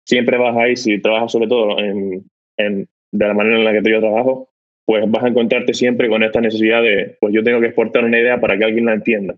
siempre 0.05 0.37
vas 0.37 0.55
ahí, 0.57 0.75
si 0.75 0.99
trabajas 0.99 1.31
sobre 1.31 1.47
todo 1.47 1.79
en, 1.79 2.23
en, 2.57 2.87
de 3.11 3.27
la 3.27 3.33
manera 3.33 3.57
en 3.57 3.65
la 3.65 3.73
que 3.73 3.91
yo 3.91 3.99
trabajo, 3.99 4.49
pues 4.85 5.09
vas 5.09 5.23
a 5.23 5.27
encontrarte 5.27 5.73
siempre 5.73 6.09
con 6.09 6.23
esta 6.23 6.41
necesidad 6.41 6.81
de, 6.81 7.17
pues 7.19 7.33
yo 7.33 7.43
tengo 7.43 7.59
que 7.59 7.67
exportar 7.67 8.03
una 8.03 8.19
idea 8.19 8.39
para 8.39 8.57
que 8.57 8.65
alguien 8.65 8.85
la 8.85 8.93
entienda. 8.93 9.35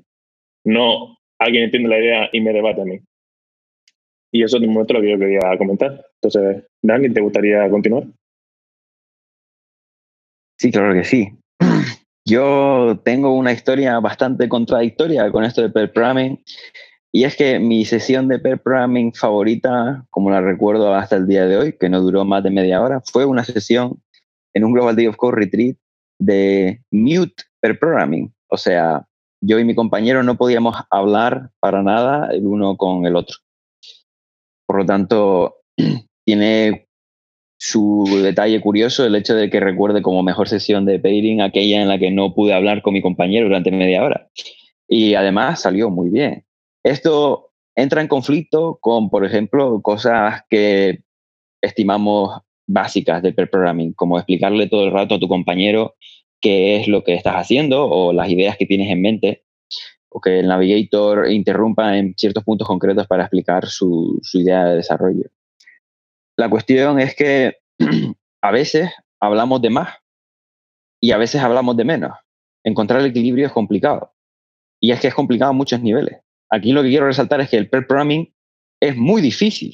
No 0.66 1.18
alguien 1.40 1.66
entiende 1.66 1.90
la 1.90 2.00
idea 2.00 2.30
y 2.32 2.42
me 2.42 2.54
debate 2.54 2.82
a 2.82 2.86
mí. 2.86 3.00
Y 4.32 4.44
eso 4.44 4.58
es 4.58 4.64
lo 4.64 4.86
que 5.02 5.12
yo 5.12 5.20
quería 5.20 5.58
comentar. 5.58 6.04
Entonces, 6.22 6.64
Dani, 6.82 7.14
¿te 7.14 7.22
gustaría 7.22 7.70
continuar? 7.70 8.06
Sí, 10.58 10.72
claro 10.72 10.94
que 10.94 11.04
sí. 11.04 11.30
Yo 12.26 13.02
tengo 13.04 13.36
una 13.36 13.52
historia 13.52 14.00
bastante 14.00 14.48
contradictoria 14.48 15.30
con 15.30 15.44
esto 15.44 15.62
de 15.62 15.70
pair 15.70 15.92
programming 15.92 16.42
y 17.16 17.26
es 17.26 17.36
que 17.38 17.60
mi 17.60 17.86
sesión 17.86 18.28
de 18.28 18.40
pair 18.40 18.58
programming 18.58 19.14
favorita, 19.14 20.04
como 20.10 20.32
la 20.32 20.42
recuerdo 20.42 20.96
hasta 20.96 21.16
el 21.16 21.28
día 21.28 21.46
de 21.46 21.58
hoy, 21.58 21.78
que 21.78 21.88
no 21.88 22.02
duró 22.02 22.26
más 22.26 22.44
de 22.44 22.50
media 22.50 22.82
hora, 22.82 23.02
fue 23.06 23.24
una 23.24 23.44
sesión 23.44 24.02
en 24.56 24.64
un 24.64 24.74
Global 24.74 24.96
Day 24.96 25.06
of 25.06 25.16
Code 25.16 25.36
Retreat 25.36 25.78
de 26.18 26.82
mute 26.90 27.44
pair 27.62 27.78
programming. 27.78 28.34
O 28.48 28.58
sea, 28.58 29.06
yo 29.42 29.60
y 29.60 29.64
mi 29.64 29.76
compañero 29.76 30.24
no 30.24 30.38
podíamos 30.38 30.76
hablar 30.90 31.52
para 31.60 31.84
nada 31.84 32.30
el 32.32 32.48
uno 32.48 32.78
con 32.78 33.06
el 33.06 33.16
otro. 33.16 33.38
Por 34.66 34.80
lo 34.80 34.86
tanto, 34.88 35.58
tiene 36.26 36.88
su 37.60 38.06
detalle 38.24 38.60
curioso 38.60 39.06
el 39.06 39.16
hecho 39.16 39.36
de 39.36 39.52
que 39.52 39.60
recuerde 39.60 40.02
como 40.02 40.24
mejor 40.24 40.50
sesión 40.50 40.86
de 40.86 40.98
pairing 40.98 41.42
aquella 41.42 41.80
en 41.80 41.90
la 41.90 42.00
que 42.00 42.10
no 42.10 42.34
pude 42.34 42.56
hablar 42.56 42.82
con 42.82 42.94
mi 42.94 43.04
compañero 43.04 43.46
durante 43.46 43.70
media 43.70 44.04
hora. 44.04 44.30
Y 44.88 45.14
además 45.14 45.62
salió 45.62 45.92
muy 45.92 46.10
bien. 46.10 46.44
Esto 46.84 47.52
entra 47.76 48.02
en 48.02 48.08
conflicto 48.08 48.78
con, 48.82 49.10
por 49.10 49.26
ejemplo, 49.26 49.82
cosas 49.82 50.42
que 50.50 51.02
estimamos 51.62 52.42
básicas 52.68 53.22
del 53.22 53.36
pair 53.36 53.50
programming, 53.50 53.94
como 53.94 54.18
explicarle 54.18 54.68
todo 54.68 54.84
el 54.86 54.92
rato 54.92 55.16
a 55.16 55.20
tu 55.20 55.28
compañero 55.28 55.96
qué 56.42 56.76
es 56.76 56.88
lo 56.90 57.04
que 57.04 57.16
estás 57.16 57.36
haciendo 57.36 57.90
o 57.90 58.12
las 58.12 58.30
ideas 58.30 58.58
que 58.58 58.66
tienes 58.66 58.90
en 58.90 59.02
mente, 59.02 59.46
o 60.10 60.20
que 60.20 60.40
el 60.40 60.48
navigator 60.48 61.32
interrumpa 61.32 61.98
en 61.98 62.14
ciertos 62.18 62.44
puntos 62.44 62.68
concretos 62.68 63.08
para 63.08 63.24
explicar 63.24 63.66
su, 63.68 64.20
su 64.22 64.42
idea 64.42 64.66
de 64.66 64.76
desarrollo. 64.76 65.30
La 66.36 66.50
cuestión 66.50 67.00
es 67.00 67.16
que 67.16 67.58
a 68.42 68.52
veces 68.52 68.92
hablamos 69.22 69.62
de 69.62 69.70
más 69.70 69.98
y 71.02 71.12
a 71.12 71.18
veces 71.18 71.42
hablamos 71.42 71.78
de 71.78 71.86
menos. 71.86 72.12
Encontrar 72.64 73.00
el 73.00 73.08
equilibrio 73.08 73.48
es 73.48 73.54
complicado. 73.54 74.14
Y 74.82 74.92
es 74.92 75.00
que 75.00 75.08
es 75.08 75.14
complicado 75.14 75.52
a 75.52 75.54
muchos 75.54 75.82
niveles 75.82 76.23
aquí 76.54 76.72
lo 76.72 76.84
que 76.84 76.90
quiero 76.90 77.08
resaltar 77.08 77.42
es 77.42 77.50
que 77.50 77.58
el 77.58 77.70
pair 77.70 77.88
programming 77.88 78.32
es 78.80 78.96
muy 78.96 79.22
difícil. 79.22 79.74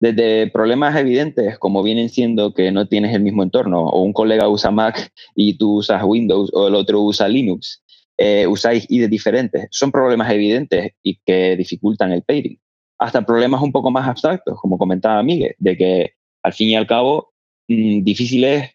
Desde 0.00 0.50
problemas 0.50 0.96
evidentes 0.96 1.58
como 1.58 1.82
vienen 1.82 2.10
siendo 2.10 2.52
que 2.52 2.70
no 2.72 2.86
tienes 2.86 3.14
el 3.14 3.22
mismo 3.22 3.42
entorno, 3.42 3.86
o 3.86 4.02
un 4.02 4.12
colega 4.12 4.48
usa 4.48 4.70
Mac 4.70 5.10
y 5.34 5.56
tú 5.56 5.76
usas 5.76 6.02
Windows, 6.04 6.50
o 6.52 6.68
el 6.68 6.74
otro 6.74 7.00
usa 7.00 7.28
Linux, 7.28 7.82
eh, 8.18 8.46
usáis 8.46 8.84
IDE 8.90 9.08
diferentes. 9.08 9.68
Son 9.70 9.92
problemas 9.92 10.30
evidentes 10.30 10.92
y 11.02 11.18
que 11.24 11.56
dificultan 11.56 12.12
el 12.12 12.22
pairing. 12.22 12.58
Hasta 12.98 13.24
problemas 13.24 13.62
un 13.62 13.72
poco 13.72 13.90
más 13.90 14.08
abstractos, 14.08 14.58
como 14.60 14.78
comentaba 14.78 15.22
Miguel, 15.22 15.54
de 15.58 15.76
que 15.76 16.12
al 16.42 16.52
fin 16.52 16.70
y 16.70 16.76
al 16.76 16.86
cabo 16.86 17.32
mm, 17.68 18.02
difícil 18.02 18.44
es 18.44 18.70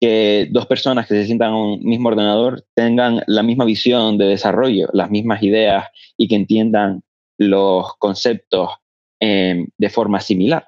que 0.00 0.48
dos 0.50 0.66
personas 0.66 1.06
que 1.06 1.14
se 1.14 1.26
sientan 1.26 1.50
en 1.50 1.56
un 1.56 1.82
mismo 1.82 2.08
ordenador 2.08 2.64
tengan 2.74 3.22
la 3.26 3.42
misma 3.42 3.64
visión 3.64 4.18
de 4.18 4.26
desarrollo, 4.26 4.88
las 4.92 5.10
mismas 5.10 5.42
ideas 5.42 5.86
y 6.16 6.28
que 6.28 6.36
entiendan 6.36 7.02
los 7.38 7.96
conceptos 7.98 8.70
em, 9.20 9.68
de 9.78 9.88
forma 9.88 10.20
similar. 10.20 10.66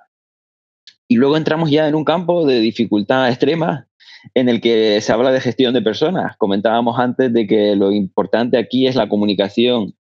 Y 1.09 1.17
luego 1.17 1.37
entramos 1.37 1.71
ya 1.71 1.89
en 1.89 1.95
un 1.95 2.05
campo 2.05 2.47
de 2.47 2.61
dificultad 2.61 3.29
extrema 3.29 3.89
en 4.35 4.49
el 4.49 4.61
que 4.61 5.01
se 5.01 5.13
habla 5.13 5.33
de 5.33 5.41
gestión 5.41 5.75
de 5.75 5.83
personas. 5.83 6.37
Comentábamos 6.37 6.99
antes 6.99 7.33
de 7.33 7.47
que 7.47 7.77
lo 7.77 7.93
importante 7.93 8.59
aquí 8.59 8.87
es 8.87 8.95
la 8.95 9.09
comunicación 9.09 9.95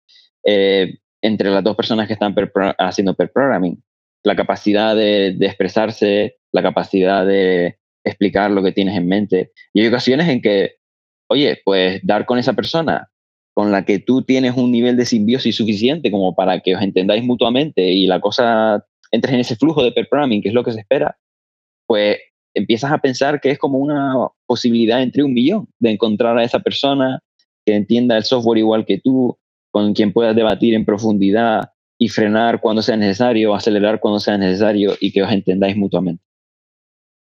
eh, 0.43 0.97
entre 1.21 1.49
las 1.49 1.63
dos 1.63 1.75
personas 1.75 2.07
que 2.07 2.13
están 2.13 2.35
haciendo 2.77 3.15
per 3.15 3.31
programming, 3.31 3.83
la 4.23 4.35
capacidad 4.35 4.95
de, 4.95 5.35
expresarse, 5.41 6.37
la 6.51 6.61
capacidad 6.61 7.25
de 7.25 7.77
explicar 8.05 8.51
lo 8.51 8.63
que 8.63 8.71
tienes 8.71 8.95
en 8.95 9.07
mente. 9.07 9.51
Y 9.73 9.81
hay 9.81 9.87
ocasiones 9.87 10.29
en 10.29 10.41
que, 10.41 10.75
oye, 11.29 11.59
pues 11.65 11.99
dar 12.03 12.25
con 12.25 12.37
esa 12.37 12.53
persona 12.53 13.09
con 13.53 13.71
la 13.71 13.85
que 13.85 13.99
tú 13.99 14.21
tienes 14.21 14.55
un 14.57 14.71
nivel 14.71 14.97
de 14.97 15.05
simbiosis 15.05 15.55
suficiente 15.55 16.11
como 16.11 16.35
para 16.35 16.59
que 16.59 16.75
os 16.75 16.81
entendáis 16.81 17.23
mutuamente 17.23 17.89
y 17.89 18.05
la 18.05 18.19
cosa 18.19 18.85
entres 19.11 19.33
en 19.33 19.39
ese 19.39 19.55
flujo 19.55 19.81
de 19.81 19.93
programming, 19.93 20.41
que 20.41 20.49
es 20.49 20.53
lo 20.53 20.63
que 20.63 20.73
se 20.73 20.81
espera, 20.81 21.17
pues 21.87 22.17
empiezas 22.53 22.91
a 22.91 22.97
pensar 22.97 23.39
que 23.39 23.51
es 23.51 23.57
como 23.57 23.77
una 23.77 24.13
posibilidad 24.45 25.01
entre 25.01 25.23
un 25.23 25.33
millón 25.33 25.67
de 25.79 25.91
encontrar 25.91 26.37
a 26.37 26.43
esa 26.43 26.59
persona 26.59 27.19
que 27.65 27.75
entienda 27.75 28.17
el 28.17 28.25
software 28.25 28.57
igual 28.57 28.85
que 28.85 28.99
tú, 28.99 29.37
con 29.71 29.93
quien 29.93 30.11
puedas 30.11 30.35
debatir 30.35 30.73
en 30.73 30.85
profundidad 30.85 31.71
y 31.97 32.09
frenar 32.09 32.59
cuando 32.59 32.81
sea 32.81 32.97
necesario, 32.97 33.55
acelerar 33.55 34.01
cuando 34.01 34.19
sea 34.19 34.37
necesario 34.37 34.95
y 34.99 35.13
que 35.13 35.23
os 35.23 35.31
entendáis 35.31 35.77
mutuamente. 35.77 36.24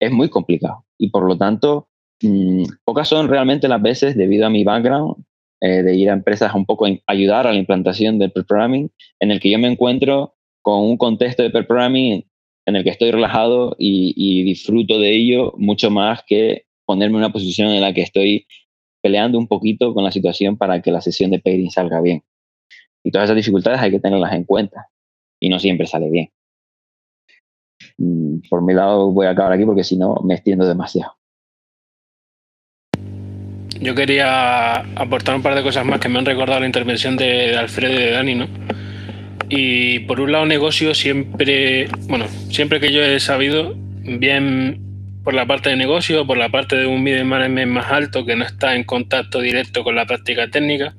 Es 0.01 0.11
muy 0.11 0.29
complicado 0.29 0.83
y 0.97 1.09
por 1.09 1.23
lo 1.23 1.37
tanto, 1.37 1.87
mm, 2.21 2.63
pocas 2.83 3.07
son 3.07 3.29
realmente 3.29 3.67
las 3.67 3.81
veces, 3.81 4.17
debido 4.17 4.47
a 4.47 4.49
mi 4.49 4.63
background, 4.63 5.23
eh, 5.61 5.83
de 5.83 5.95
ir 5.95 6.09
a 6.09 6.13
empresas 6.13 6.53
un 6.55 6.65
poco 6.65 6.87
a 6.87 6.89
ayudar 7.05 7.45
a 7.45 7.53
la 7.53 7.59
implantación 7.59 8.17
del 8.17 8.31
programming, 8.31 8.89
en 9.19 9.31
el 9.31 9.39
que 9.39 9.51
yo 9.51 9.59
me 9.59 9.67
encuentro 9.67 10.33
con 10.63 10.81
un 10.81 10.97
contexto 10.97 11.43
de 11.43 11.51
programming 11.51 12.25
en 12.65 12.75
el 12.75 12.83
que 12.83 12.89
estoy 12.89 13.11
relajado 13.11 13.75
y, 13.77 14.43
disfruto 14.43 14.99
de 14.99 15.15
ello 15.15 15.53
mucho 15.57 15.91
más 15.91 16.23
que 16.25 16.65
ponerme 16.85 17.17
en 17.17 17.23
una 17.23 17.33
posición 17.33 17.69
en 17.69 17.81
la 17.81 17.93
que 17.93 18.01
estoy 18.01 18.47
peleando 19.03 19.37
un 19.37 19.47
poquito 19.47 19.93
con 19.93 20.03
la 20.03 20.11
situación 20.11 20.57
para 20.57 20.81
que 20.81 20.91
la 20.91 21.01
sesión 21.01 21.29
de 21.29 21.39
pairing 21.39 21.69
salga 21.69 22.01
bien. 22.01 22.23
Y 23.03 23.11
todas 23.11 23.25
esas 23.25 23.37
dificultades 23.37 23.79
hay 23.79 23.91
que 23.91 23.99
tenerlas 23.99 24.33
en 24.33 24.45
cuenta 24.45 24.87
y 25.39 25.49
no 25.49 25.59
siempre 25.59 25.85
sale 25.85 26.09
bien. 26.09 26.29
Mm, 27.97 28.39
por 28.49 28.61
mi 28.61 28.73
lado 28.73 29.11
voy 29.11 29.27
a 29.27 29.31
acabar 29.31 29.53
aquí 29.53 29.65
porque 29.65 29.83
si 29.83 29.97
no 29.97 30.15
me 30.23 30.35
extiendo 30.35 30.67
demasiado. 30.67 31.15
Yo 33.79 33.95
quería 33.95 34.75
aportar 34.95 35.35
un 35.35 35.41
par 35.41 35.55
de 35.55 35.63
cosas 35.63 35.85
más 35.85 35.99
que 35.99 36.07
me 36.07 36.19
han 36.19 36.25
recordado 36.25 36.59
la 36.59 36.67
intervención 36.67 37.17
de, 37.17 37.57
Alfredo 37.57 37.93
y 37.93 38.03
de 38.03 38.11
Dani, 38.11 38.35
¿no? 38.35 38.47
Y 39.49 39.99
por 39.99 40.21
un 40.21 40.31
lado, 40.31 40.45
negocio 40.45 40.93
siempre, 40.93 41.87
bueno, 42.07 42.27
siempre 42.51 42.79
que 42.79 42.93
yo 42.93 43.01
he 43.01 43.19
sabido, 43.19 43.73
bien 44.03 44.79
por 45.23 45.33
la 45.33 45.45
parte 45.45 45.69
de 45.69 45.75
negocio, 45.75 46.27
por 46.27 46.37
la 46.37 46.49
parte 46.49 46.75
de 46.75 46.85
un 46.85 47.01
middle 47.01 47.23
management 47.23 47.71
más 47.71 47.91
alto 47.91 48.25
que 48.25 48.35
no 48.35 48.45
está 48.45 48.75
en 48.75 48.83
contacto 48.83 49.41
directo 49.41 49.83
con 49.83 49.95
la 49.95 50.05
práctica 50.05 50.47
técnica, 50.49 50.95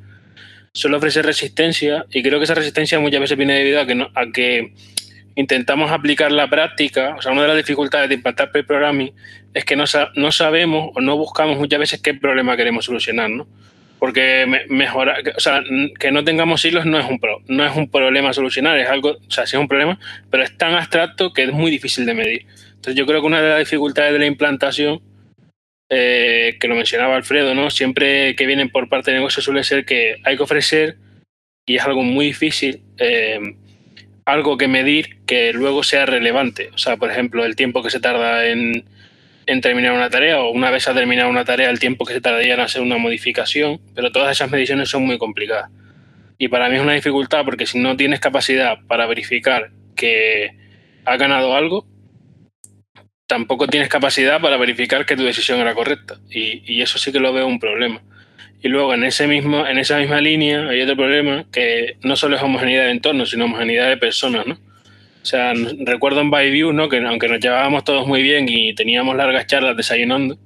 suele 0.72 0.97
ofrecer 0.97 1.24
resistencia 1.24 2.07
y 2.11 2.22
creo 2.22 2.38
que 2.38 2.45
esa 2.45 2.55
resistencia 2.55 2.99
muchas 2.99 3.20
veces 3.20 3.36
viene 3.36 3.55
debido 3.55 3.80
a 3.80 3.86
que, 3.86 4.09
a 4.14 4.32
que 4.32 4.74
intentamos 5.35 5.91
aplicar 5.91 6.33
la 6.33 6.49
práctica, 6.49 7.14
o 7.18 7.22
sea, 7.22 7.33
una 7.33 7.43
de 7.43 7.49
las 7.49 7.57
dificultades 7.57 8.09
de 8.09 8.16
implantar 8.16 8.51
pre-programming 8.51 9.12
es 9.55 9.64
que 9.64 9.76
no, 9.76 9.85
no 10.14 10.33
sabemos 10.33 10.91
o 10.95 11.01
no 11.01 11.16
buscamos 11.16 11.59
muchas 11.59 11.80
veces 11.80 12.01
qué 12.01 12.14
problema 12.14 12.57
queremos 12.57 12.85
solucionar, 12.85 13.30
¿no? 13.30 13.47
porque 14.03 14.64
mejorar, 14.68 15.22
o 15.37 15.39
sea, 15.39 15.62
que 16.01 16.11
no 16.11 16.24
tengamos 16.24 16.64
hilos 16.64 16.85
no 16.85 16.99
es 16.99 17.09
un 17.09 17.20
pro, 17.20 17.41
no 17.47 17.64
es 17.64 17.76
un 17.76 17.89
problema 17.89 18.33
solucionar, 18.33 18.76
es 18.76 18.89
algo, 18.89 19.11
o 19.11 19.30
sea, 19.30 19.47
sí 19.47 19.55
es 19.55 19.61
un 19.61 19.68
problema, 19.68 19.97
pero 20.28 20.43
es 20.43 20.59
tan 20.59 20.74
abstracto 20.74 21.33
que 21.33 21.45
es 21.45 21.53
muy 21.53 21.70
difícil 21.70 22.05
de 22.05 22.14
medir. 22.14 22.47
Entonces 22.70 22.97
yo 22.97 23.07
creo 23.07 23.20
que 23.20 23.28
una 23.28 23.41
de 23.41 23.51
las 23.51 23.59
dificultades 23.61 24.12
de 24.12 24.18
la 24.18 24.26
implantación, 24.26 25.01
eh, 25.89 26.57
que 26.59 26.66
lo 26.66 26.74
mencionaba 26.74 27.14
Alfredo, 27.14 27.55
¿no? 27.55 27.70
Siempre 27.70 28.35
que 28.35 28.45
vienen 28.45 28.70
por 28.70 28.89
parte 28.89 29.12
de 29.12 29.18
negocio 29.18 29.41
suele 29.41 29.62
ser 29.62 29.85
que 29.85 30.16
hay 30.24 30.37
que 30.37 30.43
ofrecer, 30.43 30.97
y 31.64 31.76
es 31.76 31.85
algo 31.85 32.03
muy 32.03 32.26
difícil, 32.26 32.83
eh, 32.99 33.39
algo 34.24 34.56
que 34.56 34.68
medir 34.68 35.18
que 35.26 35.52
luego 35.52 35.82
sea 35.82 36.06
relevante. 36.06 36.70
O 36.74 36.78
sea, 36.78 36.96
por 36.96 37.10
ejemplo, 37.10 37.44
el 37.44 37.56
tiempo 37.56 37.82
que 37.82 37.90
se 37.90 38.00
tarda 38.00 38.46
en, 38.46 38.84
terminar 39.60 39.92
una 39.92 40.10
tarea 40.10 40.40
o 40.40 40.50
una 40.50 40.70
vez 40.70 40.88
ha 40.88 40.94
terminado 40.94 41.28
una 41.28 41.44
tarea 41.44 41.70
el 41.70 41.78
tiempo 41.78 42.04
que 42.04 42.14
se 42.14 42.20
tardaría 42.20 42.54
en 42.54 42.60
hacer 42.60 42.82
una 42.82 42.98
modificación, 42.98 43.80
pero 43.94 44.12
todas 44.12 44.30
esas 44.30 44.50
mediciones 44.50 44.88
son 44.88 45.04
muy 45.04 45.18
complicadas. 45.18 45.70
Y 46.38 46.48
para 46.48 46.68
mí 46.68 46.76
es 46.76 46.82
una 46.82 46.94
dificultad 46.94 47.44
porque 47.44 47.66
si 47.66 47.78
no 47.78 47.96
tienes 47.96 48.20
capacidad 48.20 48.78
para 48.86 49.06
verificar 49.06 49.70
que 49.94 50.56
ha 51.04 51.16
ganado 51.16 51.54
algo, 51.54 51.86
tampoco 53.26 53.66
tienes 53.66 53.88
capacidad 53.88 54.40
para 54.40 54.56
verificar 54.56 55.06
que 55.06 55.16
tu 55.16 55.22
decisión 55.22 55.58
era 55.58 55.74
correcta. 55.74 56.18
Y, 56.30 56.82
eso 56.82 56.98
sí 56.98 57.12
que 57.12 57.20
lo 57.20 57.32
veo 57.32 57.46
un 57.46 57.58
problema. 57.58 58.02
Y 58.62 58.68
luego 58.68 58.94
en, 58.94 59.02
ese 59.02 59.26
mismo, 59.26 59.66
en 59.66 59.78
esa 59.78 59.98
misma 59.98 60.20
línea 60.20 60.68
hay 60.68 60.80
otro 60.82 60.96
problema 60.96 61.44
que 61.50 61.96
no 62.02 62.14
solo 62.14 62.36
es 62.36 62.42
homogeneidad 62.42 62.84
de 62.84 62.92
entorno, 62.92 63.26
sino 63.26 63.46
homogeneidad 63.46 63.88
de 63.88 63.96
personas, 63.96 64.46
¿no? 64.46 64.54
O 64.54 65.24
sea, 65.24 65.52
recuerdo 65.80 66.20
en 66.20 66.30
Byview, 66.30 66.72
¿no? 66.72 66.88
Que 66.88 66.98
aunque 66.98 67.28
nos 67.28 67.40
llevábamos 67.40 67.82
todos 67.84 68.06
muy 68.06 68.22
bien 68.22 68.48
y 68.48 68.74
teníamos 68.74 69.16
largas 69.16 69.46
charlas 69.46 69.76
desayunando, 69.76 70.38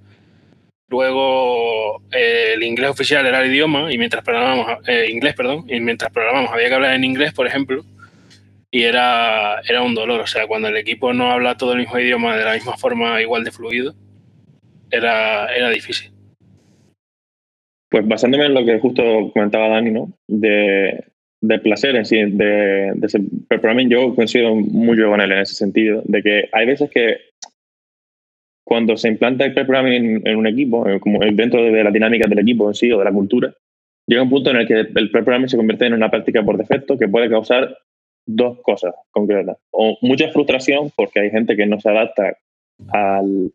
luego 0.89 2.03
eh, 2.11 2.53
el 2.55 2.63
inglés 2.63 2.91
oficial 2.91 3.27
era 3.27 3.43
el 3.43 3.51
idioma 3.51 3.93
y 3.93 3.99
mientras 3.99 4.25
programábamos, 4.25 4.87
eh, 4.87 5.09
inglés, 5.11 5.35
perdón, 5.35 5.65
y 5.69 5.81
mientras 5.81 6.11
programábamos 6.11 6.53
había 6.53 6.69
que 6.69 6.75
hablar 6.75 6.95
en 6.95 7.05
inglés, 7.05 7.35
por 7.35 7.47
ejemplo, 7.47 7.85
y 8.71 8.83
era, 8.83 9.61
era 9.69 9.83
un 9.83 9.95
dolor. 9.95 10.21
O 10.21 10.27
sea, 10.27 10.47
cuando 10.47 10.69
el 10.69 10.77
equipo 10.77 11.13
no 11.13 11.31
habla 11.31 11.57
todo 11.57 11.73
el 11.73 11.81
mismo 11.81 11.99
idioma 11.99 12.37
de 12.37 12.45
la 12.45 12.55
misma 12.55 12.77
forma, 12.79 13.21
igual 13.21 13.45
de 13.45 13.53
fluido, 13.53 13.95
era, 14.91 15.55
era 15.55 15.69
difícil. 15.71 16.16
Pues 17.89 18.07
basándome 18.07 18.47
en 18.47 18.55
lo 18.55 18.65
que 18.65 18.79
justo 18.81 19.03
comentaba 19.33 19.69
Dani, 19.69 19.91
¿no? 19.91 20.13
De, 20.27 21.05
de 21.41 21.59
placer 21.61 21.97
en 21.97 22.05
sí, 22.05 22.17
de, 22.17 22.93
de 22.95 23.07
ese 23.07 23.21
programming, 23.49 23.89
yo 23.89 24.15
coincido 24.15 24.55
mucho 24.55 25.09
con 25.09 25.21
él 25.21 25.33
en 25.33 25.39
ese 25.39 25.55
sentido, 25.55 26.03
de 26.05 26.23
que 26.23 26.49
hay 26.53 26.67
veces 26.67 26.91
que 26.91 27.19
cuando 28.67 28.97
se 28.97 29.09
implanta 29.09 29.45
el 29.45 29.55
programming 29.55 30.23
en, 30.25 30.37
un 30.37 30.47
equipo, 30.47 30.89
eh, 30.89 30.99
como 30.99 31.21
dentro 31.21 31.63
de 31.63 31.85
la 31.85 31.91
dinámica 31.93 32.27
del 32.27 32.41
equipo 32.41 32.69
en 32.69 32.75
sí 32.75 32.91
o 32.91 32.99
de 32.99 33.05
la 33.05 33.13
cultura, 33.13 33.55
llega 34.09 34.23
un 34.23 34.31
punto 34.31 34.51
en 34.51 34.57
el 34.57 34.67
que 34.67 34.81
el 34.93 35.11
programming 35.11 35.49
se 35.49 35.57
convierte 35.57 35.87
en 35.87 35.95
una 35.95 36.11
práctica 36.11 36.43
por 36.43 36.57
defecto 36.57 36.99
que 36.99 37.09
puede 37.09 37.31
causar 37.31 37.77
dos 38.27 38.59
cosas 38.63 38.93
concretas. 39.13 39.57
O 39.71 39.97
mucha 40.03 40.31
frustración 40.33 40.91
porque 40.97 41.21
hay 41.21 41.31
gente 41.31 41.57
que 41.57 41.67
no 41.67 41.79
se 41.79 41.91
adapta 41.91 42.37
al, 42.89 43.53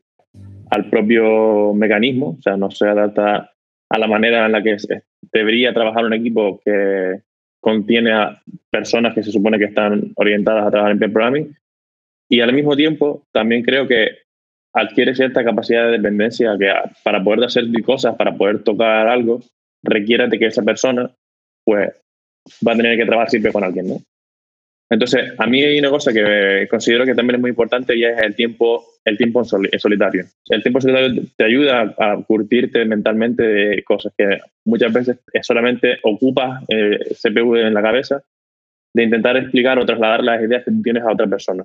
al 0.69 0.89
propio 0.89 1.73
mecanismo, 1.73 2.37
o 2.39 2.41
sea, 2.41 2.55
no 2.55 2.71
se 2.71 2.87
adapta 2.87 3.51
a 3.91 3.97
la 3.97 4.07
manera 4.07 4.45
en 4.45 4.51
la 4.51 4.63
que 4.63 4.77
debería 5.31 5.73
trabajar 5.73 6.05
un 6.05 6.13
equipo 6.13 6.59
que, 6.63 7.21
contiene 7.61 8.11
a 8.11 8.41
personas 8.69 9.13
que 9.13 9.23
se 9.23 9.31
supone 9.31 9.57
que 9.59 9.65
están 9.65 10.11
orientadas 10.15 10.65
a 10.65 10.71
trabajar 10.71 10.91
en 10.91 10.99
pair 10.99 11.13
programming 11.13 11.57
y 12.29 12.41
al 12.41 12.53
mismo 12.53 12.75
tiempo 12.75 13.23
también 13.31 13.61
creo 13.61 13.87
que 13.87 14.17
adquiere 14.73 15.15
cierta 15.15 15.43
capacidad 15.43 15.85
de 15.85 15.91
dependencia 15.91 16.57
que 16.57 16.71
para 17.03 17.23
poder 17.23 17.43
hacer 17.43 17.65
cosas, 17.85 18.15
para 18.15 18.35
poder 18.35 18.63
tocar 18.63 19.07
algo, 19.07 19.41
requiere 19.83 20.27
de 20.27 20.39
que 20.39 20.47
esa 20.47 20.63
persona 20.63 21.11
pues 21.63 21.91
va 22.67 22.73
a 22.73 22.77
tener 22.77 22.97
que 22.97 23.05
trabajar 23.05 23.29
siempre 23.29 23.51
con 23.51 23.63
alguien, 23.63 23.89
¿no? 23.89 23.97
Entonces, 24.91 25.31
a 25.37 25.47
mí 25.47 25.63
hay 25.63 25.79
una 25.79 25.89
cosa 25.89 26.11
que 26.11 26.67
considero 26.69 27.05
que 27.05 27.15
también 27.15 27.35
es 27.35 27.41
muy 27.41 27.49
importante 27.49 27.95
y 27.95 28.03
es 28.03 28.21
el 28.21 28.35
tiempo, 28.35 28.83
el 29.05 29.17
tiempo 29.17 29.39
en 29.39 29.79
solitario. 29.79 30.25
El 30.49 30.61
tiempo 30.61 30.79
en 30.79 30.81
solitario 30.81 31.23
te 31.37 31.45
ayuda 31.45 31.95
a 31.97 32.21
curtirte 32.27 32.83
mentalmente 32.83 33.41
de 33.41 33.83
cosas 33.83 34.11
que 34.17 34.41
muchas 34.65 34.91
veces 34.91 35.17
solamente 35.43 35.97
ocupas 36.03 36.61
eh, 36.67 36.99
CPU 37.23 37.55
en 37.55 37.73
la 37.73 37.81
cabeza, 37.81 38.21
de 38.93 39.03
intentar 39.03 39.37
explicar 39.37 39.79
o 39.79 39.85
trasladar 39.85 40.25
las 40.25 40.41
ideas 40.41 40.65
que 40.65 40.71
tienes 40.83 41.03
a 41.03 41.13
otra 41.13 41.25
persona. 41.25 41.63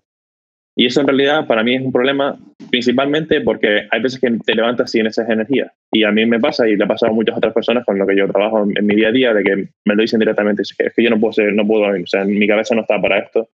Y 0.79 0.87
eso 0.87 1.01
en 1.01 1.07
realidad 1.07 1.47
para 1.47 1.63
mí 1.63 1.75
es 1.75 1.83
un 1.83 1.91
problema 1.91 2.39
principalmente 2.71 3.41
porque 3.41 3.89
hay 3.91 4.03
veces 4.03 4.21
que 4.21 4.31
te 4.45 4.55
levantas 4.55 4.91
sin 4.91 5.07
esas 5.07 5.29
energías. 5.31 5.73
Y 5.91 6.05
a 6.05 6.13
mí 6.13 6.27
me 6.27 6.39
pasa 6.39 6.69
y 6.69 6.77
le 6.77 6.85
ha 6.85 6.89
pasado 6.89 7.13
a 7.13 7.15
muchas 7.15 7.37
otras 7.37 7.55
personas 7.55 7.85
con 7.87 7.99
lo 7.99 8.07
que 8.07 8.17
yo 8.17 8.29
trabajo 8.29 8.63
en, 8.63 8.87
mi 8.87 8.95
día 8.95 9.09
a 9.09 9.13
día, 9.13 9.33
de 9.33 9.43
que 9.43 9.57
me 9.57 9.95
lo 9.95 10.03
dicen 10.03 10.21
directamente, 10.21 10.63
es 10.63 10.77
que, 10.77 11.03
yo 11.03 11.09
no 11.09 11.19
puedo 11.19 11.33
ser, 11.33 11.55
no 11.55 11.67
puedo, 11.67 11.85
o 11.85 12.07
sea, 12.07 12.25
mi 12.25 12.47
cabeza 12.47 12.75
no 12.75 12.83
está 12.83 13.01
para 13.01 13.21
esto. 13.21 13.49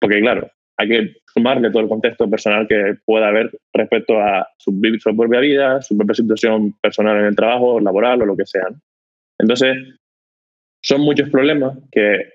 Porque 0.00 0.20
claro, 0.20 0.50
hay 0.76 0.88
que 0.88 1.16
sumarle 1.32 1.70
todo 1.70 1.82
el 1.82 1.88
contexto 1.88 2.28
personal 2.28 2.66
que 2.66 2.96
pueda 3.04 3.28
haber 3.28 3.52
respecto 3.72 4.20
a 4.20 4.48
su, 4.58 4.72
su 4.98 5.16
propia 5.16 5.40
vida, 5.40 5.80
su 5.80 5.96
propia 5.96 6.14
situación 6.14 6.74
personal 6.80 7.18
en 7.18 7.26
el 7.26 7.36
trabajo, 7.36 7.78
laboral 7.78 8.22
o 8.22 8.26
lo 8.26 8.36
que 8.36 8.46
sea. 8.46 8.66
Entonces, 9.38 9.76
son 10.82 11.02
muchos 11.02 11.30
problemas 11.30 11.78
que 11.92 12.33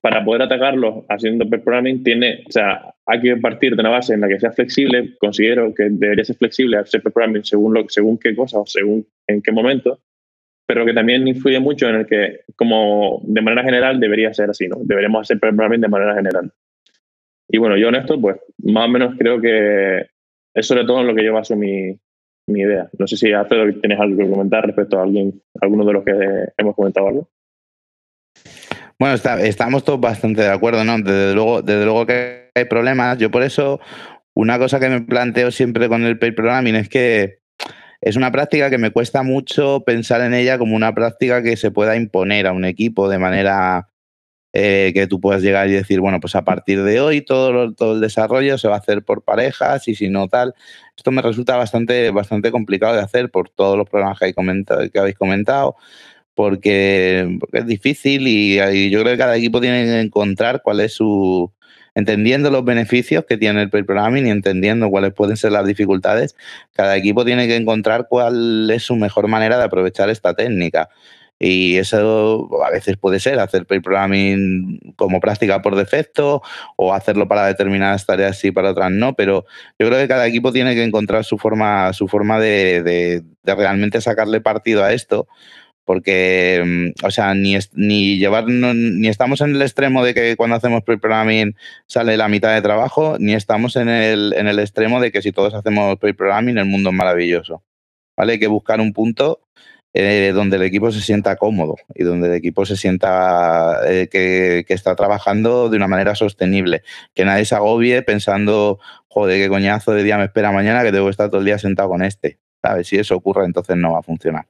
para 0.00 0.24
poder 0.24 0.42
atacarlos 0.42 1.04
haciendo 1.08 1.48
pair 1.48 1.62
programming 1.62 2.02
tiene, 2.02 2.44
o 2.46 2.50
sea, 2.50 2.94
hay 3.06 3.20
que 3.20 3.36
partir 3.36 3.74
de 3.74 3.80
una 3.80 3.90
base 3.90 4.14
en 4.14 4.20
la 4.20 4.28
que 4.28 4.40
sea 4.40 4.52
flexible. 4.52 5.16
Considero 5.18 5.74
que 5.74 5.88
debería 5.90 6.24
ser 6.24 6.36
flexible 6.36 6.78
hacer 6.78 7.02
pair 7.02 7.12
programming 7.12 7.44
según 7.44 7.74
lo, 7.74 7.84
según 7.88 8.18
qué 8.18 8.34
cosa 8.34 8.58
o 8.60 8.66
según 8.66 9.06
en 9.26 9.42
qué 9.42 9.52
momento, 9.52 10.00
pero 10.66 10.84
que 10.84 10.94
también 10.94 11.26
influye 11.28 11.60
mucho 11.60 11.88
en 11.88 11.96
el 11.96 12.06
que, 12.06 12.40
como 12.56 13.20
de 13.24 13.42
manera 13.42 13.62
general, 13.62 14.00
debería 14.00 14.32
ser 14.32 14.50
así, 14.50 14.68
¿no? 14.68 14.76
Deberíamos 14.80 15.22
hacer 15.22 15.38
pair 15.38 15.54
programming 15.54 15.80
de 15.80 15.88
manera 15.88 16.14
general. 16.14 16.52
Y 17.48 17.58
bueno, 17.58 17.76
yo 17.76 17.88
honesto, 17.88 18.20
pues 18.20 18.36
más 18.58 18.86
o 18.86 18.88
menos 18.88 19.14
creo 19.18 19.40
que 19.40 20.06
es 20.54 20.66
sobre 20.66 20.84
todo 20.84 21.00
en 21.00 21.08
lo 21.08 21.14
que 21.14 21.24
yo 21.24 21.32
baso 21.32 21.56
mi, 21.56 21.98
idea. 22.46 22.88
No 22.98 23.06
sé 23.06 23.16
si 23.16 23.32
Alfredo 23.32 23.80
tienes 23.80 23.98
algo 23.98 24.16
que 24.16 24.30
comentar 24.30 24.66
respecto 24.66 24.98
a 24.98 25.02
alguien, 25.02 25.42
alguno 25.60 25.84
de 25.84 25.92
los 25.92 26.04
que 26.04 26.12
hemos 26.56 26.74
comentado 26.74 27.08
algo. 27.08 27.28
Bueno, 28.98 29.14
estamos 29.14 29.84
todos 29.84 30.00
bastante 30.00 30.42
de 30.42 30.50
acuerdo, 30.50 30.84
¿no? 30.84 30.96
Desde 30.98 31.34
luego, 31.34 31.62
desde 31.62 31.84
luego 31.84 32.06
que 32.06 32.50
hay 32.54 32.64
problemas. 32.66 33.18
Yo 33.18 33.30
por 33.30 33.42
eso, 33.42 33.80
una 34.34 34.58
cosa 34.58 34.78
que 34.78 34.88
me 34.88 35.00
planteo 35.00 35.50
siempre 35.50 35.88
con 35.88 36.04
el 36.04 36.18
pair 36.18 36.34
programming 36.34 36.76
es 36.76 36.88
que 36.88 37.40
es 38.00 38.16
una 38.16 38.30
práctica 38.30 38.70
que 38.70 38.78
me 38.78 38.90
cuesta 38.90 39.22
mucho 39.22 39.82
pensar 39.84 40.20
en 40.20 40.34
ella 40.34 40.58
como 40.58 40.76
una 40.76 40.94
práctica 40.94 41.42
que 41.42 41.56
se 41.56 41.70
pueda 41.70 41.96
imponer 41.96 42.46
a 42.46 42.52
un 42.52 42.64
equipo 42.64 43.08
de 43.08 43.18
manera 43.18 43.88
eh, 44.52 44.92
que 44.94 45.08
tú 45.08 45.20
puedas 45.20 45.42
llegar 45.42 45.68
y 45.68 45.72
decir, 45.72 46.00
bueno, 46.00 46.20
pues 46.20 46.36
a 46.36 46.44
partir 46.44 46.84
de 46.84 47.00
hoy 47.00 47.22
todo, 47.22 47.74
todo 47.74 47.94
el 47.94 48.00
desarrollo 48.00 48.58
se 48.58 48.68
va 48.68 48.76
a 48.76 48.78
hacer 48.78 49.02
por 49.04 49.24
parejas 49.24 49.88
y 49.88 49.96
si 49.96 50.08
no 50.08 50.28
tal. 50.28 50.54
Esto 50.96 51.10
me 51.10 51.22
resulta 51.22 51.56
bastante, 51.56 52.10
bastante 52.10 52.52
complicado 52.52 52.94
de 52.94 53.00
hacer 53.00 53.30
por 53.30 53.48
todos 53.48 53.76
los 53.76 53.88
problemas 53.88 54.18
que, 54.20 54.32
que 54.92 54.98
habéis 55.00 55.16
comentado 55.16 55.74
porque, 56.34 57.38
es 57.52 57.66
difícil 57.66 58.26
y, 58.26 58.56
yo 58.90 59.00
creo 59.00 59.12
que 59.12 59.18
cada 59.18 59.36
equipo 59.36 59.60
tiene 59.60 59.84
que 59.84 60.00
encontrar 60.00 60.62
cuál 60.62 60.80
es 60.80 60.94
su, 60.94 61.52
entendiendo 61.94 62.50
los 62.50 62.64
beneficios 62.64 63.24
que 63.24 63.36
tiene 63.36 63.62
el 63.62 63.70
pair 63.70 63.86
programming 63.86 64.26
y 64.26 64.30
entendiendo 64.30 64.90
cuáles 64.90 65.12
pueden 65.12 65.36
ser 65.36 65.52
las 65.52 65.66
dificultades, 65.66 66.36
cada 66.72 66.96
equipo 66.96 67.24
tiene 67.24 67.46
que 67.46 67.56
encontrar 67.56 68.06
cuál 68.08 68.70
es 68.70 68.82
su 68.82 68.96
mejor 68.96 69.28
manera 69.28 69.58
de 69.58 69.64
aprovechar 69.64 70.10
esta 70.10 70.34
técnica. 70.34 70.88
Y 71.38 71.76
eso 71.76 72.48
a 72.64 72.70
veces 72.70 72.96
puede 72.96 73.18
ser 73.18 73.40
hacer 73.40 73.66
pair 73.66 73.82
programming 73.82 74.94
como 74.96 75.20
práctica 75.20 75.62
por 75.62 75.74
defecto 75.74 76.42
o 76.76 76.94
hacerlo 76.94 77.26
para 77.26 77.46
determinadas 77.46 78.06
tareas 78.06 78.38
sí, 78.38 78.52
para 78.52 78.70
otras 78.70 78.92
no, 78.92 79.14
pero 79.14 79.44
yo 79.78 79.88
creo 79.88 79.98
que 79.98 80.08
cada 80.08 80.26
equipo 80.28 80.52
tiene 80.52 80.74
que 80.74 80.84
encontrar 80.84 81.24
su 81.24 81.36
forma, 81.36 81.92
su 81.92 82.06
forma 82.06 82.38
de 82.38 83.24
realmente 83.44 84.00
sacarle 84.00 84.40
partido 84.40 84.84
a 84.84 84.92
esto 84.92 85.26
porque, 85.84 86.62
mm, 86.64 87.06
o 87.06 87.10
sea, 87.10 87.34
ni, 87.34 87.56
ni 87.74 88.18
llevarnos, 88.18 88.74
ni 88.74 89.08
estamos 89.08 89.40
en 89.40 89.54
el 89.54 89.62
extremo 89.62 90.04
de 90.04 90.14
que 90.14 90.36
cuando 90.36 90.56
hacemos 90.56 90.82
pre-programming 90.82 91.56
sale 91.86 92.16
la 92.16 92.28
mitad 92.28 92.54
de 92.54 92.62
trabajo, 92.62 93.16
ni 93.18 93.34
estamos 93.34 93.76
en 93.76 93.88
el, 93.88 94.34
en 94.36 94.48
el 94.48 94.58
extremo 94.58 95.00
de 95.00 95.12
que 95.12 95.22
si 95.22 95.32
todos 95.32 95.54
hacemos 95.54 95.98
pre-programming 95.98 96.58
el 96.58 96.66
mundo 96.66 96.90
es 96.90 96.96
maravilloso. 96.96 97.62
¿Vale? 98.16 98.34
Hay 98.34 98.38
que 98.38 98.46
buscar 98.46 98.80
un 98.80 98.92
punto 98.92 99.40
eh, 99.96 100.32
donde 100.34 100.56
el 100.56 100.62
equipo 100.62 100.90
se 100.90 101.00
sienta 101.00 101.36
cómodo 101.36 101.76
y 101.94 102.02
donde 102.02 102.28
el 102.28 102.34
equipo 102.34 102.66
se 102.66 102.76
sienta 102.76 103.78
eh, 103.86 104.08
que, 104.10 104.64
que, 104.66 104.74
está 104.74 104.96
trabajando 104.96 105.68
de 105.68 105.76
una 105.76 105.88
manera 105.88 106.14
sostenible. 106.16 106.82
Que 107.14 107.24
nadie 107.24 107.44
se 107.44 107.54
agobie 107.54 108.02
pensando, 108.02 108.80
joder, 109.08 109.40
qué 109.40 109.48
coñazo 109.48 109.92
de 109.92 110.02
día 110.02 110.18
me 110.18 110.24
espera 110.24 110.52
mañana 110.52 110.82
que 110.82 110.92
tengo 110.92 111.04
que 111.06 111.12
estar 111.12 111.28
todo 111.28 111.40
el 111.40 111.46
día 111.46 111.58
sentado 111.58 111.90
con 111.90 112.02
este. 112.02 112.38
¿Sabes? 112.62 112.88
Si 112.88 112.96
eso 112.96 113.14
ocurre, 113.16 113.44
entonces 113.44 113.76
no 113.76 113.92
va 113.92 114.00
a 114.00 114.02
funcionar. 114.02 114.46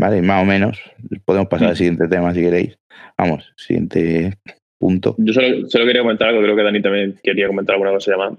¿Vale? 0.00 0.22
Más 0.22 0.42
o 0.42 0.46
menos. 0.46 0.80
Podemos 1.24 1.48
pasar 1.48 1.68
al 1.68 1.74
mm. 1.74 1.76
siguiente 1.76 2.08
tema 2.08 2.34
si 2.34 2.40
queréis. 2.40 2.78
Vamos, 3.16 3.52
siguiente 3.56 4.38
punto. 4.78 5.14
Yo 5.18 5.32
solo, 5.34 5.68
solo, 5.68 5.86
quería 5.86 6.02
comentar 6.02 6.28
algo, 6.28 6.42
creo 6.42 6.56
que 6.56 6.62
Dani 6.62 6.80
también 6.80 7.20
quería 7.22 7.46
comentar 7.46 7.74
alguna 7.74 7.92
cosa 7.92 8.12
llamada. 8.12 8.36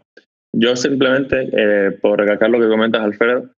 Yo 0.53 0.75
simplemente, 0.75 1.49
eh, 1.53 1.91
por 1.91 2.19
recalcar 2.19 2.49
lo 2.49 2.59
que 2.59 2.67
comentas, 2.67 3.01
Alfredo, 3.01 3.51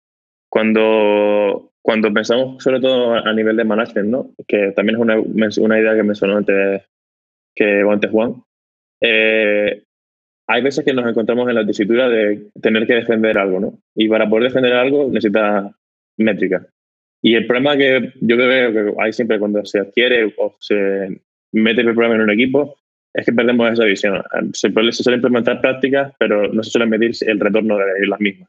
cuando, 0.51 1.71
cuando 1.81 2.13
pensamos 2.13 2.63
sobre 2.63 2.81
todo 2.81 3.15
a 3.15 3.33
nivel 3.33 3.57
de 3.57 3.65
management, 3.65 4.09
¿no? 4.09 4.31
que 4.47 4.73
también 4.73 4.97
es 4.97 5.03
una, 5.03 5.19
una 5.19 5.79
idea 5.79 5.95
que 5.95 6.03
mencionó 6.03 6.37
antes, 6.37 6.83
que, 7.55 7.81
antes 7.89 8.11
Juan, 8.11 8.43
eh, 9.01 9.85
hay 10.49 10.63
veces 10.63 10.85
que 10.85 10.93
nos 10.93 11.09
encontramos 11.09 11.49
en 11.49 11.55
la 11.55 11.65
tesitura 11.65 12.09
de 12.09 12.49
tener 12.61 12.87
que 12.87 12.95
defender 12.95 13.39
algo, 13.39 13.61
¿no? 13.61 13.79
Y 13.95 14.09
para 14.09 14.29
poder 14.29 14.49
defender 14.49 14.75
algo 14.75 15.09
necesita 15.09 15.73
métrica. 16.19 16.67
Y 17.23 17.35
el 17.35 17.47
problema 17.47 17.77
que 17.77 18.13
yo 18.21 18.37
creo 18.37 18.73
que 18.73 18.95
hay 19.01 19.13
siempre 19.13 19.39
cuando 19.39 19.65
se 19.65 19.79
adquiere 19.79 20.35
o 20.37 20.57
se 20.59 21.21
mete 21.53 21.83
el 21.83 21.95
programa 21.95 22.17
en 22.17 22.23
un 22.23 22.31
equipo 22.31 22.77
es 23.15 23.27
que 23.27 23.33
perdemos 23.33 23.71
esa 23.71 23.85
visión. 23.85 24.23
Se, 24.53 24.71
se 24.71 25.03
suelen 25.03 25.19
implementar 25.19 25.61
prácticas, 25.61 26.13
pero 26.19 26.53
no 26.53 26.63
se 26.63 26.71
suele 26.71 26.87
medir 26.87 27.13
el 27.21 27.39
retorno 27.39 27.79
de 27.79 28.07
las 28.07 28.21
mismas. 28.21 28.49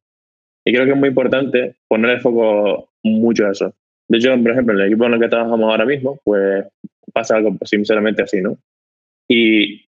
Y 0.65 0.74
creo 0.74 0.86
que 0.86 0.91
es 0.91 0.97
muy 0.97 1.09
importante 1.09 1.76
poner 1.88 2.11
el 2.11 2.21
foco 2.21 2.89
mucho 3.03 3.45
a 3.45 3.51
eso. 3.51 3.76
De 4.07 4.17
hecho, 4.17 4.36
por 4.41 4.51
ejemplo, 4.51 4.74
en 4.74 4.80
el 4.80 4.88
equipo 4.88 5.05
en 5.05 5.13
el 5.13 5.19
que 5.19 5.28
trabajamos 5.28 5.69
ahora 5.69 5.86
mismo, 5.86 6.19
pues 6.24 6.65
pasa 7.13 7.36
algo 7.36 7.55
sinceramente 7.63 8.24
así, 8.24 8.41
¿no? 8.41 8.57
Y 9.28 9.86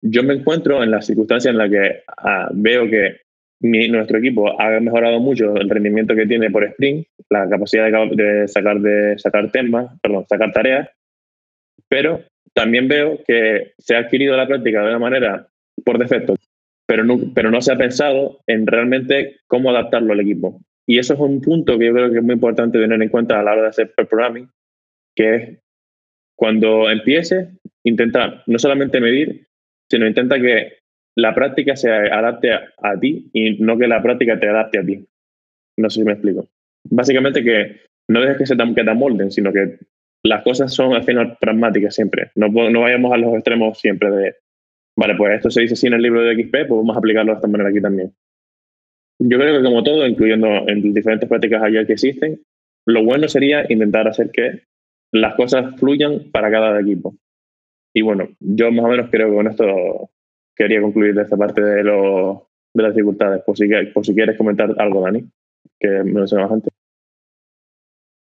yo 0.00 0.22
me 0.22 0.34
encuentro 0.34 0.82
en 0.82 0.90
la 0.90 1.02
circunstancia 1.02 1.50
en 1.50 1.58
la 1.58 1.68
que 1.68 2.02
ah, 2.08 2.48
veo 2.52 2.88
que 2.88 3.23
nuestro 3.64 4.18
equipo 4.18 4.60
ha 4.60 4.78
mejorado 4.80 5.20
mucho 5.20 5.54
el 5.56 5.70
rendimiento 5.70 6.14
que 6.14 6.26
tiene 6.26 6.50
por 6.50 6.64
sprint, 6.64 7.06
la 7.30 7.48
capacidad 7.48 7.86
de, 8.10 8.46
sacar, 8.46 8.80
de 8.80 9.18
sacar 9.18 9.50
temas, 9.50 9.98
perdón, 10.02 10.26
sacar 10.28 10.52
tareas, 10.52 10.90
pero 11.88 12.22
también 12.52 12.88
veo 12.88 13.20
que 13.26 13.72
se 13.78 13.96
ha 13.96 14.00
adquirido 14.00 14.36
la 14.36 14.46
práctica 14.46 14.82
de 14.82 14.88
una 14.88 14.98
manera 14.98 15.48
por 15.84 15.98
defecto, 15.98 16.34
pero 16.86 17.04
no, 17.04 17.18
pero 17.34 17.50
no 17.50 17.60
se 17.62 17.72
ha 17.72 17.78
pensado 17.78 18.40
en 18.46 18.66
realmente 18.66 19.36
cómo 19.46 19.70
adaptarlo 19.70 20.12
al 20.12 20.20
equipo. 20.20 20.60
Y 20.86 20.98
eso 20.98 21.14
es 21.14 21.20
un 21.20 21.40
punto 21.40 21.78
que 21.78 21.86
yo 21.86 21.94
creo 21.94 22.10
que 22.10 22.18
es 22.18 22.24
muy 22.24 22.34
importante 22.34 22.78
tener 22.78 23.00
en 23.00 23.08
cuenta 23.08 23.40
a 23.40 23.42
la 23.42 23.52
hora 23.52 23.62
de 23.62 23.68
hacer 23.68 23.94
programming, 23.96 24.50
que 25.16 25.60
cuando 26.36 26.90
empiece, 26.90 27.48
intenta 27.84 28.42
no 28.46 28.58
solamente 28.58 29.00
medir, 29.00 29.46
sino 29.90 30.06
intenta 30.06 30.38
que 30.38 30.83
la 31.16 31.34
práctica 31.34 31.76
se 31.76 31.90
adapte 31.90 32.52
a, 32.52 32.98
ti 33.00 33.30
y 33.32 33.62
no 33.62 33.78
que 33.78 33.86
la 33.86 34.02
práctica 34.02 34.38
te 34.38 34.48
adapte 34.48 34.78
a 34.78 34.84
ti. 34.84 35.06
No 35.76 35.90
sé 35.90 36.00
si 36.00 36.04
me 36.04 36.12
explico. 36.12 36.48
Básicamente 36.84 37.42
que 37.42 37.80
no 38.08 38.20
dejes 38.20 38.38
que 38.38 38.46
se 38.46 38.56
te, 38.56 38.74
que 38.74 38.84
te 38.84 38.94
molden, 38.94 39.30
sino 39.30 39.52
que 39.52 39.78
las 40.24 40.42
cosas 40.42 40.72
son 40.72 40.94
al 40.94 41.04
final 41.04 41.36
pragmáticas 41.40 41.94
siempre. 41.94 42.30
No, 42.34 42.48
no 42.48 42.80
vayamos 42.80 43.12
a 43.12 43.16
los 43.16 43.34
extremos 43.34 43.78
siempre 43.78 44.10
de, 44.10 44.34
vale, 44.96 45.14
pues 45.16 45.36
esto 45.36 45.50
se 45.50 45.62
dice 45.62 45.74
así 45.74 45.86
en 45.86 45.94
el 45.94 46.02
libro 46.02 46.22
de 46.22 46.34
XP, 46.34 46.50
pues 46.50 46.68
vamos 46.68 46.96
a 46.96 46.98
aplicarlo 46.98 47.32
de 47.32 47.36
esta 47.36 47.48
manera 47.48 47.70
aquí 47.70 47.80
también. 47.80 48.12
Yo 49.20 49.38
creo 49.38 49.56
que 49.56 49.64
como 49.64 49.82
todo, 49.84 50.06
incluyendo 50.06 50.68
en 50.68 50.92
diferentes 50.92 51.28
prácticas 51.28 51.62
allá 51.62 51.86
que 51.86 51.92
existen, 51.92 52.40
lo 52.86 53.04
bueno 53.04 53.28
sería 53.28 53.64
intentar 53.68 54.08
hacer 54.08 54.30
que 54.30 54.62
las 55.12 55.34
cosas 55.36 55.78
fluyan 55.78 56.30
para 56.32 56.50
cada 56.50 56.80
equipo. 56.80 57.14
Y 57.94 58.02
bueno, 58.02 58.28
yo 58.40 58.72
más 58.72 58.84
o 58.84 58.88
menos 58.88 59.08
creo 59.10 59.30
que 59.30 59.36
con 59.36 59.46
esto 59.46 60.10
quería 60.56 60.80
concluir 60.80 61.14
de 61.14 61.22
esta 61.22 61.36
parte 61.36 61.60
de, 61.60 61.82
lo, 61.82 62.48
de 62.72 62.82
las 62.82 62.94
dificultades, 62.94 63.42
por 63.44 63.56
si, 63.56 63.68
por 63.92 64.04
si 64.04 64.14
quieres 64.14 64.36
comentar 64.36 64.74
algo, 64.78 65.02
Dani, 65.02 65.24
que 65.78 65.88
me 65.88 66.12
mencionabas 66.12 66.52
antes. 66.52 66.72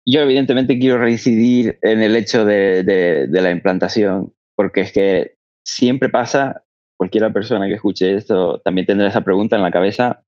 Yo 0.06 0.22
evidentemente 0.22 0.80
quiero 0.80 0.98
reincidir 0.98 1.78
en 1.82 2.02
el 2.02 2.16
hecho 2.16 2.46
de, 2.46 2.84
de, 2.84 3.28
de, 3.28 3.42
la 3.42 3.52
implantación, 3.52 4.34
porque 4.56 4.82
es 4.82 4.92
que 4.92 5.36
siempre 5.64 6.10
pasa, 6.10 6.64
cualquiera 6.98 7.32
persona 7.32 7.68
que 7.68 7.76
escuche 7.76 8.16
esto 8.16 8.60
también 8.60 8.88
tendrá 8.88 9.08
esa 9.08 9.22
pregunta 9.24 9.56
en 9.56 9.62
la 9.62 9.72
cabeza. 9.72 10.24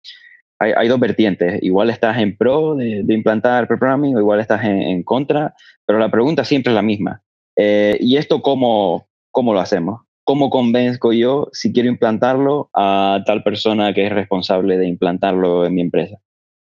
Hay, 0.60 0.74
hay 0.76 0.88
dos 0.88 1.00
vertientes, 1.00 1.64
igual 1.64 1.90
estás 1.90 2.20
en 2.20 2.38
pro 2.38 2.76
de, 2.76 3.04
implantar 3.08 3.68
programming 3.68 4.16
o 4.16 4.20
igual 4.20 4.40
estás 4.40 4.64
en, 4.64 4.82
en, 4.82 5.04
contra, 5.04 5.56
pero 5.88 5.98
la 5.98 6.12
pregunta 6.12 6.44
siempre 6.44 6.72
es 6.72 6.76
la 6.76 6.84
misma. 6.84 7.24
Eh, 7.56 7.98
¿Y 8.00 8.18
esto 8.18 8.42
cómo, 8.42 9.08
cómo 9.32 9.54
lo 9.54 9.60
hacemos? 9.60 10.02
¿Cómo 10.24 10.50
convenzco 10.50 11.14
yo 11.14 11.50
si 11.52 11.74
quiero 11.74 11.90
implantarlo 11.90 12.70
a 12.74 13.24
tal 13.26 13.44
persona 13.44 13.94
que 13.94 14.06
es 14.06 14.12
responsable 14.12 14.78
de 14.78 14.88
implantarlo 14.88 15.66
en 15.66 15.76
mi 15.76 15.82
empresa? 15.82 16.18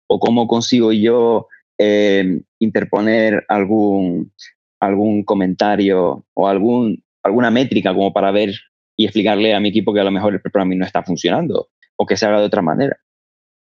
¿O 0.08 0.18
cómo 0.18 0.46
consigo 0.46 0.92
yo 0.92 1.46
eh, 1.78 2.40
interponer 2.58 3.44
algún, 3.48 4.32
algún 4.80 5.24
comentario 5.24 6.24
o 6.34 6.48
algún, 6.48 7.02
alguna 7.22 7.50
métrica 7.50 7.94
como 7.94 8.12
para 8.12 8.30
ver 8.30 8.54
y 8.96 9.04
explicarle 9.04 9.54
a 9.54 9.60
mi 9.60 9.70
equipo 9.70 9.94
que 9.94 10.00
a 10.00 10.04
lo 10.04 10.10
mejor 10.10 10.34
el 10.34 10.40
programming 10.40 10.78
no 10.78 10.86
está 10.86 11.02
funcionando 11.02 11.68
o 11.96 12.06
que 12.06 12.16
se 12.16 12.26
haga 12.26 12.40
de 12.40 12.46
otra 12.46 12.62
manera. 12.62 12.98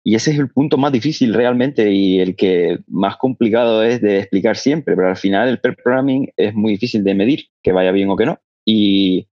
Y 0.03 0.15
ese 0.15 0.31
es 0.31 0.39
el 0.39 0.49
punto 0.49 0.79
más 0.79 0.93
difícil 0.93 1.35
realmente 1.35 1.93
y 1.93 2.21
el 2.21 2.37
que 2.37 2.79
más 2.87 3.17
complicado 3.19 3.83
es 3.83 4.01
de 4.01 4.19
explicar 4.19 4.57
siempre, 4.57 4.97
pero 4.97 5.09
al 5.09 5.17
final 5.17 5.49
el 5.49 5.61
pair 5.61 5.77
programming 5.77 6.31
es 6.37 6.55
muy 6.55 6.73
difícil 6.73 7.05
de 7.05 7.15
medir, 7.15 7.49
que 7.63 7.73
vaya 7.73 7.93
bien 7.93 8.09
o 8.09 8.17
que 8.17 8.25
no. 8.25 8.39
Y 8.65 9.29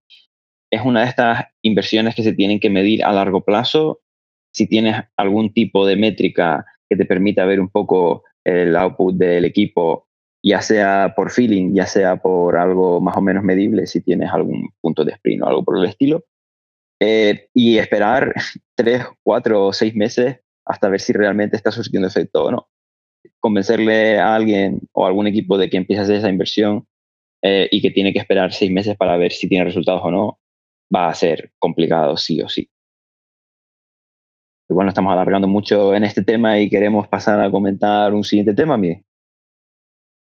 es 0.70 0.82
una 0.84 1.02
de 1.02 1.06
estas 1.08 1.44
inversiones 1.62 2.14
que 2.14 2.22
se 2.22 2.32
tienen 2.32 2.60
que 2.60 2.70
medir 2.70 3.04
a 3.04 3.12
largo 3.12 3.42
plazo. 3.44 4.00
Si 4.52 4.66
tienes 4.66 4.96
algún 5.16 5.52
tipo 5.52 5.86
de 5.86 5.96
métrica 5.96 6.66
que 6.88 6.96
te 6.96 7.04
permita 7.04 7.44
ver 7.44 7.60
un 7.60 7.68
poco 7.68 8.24
el 8.44 8.76
output 8.76 9.16
del 9.16 9.44
equipo, 9.44 10.06
ya 10.42 10.60
sea 10.60 11.14
por 11.16 11.30
feeling, 11.30 11.74
ya 11.74 11.86
sea 11.86 12.16
por 12.16 12.56
algo 12.56 13.00
más 13.00 13.16
o 13.16 13.20
menos 13.20 13.44
medible, 13.44 13.86
si 13.86 14.00
tienes 14.00 14.30
algún 14.30 14.70
punto 14.80 15.04
de 15.04 15.12
sprint 15.12 15.42
o 15.42 15.46
algo 15.46 15.64
por 15.64 15.78
el 15.78 15.86
estilo, 15.86 16.24
eh, 17.00 17.48
y 17.54 17.78
esperar 17.78 18.34
tres, 18.76 19.04
cuatro 19.22 19.66
o 19.66 19.72
seis 19.72 19.94
meses 19.94 20.40
hasta 20.64 20.88
ver 20.88 21.00
si 21.00 21.12
realmente 21.12 21.56
está 21.56 21.70
surgiendo 21.70 22.08
efecto 22.08 22.44
o 22.44 22.50
no. 22.50 22.68
Convencerle 23.40 24.18
a 24.18 24.34
alguien 24.34 24.80
o 24.92 25.04
a 25.04 25.08
algún 25.08 25.26
equipo 25.26 25.58
de 25.58 25.70
que 25.70 25.76
empiece 25.76 26.00
a 26.00 26.04
hacer 26.04 26.16
esa 26.16 26.28
inversión 26.28 26.86
eh, 27.42 27.68
y 27.70 27.80
que 27.80 27.90
tiene 27.90 28.12
que 28.12 28.18
esperar 28.18 28.52
seis 28.52 28.70
meses 28.70 28.96
para 28.96 29.16
ver 29.16 29.32
si 29.32 29.48
tiene 29.48 29.64
resultados 29.64 30.02
o 30.04 30.10
no, 30.10 30.38
va 30.94 31.08
a 31.08 31.14
ser 31.14 31.52
complicado 31.58 32.16
sí 32.16 32.40
o 32.40 32.48
sí. 32.48 32.68
Igual 34.70 34.88
estamos 34.88 35.12
alargando 35.12 35.48
mucho 35.48 35.94
en 35.94 36.04
este 36.04 36.22
tema 36.22 36.58
y 36.60 36.68
queremos 36.68 37.08
pasar 37.08 37.40
a 37.40 37.50
comentar 37.50 38.12
un 38.12 38.22
siguiente 38.22 38.54
tema, 38.54 38.76
Miguel. 38.76 39.02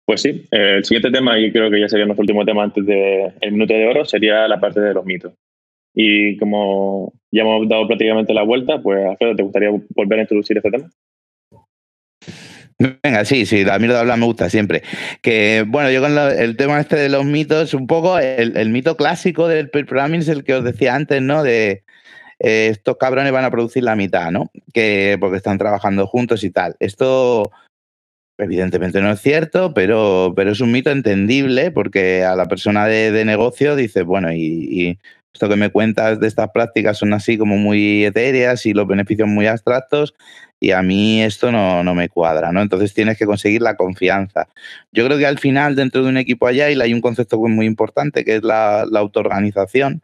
Pues 0.07 0.21
sí, 0.21 0.47
el 0.51 0.85
siguiente 0.85 1.11
tema, 1.11 1.39
y 1.39 1.51
creo 1.51 1.71
que 1.71 1.81
ya 1.81 1.89
sería 1.89 2.05
nuestro 2.05 2.23
último 2.23 2.45
tema 2.45 2.63
antes 2.63 2.85
del 2.85 3.33
el 3.41 3.53
minuto 3.53 3.73
de 3.73 3.87
oro, 3.87 4.05
sería 4.05 4.47
la 4.47 4.61
parte 4.61 4.81
de 4.81 4.93
los 4.93 5.05
mitos. 5.07 5.33
Y 5.95 6.37
como 6.37 7.15
ya 7.33 7.43
hemos 7.43 7.67
dado 7.69 7.87
prácticamente 7.87 8.35
la 8.35 8.43
vuelta, 8.43 8.83
pues 8.83 9.07
Alfredo, 9.07 9.37
¿te 9.37 9.43
gustaría 9.43 9.71
volver 9.71 10.19
a 10.19 10.23
introducir 10.23 10.59
este 10.59 10.71
tema? 10.71 10.91
Venga, 13.03 13.25
sí, 13.25 13.47
sí, 13.47 13.65
a 13.69 13.79
mí 13.79 13.87
lo 13.87 13.95
de 13.95 14.01
hablar 14.01 14.19
me 14.19 14.27
gusta 14.27 14.51
siempre. 14.51 14.83
Que 15.23 15.65
bueno, 15.67 15.91
yo 15.91 16.01
con 16.01 16.17
el 16.17 16.57
tema 16.57 16.81
este 16.81 16.97
de 16.97 17.09
los 17.09 17.25
mitos, 17.25 17.75
un 17.75 17.87
poco 17.87 18.19
el, 18.19 18.69
mito 18.71 18.97
clásico 18.97 19.49
del 19.49 19.71
programming 19.71 20.21
es 20.21 20.29
el 20.29 20.45
que 20.45 20.55
os 20.55 20.65
decía 20.65 20.95
antes, 20.95 21.23
¿no? 21.23 21.43
De 21.43 21.85
eh, 22.41 22.69
estos 22.71 22.97
cabrones 22.97 23.33
van 23.33 23.45
a 23.45 23.51
producir 23.51 23.85
la 23.85 23.97
mitad, 23.97 24.31
¿no? 24.31 24.51
Que 24.73 25.17
porque 25.21 25.39
están 25.39 25.59
trabajando 25.59 26.07
juntos 26.07 26.45
y 26.45 26.51
tal. 26.51 26.77
Esto 26.79 27.51
evidentemente 28.39 29.01
no 29.01 29.11
es 29.13 29.21
cierto, 29.21 29.73
pero, 29.75 30.33
pero 30.37 30.51
es 30.51 30.61
un 30.61 30.73
mito 30.73 30.91
entendible 30.91 31.71
porque 31.71 32.25
a 32.25 32.35
la 32.35 32.47
persona 32.47 32.87
de, 32.87 33.25
negocio 33.25 33.77
dice, 33.77 34.03
bueno, 34.03 34.33
y, 34.33 34.99
esto 35.35 35.49
que 35.49 35.57
me 35.57 35.71
cuentas 35.71 36.21
de 36.21 36.29
estas 36.29 36.51
prácticas 36.51 36.97
son 36.97 37.13
así 37.13 37.37
como 37.37 37.57
muy 37.57 38.05
etéreas 38.05 38.67
y 38.67 38.73
los 38.73 38.87
beneficios 38.87 39.29
muy 39.29 39.49
abstractos 39.49 40.15
y 40.61 40.71
a 40.71 40.81
mí 40.81 41.23
esto 41.23 41.51
no, 41.51 41.83
no, 41.83 41.95
me 41.95 42.09
cuadra, 42.09 42.53
¿no? 42.53 42.63
Entonces 42.63 42.95
tienes 42.95 43.19
que 43.19 43.27
conseguir 43.27 43.61
la 43.61 43.77
confianza. 43.77 44.49
Yo 44.93 45.05
creo 45.05 45.19
que 45.19 45.27
al 45.27 45.39
final 45.39 45.75
dentro 45.75 46.05
de 46.05 46.09
un 46.09 46.17
equipo 46.17 46.47
Agile 46.47 46.83
hay 46.83 46.95
un 46.95 47.01
concepto 47.01 47.39
muy 47.39 47.67
importante 47.67 48.25
que 48.25 48.37
es 48.37 48.45
la, 48.45 48.87
la 48.89 49.01
autoorganización 49.01 50.03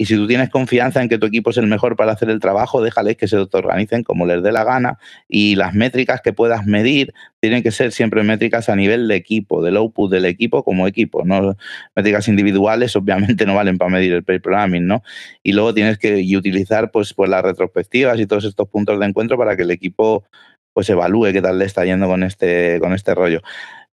y 0.00 0.06
si 0.06 0.14
tú 0.14 0.28
tienes 0.28 0.48
confianza 0.48 1.02
en 1.02 1.08
que 1.08 1.18
tu 1.18 1.26
equipo 1.26 1.50
es 1.50 1.56
el 1.56 1.66
mejor 1.66 1.96
para 1.96 2.12
hacer 2.12 2.30
el 2.30 2.38
trabajo, 2.38 2.80
déjales 2.80 3.16
que 3.16 3.26
se 3.26 3.36
organicen 3.36 4.04
como 4.04 4.26
les 4.26 4.44
dé 4.44 4.52
la 4.52 4.62
gana. 4.62 4.98
Y 5.28 5.56
las 5.56 5.74
métricas 5.74 6.20
que 6.20 6.32
puedas 6.32 6.66
medir 6.66 7.12
tienen 7.40 7.64
que 7.64 7.72
ser 7.72 7.90
siempre 7.90 8.22
métricas 8.22 8.68
a 8.68 8.76
nivel 8.76 9.08
de 9.08 9.16
equipo, 9.16 9.60
del 9.60 9.76
output 9.76 10.08
del 10.08 10.24
equipo 10.26 10.62
como 10.62 10.86
equipo. 10.86 11.24
No 11.24 11.56
métricas 11.96 12.28
individuales, 12.28 12.94
obviamente, 12.94 13.44
no 13.44 13.56
valen 13.56 13.76
para 13.76 13.90
medir 13.90 14.12
el 14.12 14.22
pair 14.22 14.40
programming, 14.40 14.86
¿no? 14.86 15.02
Y 15.42 15.50
luego 15.52 15.74
tienes 15.74 15.98
que 15.98 16.24
utilizar 16.36 16.92
pues, 16.92 17.12
pues 17.12 17.28
las 17.28 17.42
retrospectivas 17.42 18.20
y 18.20 18.26
todos 18.26 18.44
estos 18.44 18.68
puntos 18.68 19.00
de 19.00 19.06
encuentro 19.06 19.36
para 19.36 19.56
que 19.56 19.62
el 19.62 19.72
equipo 19.72 20.24
pues 20.72 20.88
evalúe 20.90 21.32
qué 21.32 21.42
tal 21.42 21.58
le 21.58 21.64
está 21.64 21.84
yendo 21.84 22.06
con 22.06 22.22
este, 22.22 22.78
con 22.78 22.92
este 22.92 23.12
rollo. 23.12 23.40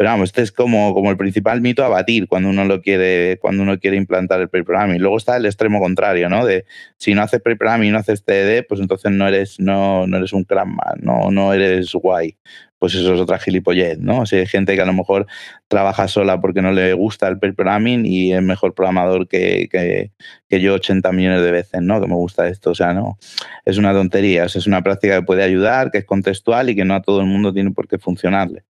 Pero 0.03 0.11
vamos, 0.14 0.30
este 0.30 0.42
es 0.42 0.50
como, 0.50 0.94
como 0.94 1.12
el 1.12 1.16
principal 1.16 1.61
mito 1.61 1.84
a 1.84 1.88
batir 1.88 2.26
cuando 2.26 2.48
uno 2.48 2.64
lo 2.64 2.82
quiere, 2.82 3.38
cuando 3.40 3.62
uno 3.62 3.78
quiere 3.78 3.96
implantar 3.96 4.40
el 4.40 4.48
pre-programming. 4.48 5.00
Luego 5.00 5.16
está 5.16 5.36
el 5.36 5.46
extremo 5.46 5.78
contrario, 5.78 6.28
¿no? 6.28 6.44
De 6.44 6.64
si 6.96 7.14
no 7.14 7.22
haces 7.22 7.40
pre-programming 7.40 7.90
y 7.90 7.92
no 7.92 7.98
haces 7.98 8.24
TD, 8.24 8.66
pues 8.68 8.80
entonces 8.80 9.12
no 9.12 9.28
eres, 9.28 9.61
no, 9.61 10.09
no 10.09 10.16
eres 10.16 10.32
un 10.32 10.42
crackman, 10.42 10.98
no, 11.03 11.30
no 11.30 11.53
eres 11.53 11.92
guay. 11.92 12.36
Pues 12.80 12.96
eso 12.96 13.14
es 13.14 13.20
otra 13.20 13.38
gilipollez, 13.38 14.00
¿no? 14.00 14.22
O 14.22 14.26
sea, 14.26 14.40
hay 14.40 14.46
gente 14.48 14.74
que 14.74 14.82
a 14.82 14.86
lo 14.86 14.92
mejor 14.92 15.28
trabaja 15.68 16.09
sola 16.09 16.40
porque 16.40 16.62
no 16.62 16.72
le 16.72 16.94
gusta 16.94 17.28
el 17.28 17.38
pre-programming 17.38 18.05
y 18.05 18.32
es 18.32 18.42
mejor 18.42 18.74
programador 18.74 19.28
que, 19.28 19.68
que, 19.70 20.11
que, 20.48 20.61
yo 20.61 20.74
80 20.74 21.12
millones 21.12 21.42
de 21.42 21.53
veces, 21.53 21.80
¿no? 21.80 22.00
Que 22.00 22.09
me 22.09 22.16
gusta 22.16 22.48
esto. 22.48 22.70
O 22.70 22.74
sea, 22.74 22.92
no. 22.92 23.18
Es 23.64 23.78
una 23.78 23.92
tontería. 23.92 24.46
O 24.46 24.48
sea, 24.48 24.59
es 24.59 24.66
una 24.66 24.82
práctica 24.82 25.20
que 25.20 25.24
puede 25.24 25.44
ayudar, 25.44 25.92
que 25.92 25.98
es 25.98 26.05
contextual 26.05 26.70
y 26.70 26.74
que 26.74 26.84
no 26.84 26.96
a 26.96 27.03
todo 27.03 27.20
el 27.20 27.26
mundo 27.26 27.53
tiene 27.53 27.70
por 27.70 27.86
qué 27.86 27.98
funcionarle. 27.98 28.64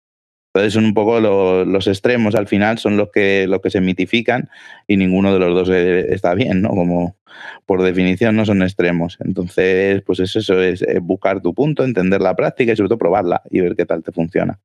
Entonces 0.54 0.74
son 0.74 0.84
un 0.84 0.92
poco 0.92 1.18
los 1.18 1.86
extremos 1.86 2.34
al 2.34 2.46
final, 2.46 2.76
son 2.76 2.98
los 2.98 3.10
que, 3.10 3.46
los 3.48 3.62
que 3.62 3.70
se 3.70 3.80
mitifican 3.80 4.50
y 4.86 4.98
ninguno 4.98 5.32
de 5.32 5.38
los 5.38 5.54
dos 5.54 5.70
e, 5.70 6.12
está 6.12 6.34
bien, 6.34 6.60
¿no? 6.60 6.68
Como 6.68 7.16
por 7.64 7.82
definición 7.82 8.36
no 8.36 8.44
son 8.44 8.62
extremos. 8.62 9.16
Entonces, 9.24 10.02
pues 10.02 10.20
es 10.20 10.36
eso, 10.36 10.60
es, 10.60 10.84
buscar 11.00 11.40
tu 11.40 11.54
punto, 11.54 11.84
entender 11.84 12.20
la 12.20 12.36
práctica 12.36 12.72
y 12.72 12.76
sobre 12.76 12.88
todo 12.88 12.98
probarla 12.98 13.40
y 13.50 13.60
ver 13.60 13.74
qué 13.74 13.86
tal 13.86 14.02
te 14.02 14.12
funciona. 14.12 14.58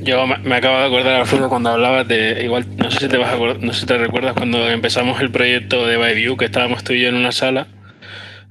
Yo 0.00 0.24
me 0.28 0.54
acabo 0.54 0.78
de 0.78 0.84
acordar, 0.84 1.20
Alfredo, 1.22 1.48
cuando 1.48 1.70
hablabas 1.70 2.06
de, 2.06 2.44
igual, 2.44 2.64
no 2.76 2.88
sé 2.88 3.00
si 3.00 3.08
te 3.08 3.16
vas 3.16 3.32
a 3.32 3.36
no 3.36 3.72
sé 3.72 3.80
si 3.80 3.86
te 3.86 3.98
recuerdas 3.98 4.34
cuando 4.34 4.70
empezamos 4.70 5.20
el 5.20 5.32
proyecto 5.32 5.88
de 5.88 5.96
ByView, 5.96 6.36
que 6.36 6.44
estábamos 6.44 6.84
tú 6.84 6.92
y 6.92 7.00
yo 7.00 7.08
en 7.08 7.16
una 7.16 7.32
sala, 7.32 7.66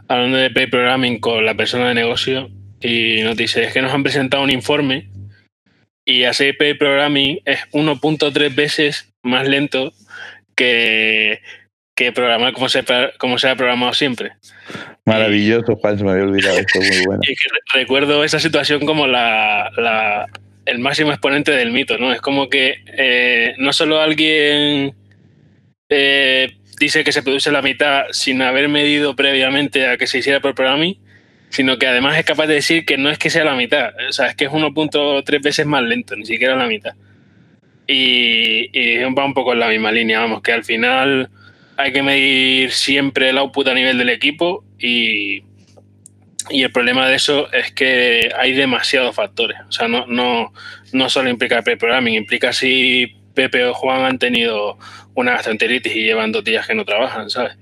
hablando 0.09 0.35
de 0.35 0.49
pre-programming 0.49 1.21
con 1.21 1.45
la 1.45 1.55
persona 1.55 1.87
de 1.87 1.93
negocio, 1.93 2.49
y 2.81 3.21
nos 3.23 3.37
dice, 3.37 3.63
es 3.63 3.71
que 3.71 3.81
nos 3.81 3.93
han 3.93 4.03
presentado 4.03 4.43
un 4.43 4.49
informe 4.49 5.09
y 6.07 6.23
hacer 6.23 6.55
programming 6.57 7.41
es 7.43 7.59
1.3 7.73 8.55
veces 8.55 9.13
más 9.23 9.45
lento 9.45 9.91
que, 10.55 11.41
que 11.95 12.13
programar 12.13 12.53
como 12.53 12.69
se, 12.69 12.81
como 13.17 13.37
se 13.37 13.49
ha 13.49 13.57
programado 13.57 13.93
siempre. 13.93 14.31
Maravilloso, 15.03 15.75
Juan, 15.75 15.97
se 15.97 16.05
me 16.05 16.11
había 16.11 16.23
olvidado 16.23 16.59
esto, 16.59 16.79
muy 16.79 17.05
bueno. 17.05 17.21
Y 17.27 17.35
recuerdo 17.77 18.23
esa 18.23 18.39
situación 18.39 18.85
como 18.85 19.05
la, 19.05 19.69
la, 19.75 20.27
el 20.65 20.79
máximo 20.79 21.11
exponente 21.11 21.51
del 21.51 21.71
mito, 21.71 21.97
¿no? 21.97 22.13
Es 22.13 22.21
como 22.21 22.49
que 22.49 22.75
eh, 22.87 23.55
no 23.57 23.73
solo 23.73 23.99
alguien 23.99 24.95
eh, 25.89 26.55
dice 26.79 27.03
que 27.03 27.11
se 27.11 27.21
produce 27.21 27.51
la 27.51 27.61
mitad 27.61 28.05
sin 28.11 28.41
haber 28.41 28.69
medido 28.69 29.13
previamente 29.17 29.87
a 29.87 29.97
que 29.97 30.07
se 30.07 30.19
hiciera 30.19 30.39
por 30.39 30.55
programming, 30.55 30.97
sino 31.49 31.77
que 31.77 31.87
además 31.87 32.17
es 32.17 32.25
capaz 32.25 32.47
de 32.47 32.55
decir 32.55 32.85
que 32.85 32.97
no 32.97 33.09
es 33.09 33.17
que 33.17 33.29
sea 33.29 33.45
la 33.45 33.55
mitad, 33.55 33.93
o 34.09 34.11
sea, 34.11 34.27
es 34.27 34.35
que 34.35 34.45
es 34.45 34.51
1.3 34.51 35.41
veces 35.41 35.65
más 35.65 35.83
lento, 35.83 36.15
ni 36.15 36.25
siquiera 36.25 36.55
la 36.55 36.67
mitad. 36.67 36.93
Y, 37.87 38.97
va 39.17 39.25
un 39.25 39.33
poco 39.33 39.53
en 39.53 39.59
la 39.59 39.69
misma 39.69 39.91
línea, 39.91 40.19
vamos, 40.19 40.41
que 40.41 40.51
al 40.51 40.63
final 40.63 41.29
hay 41.77 41.93
que 41.93 42.03
medir 42.03 42.71
siempre 42.71 43.29
el 43.29 43.37
output 43.37 43.67
a 43.67 43.73
nivel 43.73 43.97
del 43.97 44.09
equipo 44.09 44.65
y, 44.77 45.43
y 46.49 46.63
el 46.63 46.71
problema 46.71 47.07
de 47.07 47.15
eso 47.15 47.51
es 47.53 47.71
que 47.71 48.29
hay 48.37 48.53
demasiados 48.53 49.15
factores, 49.15 49.57
o 49.67 49.71
sea, 49.71 49.87
no, 49.87 50.05
no, 50.07 50.53
no 50.91 51.09
solo 51.09 51.29
implica 51.29 51.63
el 51.65 51.77
programming, 51.77 52.15
implica 52.15 52.51
si 52.51 53.15
Pepe 53.33 53.65
o 53.65 53.73
Juan 53.73 54.03
han 54.03 54.19
tenido 54.19 54.77
una 55.13 55.33
gastroenteritis 55.33 55.95
y 55.95 56.03
llevan 56.03 56.31
dos 56.31 56.43
días 56.43 56.67
que 56.67 56.75
no 56.75 56.85
trabajan, 56.85 57.29
¿sabes? 57.29 57.57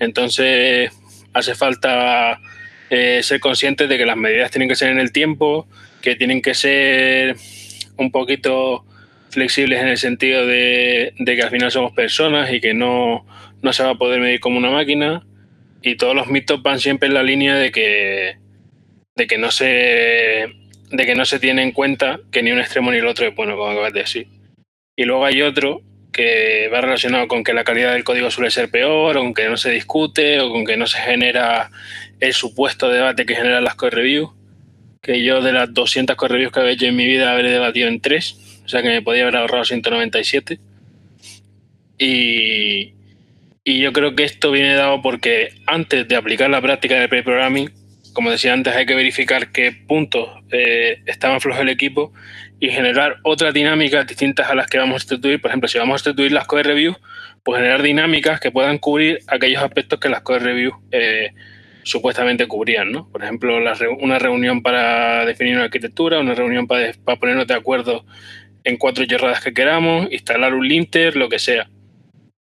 Entonces 0.00 0.90
hace 1.32 1.54
falta 1.54 2.40
eh, 2.90 3.22
ser 3.22 3.40
conscientes 3.40 3.88
de 3.88 3.98
que 3.98 4.06
las 4.06 4.16
medidas 4.16 4.50
tienen 4.50 4.68
que 4.68 4.76
ser 4.76 4.90
en 4.90 4.98
el 4.98 5.12
tiempo, 5.12 5.66
que 6.00 6.16
tienen 6.16 6.42
que 6.42 6.54
ser 6.54 7.36
un 7.96 8.10
poquito 8.10 8.84
flexibles 9.30 9.80
en 9.80 9.88
el 9.88 9.98
sentido 9.98 10.46
de, 10.46 11.12
que 11.24 11.42
al 11.42 11.50
final 11.50 11.70
somos 11.70 11.92
personas 11.92 12.52
y 12.52 12.60
que 12.60 12.74
no, 12.74 13.26
no, 13.62 13.72
se 13.72 13.82
va 13.82 13.90
a 13.90 13.94
poder 13.94 14.20
medir 14.20 14.40
como 14.40 14.58
una 14.58 14.70
máquina. 14.70 15.26
Y 15.82 15.96
todos 15.96 16.14
los 16.14 16.28
mitos 16.28 16.62
van 16.62 16.80
siempre 16.80 17.08
en 17.08 17.14
la 17.14 17.22
línea 17.22 17.56
de 17.56 17.70
que, 17.70 18.36
de 19.16 19.26
que 19.26 19.38
no 19.38 19.50
se 19.50 20.48
de 20.90 21.04
que 21.04 21.14
no 21.14 21.26
se 21.26 21.38
tiene 21.38 21.62
en 21.62 21.72
cuenta 21.72 22.18
que 22.32 22.42
ni 22.42 22.50
un 22.50 22.60
extremo 22.60 22.90
ni 22.90 22.96
el 22.96 23.06
otro 23.06 23.26
es 23.26 23.34
bueno, 23.34 23.56
como 23.56 23.70
acabas 23.70 23.92
de 23.92 24.00
decir. 24.00 24.26
Y 24.96 25.04
luego 25.04 25.26
hay 25.26 25.42
otro 25.42 25.82
que 26.12 26.68
va 26.72 26.80
relacionado 26.80 27.28
con 27.28 27.44
que 27.44 27.52
la 27.52 27.64
calidad 27.64 27.92
del 27.92 28.04
código 28.04 28.30
suele 28.30 28.50
ser 28.50 28.70
peor, 28.70 29.16
o 29.16 29.20
con 29.20 29.34
que 29.34 29.48
no 29.48 29.56
se 29.56 29.70
discute, 29.70 30.40
o 30.40 30.50
con 30.50 30.64
que 30.64 30.76
no 30.76 30.86
se 30.86 30.98
genera 30.98 31.70
el 32.20 32.32
supuesto 32.32 32.88
debate 32.88 33.26
que 33.26 33.36
generan 33.36 33.64
las 33.64 33.74
core 33.74 33.96
reviews, 33.96 34.30
que 35.02 35.22
yo 35.22 35.40
de 35.42 35.52
las 35.52 35.72
200 35.72 36.16
core 36.16 36.34
reviews 36.34 36.52
que 36.52 36.60
había 36.60 36.72
hecho 36.72 36.86
en 36.86 36.96
mi 36.96 37.06
vida 37.06 37.32
habré 37.32 37.50
debatido 37.50 37.88
en 37.88 38.00
tres, 38.00 38.60
o 38.64 38.68
sea 38.68 38.82
que 38.82 38.88
me 38.88 39.02
podía 39.02 39.22
haber 39.22 39.36
ahorrado 39.36 39.64
197. 39.64 40.58
Y, 41.98 42.94
y 43.64 43.80
yo 43.80 43.92
creo 43.92 44.14
que 44.14 44.24
esto 44.24 44.50
viene 44.50 44.74
dado 44.74 45.02
porque 45.02 45.50
antes 45.66 46.06
de 46.06 46.16
aplicar 46.16 46.50
la 46.50 46.60
práctica 46.60 46.98
de 46.98 47.08
pre-programming, 47.08 47.70
como 48.18 48.32
decía 48.32 48.52
antes, 48.52 48.74
hay 48.74 48.84
que 48.84 48.96
verificar 48.96 49.52
qué 49.52 49.70
puntos 49.70 50.28
eh, 50.50 51.02
está 51.06 51.30
más 51.30 51.40
flojo 51.40 51.62
el 51.62 51.68
equipo 51.68 52.12
y 52.58 52.68
generar 52.68 53.18
otras 53.22 53.54
dinámicas 53.54 54.08
distintas 54.08 54.50
a 54.50 54.56
las 54.56 54.66
que 54.66 54.76
vamos 54.76 54.96
a 54.96 54.98
sustituir. 54.98 55.40
Por 55.40 55.52
ejemplo, 55.52 55.68
si 55.68 55.78
vamos 55.78 55.94
a 55.94 55.98
sustituir 56.02 56.32
las 56.32 56.48
code 56.48 56.64
reviews, 56.64 56.96
pues 57.44 57.58
generar 57.58 57.80
dinámicas 57.80 58.40
que 58.40 58.50
puedan 58.50 58.78
cubrir 58.78 59.20
aquellos 59.28 59.62
aspectos 59.62 60.00
que 60.00 60.08
las 60.08 60.22
code 60.22 60.40
reviews 60.40 60.74
eh, 60.90 61.30
supuestamente 61.84 62.48
cubrían, 62.48 62.90
¿no? 62.90 63.08
Por 63.08 63.22
ejemplo, 63.22 63.56
una 64.00 64.18
reunión 64.18 64.64
para 64.64 65.24
definir 65.24 65.54
una 65.54 65.66
arquitectura, 65.66 66.18
una 66.18 66.34
reunión 66.34 66.66
para, 66.66 66.90
ponernos 67.20 67.46
de 67.46 67.54
acuerdo 67.54 68.04
en 68.64 68.78
cuatro 68.78 69.04
yerradas 69.04 69.44
que 69.44 69.54
queramos, 69.54 70.08
instalar 70.10 70.54
un 70.54 70.66
linter, 70.66 71.14
lo 71.14 71.28
que 71.28 71.38
sea. 71.38 71.70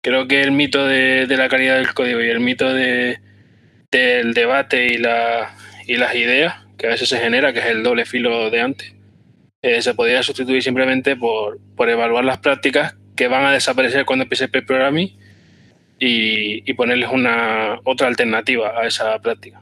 Creo 0.01 0.27
que 0.27 0.41
el 0.41 0.53
mito 0.53 0.87
de, 0.87 1.27
la 1.29 1.47
calidad 1.49 1.75
del 1.75 1.93
código 1.93 2.19
y 2.19 2.29
el 2.29 2.39
mito 2.39 2.73
de, 2.73 3.19
del 3.91 4.33
debate 4.33 4.87
y, 4.87 4.97
la, 4.97 5.53
y 5.87 5.97
las 5.97 6.13
ideas 6.15 6.65
que 6.77 6.87
a 6.87 6.89
veces 6.89 7.09
se 7.09 7.17
genera, 7.17 7.53
que 7.53 7.59
es 7.59 7.65
el 7.65 7.81
doble 7.81 8.05
filo 8.05 8.49
de 8.49 8.61
antes, 8.61 8.93
eh, 9.61 9.81
se 9.81 9.93
podría 9.93 10.21
sustituir 10.21 10.61
simplemente 10.61 11.15
por, 11.15 11.59
por 11.75 11.89
evaluar 11.89 12.23
las 12.23 12.37
prácticas 12.37 12.95
que 13.15 13.27
van 13.27 13.45
a 13.45 13.51
desaparecer 13.51 14.05
cuando 14.05 14.23
empiece 14.23 14.45
el 14.45 14.65
programming 14.65 15.17
y, 15.99 16.73
ponerles 16.73 17.09
una 17.11 17.79
otra 17.83 18.07
alternativa 18.07 18.79
a 18.79 18.85
esa 18.85 19.17
práctica. 19.19 19.61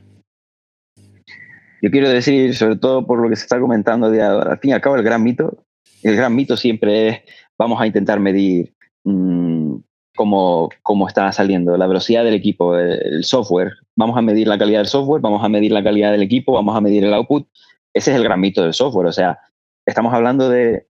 Yo 1.82 1.92
quiero 1.92 2.10
decir, 2.10 2.56
sobre 2.56 2.76
todo 2.76 3.06
por 3.06 3.22
lo 3.22 3.30
que 3.30 3.38
se 3.38 3.44
está 3.44 3.60
comentando, 3.60 4.10
de, 4.10 4.22
al 4.22 4.60
fin 4.60 4.72
y 4.72 4.74
al 4.74 4.82
cabo 4.82 4.98
el 4.98 5.04
gran 5.04 5.24
mito, 5.24 5.64
el 6.04 6.16
gran 6.16 6.36
mito 6.36 6.58
siempre 6.58 7.08
es 7.08 7.22
vamos 7.58 7.80
a 7.80 7.88
intentar 7.88 8.20
medir 8.20 8.74
mmm, 9.04 9.78
cómo, 10.16 10.70
cómo, 10.82 11.08
está 11.08 11.32
saliendo 11.32 11.78
la 11.78 11.88
velocidad 11.88 12.24
del 12.24 12.34
equipo, 12.34 12.78
el, 12.78 13.24
software. 13.24 13.74
Vamos 13.96 14.18
a 14.18 14.22
medir 14.22 14.48
la 14.48 14.58
calidad 14.58 14.80
del 14.80 14.88
software, 14.88 15.22
vamos 15.22 15.44
a 15.44 15.50
medir 15.50 15.72
la 15.72 15.84
calidad 15.84 16.12
del 16.12 16.24
equipo, 16.24 16.54
vamos 16.54 16.76
a 16.76 16.82
medir 16.82 17.04
el 17.04 17.14
output. 17.14 17.48
Ese 17.94 18.12
es 18.12 18.18
el 18.18 18.24
gran 18.24 18.40
mito 18.40 18.64
del 18.64 18.74
software. 18.74 19.08
O 19.08 19.12
sea, 19.12 19.40
estamos 19.86 20.14
hablando 20.14 20.50
de 20.50 20.88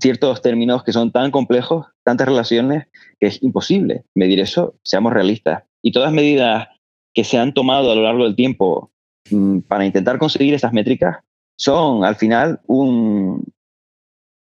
ciertos 0.00 0.42
términos 0.42 0.84
que 0.84 0.92
son 0.92 1.10
tan 1.10 1.30
complejos, 1.30 1.86
tantas 2.04 2.28
relaciones, 2.28 2.86
que 3.18 3.28
es 3.28 3.42
imposible 3.42 4.04
medir 4.14 4.40
eso, 4.40 4.74
seamos 4.82 5.12
realistas. 5.12 5.64
Y 5.82 5.92
todas 5.92 6.12
medidas 6.12 6.68
que 7.14 7.24
se 7.24 7.38
han 7.38 7.54
tomado 7.54 7.90
a 7.90 7.94
lo 7.94 8.02
largo 8.02 8.24
del 8.24 8.36
tiempo 8.36 8.92
mm, 9.30 9.60
para 9.60 9.86
intentar 9.86 10.18
conseguir 10.18 10.54
esas 10.54 10.72
métricas 10.72 11.18
son 11.56 12.04
al 12.04 12.16
final 12.16 12.60
un, 12.66 13.42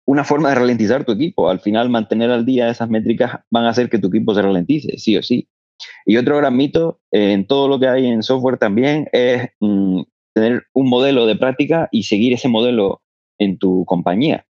una 0.10 0.24
forma 0.24 0.49
de 0.49 0.55
ralentizar 0.55 1.05
tu 1.05 1.12
equipo. 1.12 1.51
Al 1.51 1.60
final 1.60 1.88
mantener 1.88 2.32
al 2.32 2.43
día 2.43 2.68
esas 2.68 2.89
métricas 2.89 3.41
van 3.51 3.66
a 3.66 3.70
hacer 3.70 3.91
que 3.91 3.99
tu 3.99 4.07
equipo 4.07 4.34
se 4.34 4.41
ralentice, 4.41 4.97
sí 4.97 5.16
o 5.16 5.22
sí. 5.22 5.47
Y 6.03 6.18
otro 6.18 6.36
gran 6.38 6.57
mito 6.57 6.99
eh, 7.12 7.32
en 7.32 7.45
todo 7.45 7.68
lo 7.68 7.80
que 7.80 7.88
hay 7.88 8.07
en 8.07 8.24
software 8.24 8.57
también 8.57 9.07
es 9.12 9.49
mm, 9.60 10.01
tener 10.34 10.64
un 10.74 10.89
modelo 10.89 11.28
de 11.28 11.36
práctica 11.36 11.89
y 11.91 12.03
seguir 12.03 12.34
ese 12.34 12.49
modelo 12.49 13.03
en 13.38 13.60
tu 13.60 13.86
compañía 13.86 14.47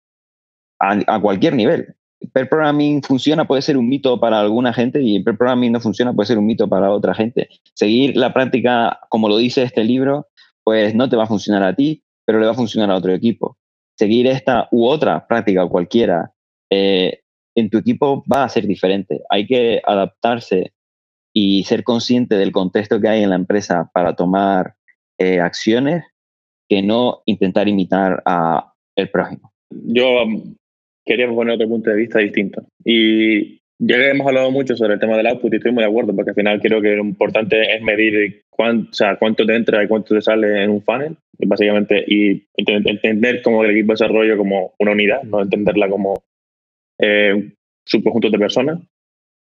a, 0.80 1.20
cualquier 1.20 1.55
nivel. 1.55 1.93
Per 2.32 2.47
programming 2.47 3.03
funciona, 3.03 3.45
puede 3.45 3.62
ser 3.62 3.76
un 3.76 3.89
mito 3.89 4.18
para 4.18 4.39
alguna 4.39 4.72
gente 4.72 5.01
y 5.03 5.22
per 5.22 5.36
programming 5.36 5.74
no 5.74 5.82
funciona, 5.82 6.14
puede 6.14 6.28
ser 6.28 6.38
un 6.38 6.45
mito 6.45 6.70
para 6.70 6.89
otra 6.89 7.14
gente. 7.14 7.49
Seguir 7.74 8.16
la 8.16 8.34
práctica, 8.34 8.97
como 9.10 9.28
lo 9.28 9.36
dice 9.36 9.64
este 9.64 9.84
libro, 9.84 10.30
pues 10.64 10.95
no 10.95 11.10
te 11.10 11.18
va 11.18 11.24
a 11.24 11.28
funcionar 11.28 11.64
a 11.64 11.76
ti, 11.76 12.01
pero 12.26 12.39
le 12.39 12.45
va 12.45 12.53
a 12.53 12.55
funcionar 12.55 12.89
a 12.91 12.95
otro 12.95 13.14
equipo. 13.14 13.59
Seguir 14.00 14.28
esta 14.28 14.70
u 14.72 14.88
otra 14.88 15.28
práctica 15.28 15.68
cualquiera 15.68 16.32
eh, 16.72 17.20
en 17.54 17.70
tu 17.70 17.80
equipo 17.80 18.24
va 18.32 18.45
a 18.45 18.50
ser 18.50 18.66
diferente. 18.66 19.20
Hay 19.30 19.45
que 19.45 19.82
adaptarse 19.86 20.72
y 21.36 21.66
ser 21.66 21.84
consciente 21.84 22.36
del 22.36 22.54
contexto 22.54 23.02
que 23.02 23.10
hay 23.10 23.24
en 23.24 23.30
la 23.32 23.36
empresa 23.36 23.91
para 23.93 24.16
tomar 24.16 24.76
eh, 25.18 25.41
acciones 25.41 26.06
que 26.70 26.82
no 26.82 27.24
intentar 27.26 27.68
imitar 27.68 28.24
a 28.26 28.72
el 28.95 29.10
prójimo. 29.10 29.52
Yo 29.70 30.24
queríamos 31.06 31.36
poner 31.36 31.56
otro 31.56 31.68
punto 31.68 31.89
de 31.89 31.97
vista 31.97 32.20
distinto. 32.20 32.64
Y 32.86 33.59
ya 33.80 33.95
que 33.95 34.09
hemos 34.09 34.27
hablado 34.27 34.51
mucho 34.51 34.75
sobre 34.75 34.95
el 34.95 34.99
tema 34.99 35.15
del 35.15 35.27
output 35.27 35.53
y 35.53 35.57
estoy 35.57 35.71
muy 35.71 35.84
de 35.84 35.89
acuerdo, 35.89 36.13
porque 36.13 36.32
al 36.32 36.36
final 36.36 36.61
creo 36.61 36.82
que 36.82 36.95
lo 36.95 37.03
importante 37.03 37.75
es 37.75 37.82
medir 37.82 38.43
cuánto, 38.49 38.89
o 38.91 38.93
sea, 38.93 39.15
cuánto 39.15 39.45
te 39.45 39.55
entra 39.55 39.82
y 39.82 39.88
cuánto 39.88 40.13
te 40.13 40.21
sale 40.21 40.63
en 40.63 40.69
un 40.69 40.82
funnel, 40.82 41.15
básicamente, 41.39 42.03
y 42.05 42.43
entender 42.57 43.41
como 43.41 43.63
el 43.63 43.71
equipo 43.71 43.93
de 43.93 43.93
desarrollo 43.93 44.38
como 44.38 44.73
una 44.80 44.91
unidad, 44.91 45.23
no 45.23 45.41
entenderla 45.41 45.89
como 45.89 46.21
eh, 46.99 47.51
subconjuntos 47.86 48.32
de 48.34 48.39
personas. 48.39 48.80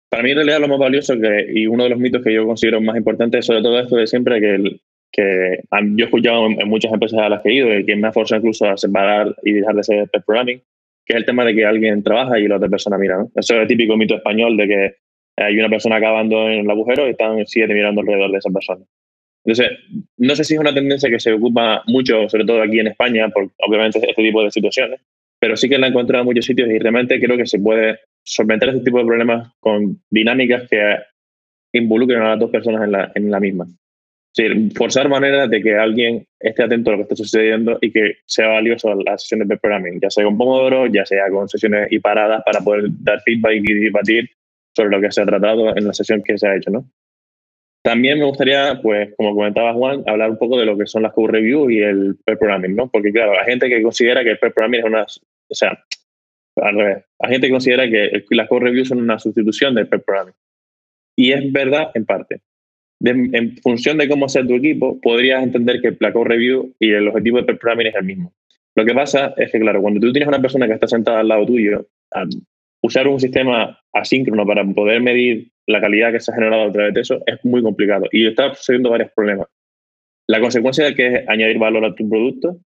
Para 0.10 0.24
mí, 0.24 0.32
en 0.32 0.38
realidad, 0.38 0.60
lo 0.60 0.68
más 0.68 0.80
valioso 0.80 1.18
que, 1.18 1.48
y 1.54 1.68
uno 1.68 1.86
de 1.86 1.90
los 1.90 2.00
mitos 2.00 2.22
que 2.22 2.34
yo 2.34 2.46
considero 2.46 2.82
más 2.82 2.98
importantes 2.98 3.46
sobre 3.46 3.62
todo 3.62 3.80
esto 3.80 3.96
de 3.96 4.08
siempre, 4.08 4.42
que, 4.42 4.80
que 5.10 5.64
yo 5.72 6.04
he 6.04 6.08
escuchado 6.08 6.48
en, 6.48 6.68
muchas 6.68 6.92
empresas 6.92 7.20
a 7.20 7.30
las 7.30 7.42
que 7.42 7.50
he 7.50 7.54
ido 7.56 7.80
y 7.80 7.86
que 7.86 7.96
me 7.96 8.10
ha 8.10 8.14
forzado 8.14 8.40
incluso 8.40 8.66
a 8.66 8.76
separar 8.76 9.34
y 9.44 9.54
dejar 9.54 9.76
de 9.76 9.84
ser 9.84 10.10
programming, 10.10 10.62
que 11.08 11.14
es 11.14 11.18
el 11.18 11.26
tema 11.26 11.46
de 11.46 11.56
que 11.56 11.66
alguien 11.66 12.04
trabaja 12.04 12.38
y 12.38 12.48
la 12.48 12.58
otra 12.58 12.68
persona 12.68 12.98
mira. 12.98 13.18
¿no? 13.18 13.32
Eso 13.36 13.56
es 13.56 13.62
el 13.62 13.68
típico 13.68 13.96
mito 13.96 14.16
español 14.16 14.58
de 14.58 14.68
que 14.68 14.96
hay 15.38 15.58
una 15.58 15.70
persona 15.70 15.96
acabando 15.96 16.50
en 16.50 16.60
el 16.60 16.70
agujero 16.70 17.08
y 17.08 17.12
están 17.12 17.46
siete 17.46 17.74
mirando 17.74 18.02
alrededor 18.02 18.32
de 18.32 18.38
esa 18.40 18.50
persona. 18.50 18.84
Entonces, 19.46 19.78
no 20.18 20.36
sé 20.36 20.44
si 20.44 20.56
es 20.56 20.60
una 20.60 20.74
tendencia 20.74 21.10
que 21.10 21.20
se 21.22 21.32
ocupa 21.32 21.82
mucho, 21.88 22.28
sobre 22.28 22.44
todo 22.44 22.62
aquí 22.62 22.80
en 22.80 22.88
España, 22.88 23.30
por 23.30 23.50
obviamente 23.66 24.00
este 24.00 24.22
tipo 24.22 24.44
de 24.44 24.52
situaciones, 24.52 25.00
pero 25.40 25.56
sí 25.56 25.70
que 25.70 25.78
la 25.78 25.88
he 25.88 25.90
encontrado 25.90 26.24
en 26.24 26.28
muchos 26.28 26.46
sitios 26.46 26.68
y 26.68 26.78
realmente 26.78 27.20
creo 27.22 27.38
que 27.38 27.46
se 27.46 27.60
puede 27.60 28.00
solventar 28.24 28.70
este 28.70 28.84
tipo 28.84 28.98
de 28.98 29.06
problemas 29.06 29.54
con 29.60 30.02
dinámicas 30.10 30.68
que 30.70 30.98
involucren 31.72 32.22
a 32.22 32.30
las 32.32 32.40
dos 32.40 32.50
personas 32.50 32.84
en 32.84 32.92
la, 32.92 33.12
en 33.16 33.32
la 33.32 33.40
misma 33.40 33.68
forzar 34.76 35.10
maneras 35.10 35.50
de 35.50 35.62
que 35.62 35.76
alguien 35.76 36.28
esté 36.40 36.64
atento 36.64 36.90
a 36.90 36.94
lo 36.94 36.98
que 37.00 37.04
está 37.04 37.16
sucediendo 37.16 37.78
y 37.82 37.92
que 37.92 38.18
sea 38.26 38.48
valioso 38.48 38.94
las 38.96 39.24
sesiones 39.24 39.48
de 39.48 39.58
programming, 39.58 40.00
ya 40.00 40.10
sea 40.10 40.26
con 40.26 40.38
Pomodoro, 40.38 40.88
ya 40.88 41.06
sea 41.06 41.30
con 41.30 41.48
sesiones 41.48 41.88
y 41.92 42.00
paradas 42.00 42.44
para 42.46 42.62
poder 42.62 42.86
dar 43.00 43.22
feedback 43.22 43.54
y 43.56 43.74
debatir 43.74 44.30
sobre 44.76 44.92
lo 44.92 45.02
que 45.02 45.12
se 45.12 45.22
ha 45.22 45.26
tratado 45.26 45.76
en 45.76 45.88
la 45.88 45.94
sesión 45.94 46.22
que 46.24 46.38
se 46.38 46.48
ha 46.48 46.56
hecho, 46.56 46.70
¿no? 46.70 46.90
También 47.84 48.20
me 48.20 48.26
gustaría, 48.26 48.80
pues, 48.82 49.14
como 49.16 49.34
comentaba 49.34 49.74
Juan, 49.74 50.04
hablar 50.08 50.30
un 50.32 50.38
poco 50.38 50.60
de 50.60 50.66
lo 50.66 50.78
que 50.78 50.86
son 50.86 51.04
las 51.04 51.14
code 51.14 51.32
reviews 51.32 51.72
y 51.72 51.80
el 51.80 52.18
pair 52.26 52.38
programming, 52.38 52.76
¿no? 52.76 52.90
Porque, 52.90 53.12
claro, 53.12 53.32
hay 53.40 53.46
gente 53.46 53.70
que 53.70 53.82
considera 53.82 54.24
que 54.24 54.32
el 54.32 54.40
pair 54.40 54.54
programming 54.54 54.82
es 54.82 54.86
una... 54.86 55.04
O 55.04 55.56
sea, 55.56 55.84
al 56.58 56.76
revés. 56.76 57.06
Hay 57.20 57.32
gente 57.32 57.48
que 57.48 57.54
considera 57.54 57.90
que 57.90 58.26
las 58.32 58.48
code 58.50 58.66
reviews 58.66 58.90
son 58.90 59.00
una 59.00 59.18
sustitución 59.18 59.74
del 59.74 59.88
pair 59.88 60.04
programming. 60.04 60.36
Y 61.16 61.32
es 61.32 61.52
verdad 61.52 61.92
en 61.94 62.06
parte 62.06 62.42
en 63.02 63.58
función 63.58 63.98
de 63.98 64.08
cómo 64.08 64.28
sea 64.28 64.46
tu 64.46 64.56
equipo, 64.56 65.00
podrías 65.02 65.44
entender 65.44 65.82
que 65.82 65.90
el 65.90 65.98
Placo 65.98 66.24
Review 66.24 66.74
y 66.80 66.92
el 66.92 67.08
objetivo 67.08 67.38
de 67.38 67.44
per 67.44 67.60
programming 67.60 67.88
es 67.88 67.96
el 67.96 68.06
mismo. 68.06 68.34
Lo 68.76 68.86
que 68.86 68.94
pasa 68.94 69.34
es 69.38 69.52
que, 69.52 69.60
claro, 69.60 69.82
cuando 69.82 70.00
tú 70.00 70.12
tienes 70.12 70.28
una 70.28 70.42
persona 70.42 70.68
que 70.68 70.74
está 70.74 70.88
sentada 70.88 71.20
al 71.20 71.28
lado 71.28 71.46
tuyo, 71.46 71.88
usar 72.84 73.08
un 73.08 73.20
sistema 73.20 73.80
asíncrono 73.94 74.46
para 74.46 74.64
poder 74.66 75.02
medir 75.02 75.52
la 75.68 75.82
calidad 75.82 76.12
que 76.12 76.20
se 76.20 76.32
ha 76.32 76.36
generado 76.36 76.64
a 76.64 76.72
través 76.72 76.94
de 76.94 77.02
eso 77.02 77.22
es 77.26 77.44
muy 77.44 77.62
complicado 77.62 78.06
y 78.12 78.28
está 78.28 78.54
sucediendo 78.54 78.90
varios 78.90 79.12
problemas. 79.16 79.48
La 80.28 80.40
consecuencia 80.40 80.86
de 80.86 80.96
que 80.96 81.08
es 81.08 81.28
añadir 81.28 81.58
valor 81.58 81.86
a 81.86 81.96
tu 81.96 82.08
producto, 82.10 82.60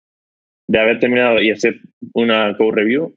de 0.67 0.79
haber 0.79 0.99
terminado 0.99 1.41
y 1.41 1.51
hacer 1.51 1.79
una 2.13 2.55
code 2.57 2.81
review, 2.81 3.15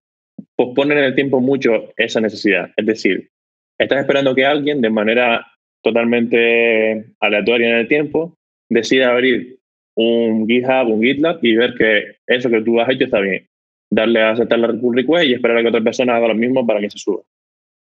posponen 0.57 0.99
en 0.99 1.05
el 1.05 1.15
tiempo 1.15 1.41
mucho 1.41 1.93
esa 1.97 2.21
necesidad. 2.21 2.71
Es 2.77 2.87
decir, 2.87 3.31
estás 3.79 4.01
esperando 4.01 4.35
que 4.35 4.47
alguien 4.47 4.81
de 4.81 4.91
manera 4.91 5.47
totalmente 5.83 7.07
aleatoria 7.21 7.71
en 7.71 7.77
el 7.77 7.89
tiempo, 7.89 8.37
decide 8.69 9.05
abrir 9.05 9.59
un 9.95 10.47
GitHub, 10.49 10.89
un 10.89 11.03
GitLab 11.03 11.39
y 11.43 11.57
ver 11.57 11.75
que 11.75 12.17
eso 12.27 12.49
que 12.49 12.63
tú 12.63 12.81
has 12.81 12.89
hecho 12.91 13.05
está 13.05 13.21
bien. 13.21 13.47
Darle 13.91 14.23
a 14.23 14.31
aceptar 14.31 14.59
la 14.59 14.73
pull 14.73 14.97
request 14.97 15.27
y 15.27 15.35
esperar 15.35 15.59
a 15.59 15.63
que 15.63 15.69
otra 15.69 15.83
persona 15.83 16.17
haga 16.17 16.29
lo 16.29 16.35
mismo 16.35 16.67
para 16.67 16.81
que 16.81 16.91
se 16.91 16.99
suba. 16.99 17.23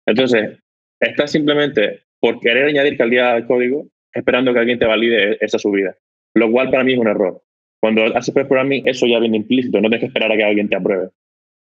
Entonces, 0.05 0.59
estás 0.99 1.31
simplemente 1.31 2.01
por 2.19 2.39
querer 2.39 2.65
añadir 2.65 2.97
calidad 2.97 3.33
al 3.33 3.47
código, 3.47 3.88
esperando 4.13 4.53
que 4.53 4.59
alguien 4.59 4.79
te 4.79 4.85
valide 4.85 5.38
esa 5.43 5.57
subida. 5.57 5.95
Lo 6.35 6.51
cual 6.51 6.69
para 6.69 6.83
mí 6.83 6.93
es 6.93 6.99
un 6.99 7.07
error. 7.07 7.41
Cuando 7.79 8.05
haces 8.15 8.33
programming, 8.33 8.88
eso 8.88 9.05
ya 9.07 9.19
viene 9.19 9.38
implícito, 9.38 9.77
no 9.77 9.89
tienes 9.89 10.01
que 10.01 10.05
esperar 10.07 10.31
a 10.31 10.35
que 10.35 10.43
alguien 10.43 10.69
te 10.69 10.75
apruebe. 10.75 11.09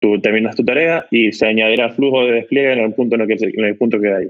Tú 0.01 0.19
terminas 0.19 0.55
tu 0.55 0.65
tarea 0.65 1.05
y 1.11 1.31
se 1.31 1.45
añadirá 1.45 1.89
flujo 1.91 2.25
de 2.25 2.33
despliegue 2.33 2.73
en 2.73 2.79
el 2.79 2.93
punto 2.93 3.15
en 3.15 3.21
el 3.21 3.27
que, 3.27 3.35
en 3.45 3.65
el 3.65 3.77
punto 3.77 3.99
que 3.99 4.13
hay. 4.13 4.27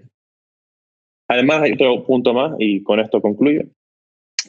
Además, 1.31 1.61
hay 1.61 1.71
otro 1.71 2.03
punto 2.03 2.33
más, 2.33 2.51
y 2.59 2.83
con 2.83 2.99
esto 2.99 3.21
concluyo, 3.21 3.61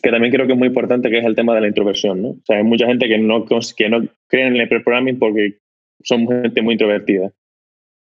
que 0.03 0.11
también 0.11 0.33
creo 0.33 0.49
que 0.49 0.55
es 0.55 0.59
muy 0.59 0.67
importante, 0.67 1.11
que 1.11 1.19
es 1.19 1.25
el 1.25 1.37
tema 1.37 1.55
de 1.55 1.61
la 1.61 1.69
introversión. 1.69 2.21
¿no? 2.21 2.31
O 2.31 2.41
sea, 2.45 2.57
hay 2.57 2.65
mucha 2.65 2.89
gente 2.89 3.07
que 3.07 3.19
no, 3.19 3.47
que 3.47 3.89
no 3.89 4.05
cree 4.27 4.49
en 4.49 4.57
el 4.57 4.69
pre-programming 4.69 5.17
porque 5.17 5.59
son 6.03 6.27
gente 6.27 6.61
muy 6.61 6.73
introvertida. 6.75 7.31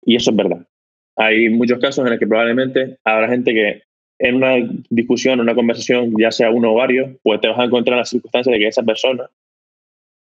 Y 0.06 0.16
eso 0.16 0.30
es 0.30 0.36
verdad. 0.38 0.66
Hay 1.16 1.50
muchos 1.50 1.80
casos 1.80 2.02
en 2.02 2.12
los 2.12 2.18
que 2.18 2.26
probablemente 2.26 2.96
habrá 3.04 3.28
gente 3.28 3.52
que 3.52 3.82
en 4.18 4.36
una 4.36 4.54
discusión, 4.88 5.40
una 5.40 5.54
conversación, 5.54 6.14
ya 6.18 6.30
sea 6.30 6.50
uno 6.50 6.72
o 6.72 6.76
varios, 6.76 7.10
pues 7.22 7.42
te 7.42 7.48
vas 7.48 7.58
a 7.58 7.64
encontrar 7.64 7.96
en 7.96 7.98
la 7.98 8.06
circunstancia 8.06 8.54
de 8.54 8.58
que 8.58 8.68
esa 8.68 8.84
persona 8.84 9.28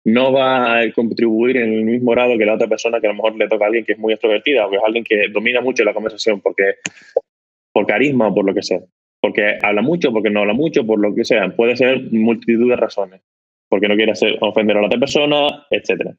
no 0.06 0.32
va 0.32 0.78
a 0.78 0.92
contribuir 0.92 1.58
en 1.58 1.74
el 1.74 1.84
mismo 1.84 2.12
grado 2.12 2.38
que 2.38 2.46
la 2.46 2.54
otra 2.54 2.66
persona 2.66 2.98
que 2.98 3.08
a 3.08 3.10
lo 3.10 3.16
mejor 3.16 3.36
le 3.36 3.46
toca 3.46 3.64
a 3.64 3.66
alguien 3.66 3.84
que 3.84 3.92
es 3.92 3.98
muy 3.98 4.14
extrovertida 4.14 4.66
o 4.66 4.70
que 4.70 4.76
es 4.76 4.82
alguien 4.82 5.04
que 5.04 5.28
domina 5.28 5.60
mucho 5.60 5.84
la 5.84 5.92
conversación, 5.92 6.40
porque 6.40 6.76
por 7.78 7.86
carisma 7.86 8.26
o 8.26 8.34
por 8.34 8.44
lo 8.44 8.52
que 8.52 8.62
sea. 8.64 8.80
Porque 9.20 9.56
habla 9.62 9.82
mucho, 9.82 10.12
porque 10.12 10.30
no 10.30 10.40
habla 10.40 10.52
mucho, 10.52 10.84
por 10.84 10.98
lo 10.98 11.14
que 11.14 11.24
sea. 11.24 11.48
Puede 11.54 11.76
ser 11.76 12.10
multitud 12.10 12.68
de 12.68 12.74
razones. 12.74 13.20
porque 13.68 13.86
no 13.86 13.94
quiere 13.94 14.10
hacer, 14.10 14.36
ofender 14.40 14.76
a 14.76 14.80
la 14.80 14.86
otra 14.88 14.98
persona, 14.98 15.64
etc. 15.70 16.10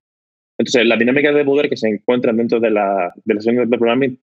Entonces, 0.58 0.86
las 0.86 0.98
dinámicas 0.98 1.36
de 1.36 1.44
poder 1.44 1.68
que 1.68 1.76
se 1.76 1.90
encuentran 1.90 2.38
dentro 2.38 2.62
de 2.62 2.72
la, 2.72 3.12
de 3.26 3.34
sesión 3.36 3.70
de 3.70 3.78
programming, 3.78 4.18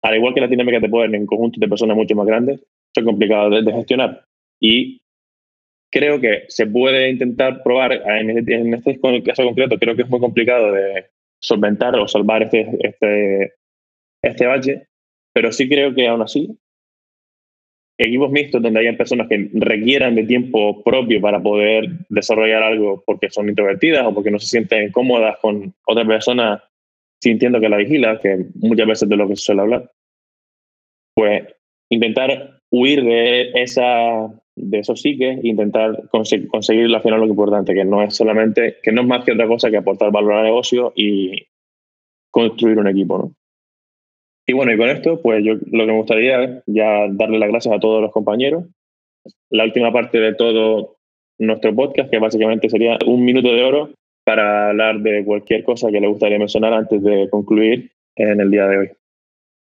al 0.00 0.16
igual 0.16 0.32
que 0.32 0.40
las 0.40 0.48
dinámicas 0.48 0.80
de 0.80 0.88
poder 0.88 1.14
en 1.14 1.26
conjuntos 1.26 1.60
de 1.60 1.68
personas 1.68 1.94
mucho 1.94 2.14
más 2.14 2.26
grandes, 2.26 2.64
son 2.94 3.04
complicadas 3.04 3.62
de, 3.62 3.70
gestionar. 3.70 4.24
Y 4.58 5.02
creo 5.92 6.18
que 6.22 6.44
se 6.48 6.66
puede 6.66 7.10
intentar 7.10 7.62
probar, 7.62 7.92
en 7.92 8.30
este, 8.30 8.62
este 8.72 9.00
caso 9.24 9.44
concreto, 9.44 9.78
creo 9.78 9.94
que 9.94 10.02
es 10.02 10.08
muy 10.08 10.20
complicado 10.20 10.72
de 10.72 11.04
solventar 11.38 11.96
o 11.96 12.08
salvar 12.08 12.44
este, 12.44 12.66
este, 12.80 13.52
este 14.22 14.46
bache, 14.46 14.86
pero 15.34 15.52
sí 15.52 15.68
creo 15.68 15.94
que 15.94 16.08
aún 16.08 16.22
así 16.22 16.56
equipos 17.98 18.30
mixtos 18.30 18.62
donde 18.62 18.80
hayan 18.80 18.96
personas 18.96 19.28
que 19.28 19.50
requieran 19.54 20.14
de 20.14 20.24
tiempo 20.24 20.82
propio 20.84 21.20
para 21.20 21.42
poder 21.42 21.88
desarrollar 22.08 22.62
algo 22.62 23.02
porque 23.04 23.28
son 23.28 23.48
introvertidas 23.48 24.06
o 24.06 24.14
porque 24.14 24.30
no 24.30 24.38
se 24.38 24.46
sienten 24.46 24.92
cómodas 24.92 25.36
con 25.40 25.74
otra 25.84 26.06
persona 26.06 26.62
sintiendo 27.20 27.60
que 27.60 27.68
la 27.68 27.78
vigila, 27.78 28.20
que 28.20 28.46
muchas 28.54 28.86
veces 28.86 29.08
de 29.08 29.16
lo 29.16 29.28
que 29.28 29.34
se 29.34 29.42
suele 29.42 29.62
hablar, 29.62 29.90
pues 31.14 31.42
intentar 31.90 32.60
huir 32.70 33.02
de 33.02 33.50
esa 33.54 34.28
de 34.54 34.78
esos 34.80 35.00
psiques 35.00 35.38
e 35.42 35.48
intentar 35.48 36.08
conseguir 36.10 36.94
al 36.94 37.02
final 37.02 37.20
lo 37.20 37.26
importante, 37.26 37.74
que 37.74 37.84
no 37.84 38.02
es 38.02 38.14
solamente, 38.14 38.76
que 38.82 38.92
no 38.92 39.02
es 39.02 39.06
más 39.06 39.24
que 39.24 39.32
otra 39.32 39.46
cosa 39.46 39.70
que 39.70 39.76
aportar 39.76 40.10
valor 40.10 40.34
al 40.34 40.44
negocio 40.44 40.92
y 40.96 41.46
construir 42.30 42.78
un 42.78 42.88
equipo, 42.88 43.18
¿no? 43.18 43.34
Y 44.48 44.54
bueno, 44.54 44.72
y 44.72 44.78
con 44.78 44.88
esto, 44.88 45.20
pues 45.20 45.44
yo 45.44 45.54
lo 45.70 45.84
que 45.84 45.92
me 45.92 45.98
gustaría 45.98 46.42
es 46.42 46.62
ya 46.66 47.06
darle 47.10 47.38
las 47.38 47.50
gracias 47.50 47.74
a 47.74 47.80
todos 47.80 48.00
los 48.00 48.10
compañeros. 48.10 48.64
La 49.50 49.64
última 49.64 49.92
parte 49.92 50.18
de 50.18 50.34
todo 50.34 50.96
nuestro 51.38 51.74
podcast, 51.74 52.10
que 52.10 52.18
básicamente 52.18 52.70
sería 52.70 52.98
un 53.06 53.26
minuto 53.26 53.48
de 53.48 53.62
oro 53.62 53.90
para 54.24 54.70
hablar 54.70 55.00
de 55.00 55.22
cualquier 55.26 55.64
cosa 55.64 55.90
que 55.90 56.00
le 56.00 56.08
gustaría 56.08 56.38
mencionar 56.38 56.72
antes 56.72 57.02
de 57.02 57.28
concluir 57.28 57.90
en 58.16 58.40
el 58.40 58.50
día 58.50 58.66
de 58.66 58.78
hoy. 58.78 58.90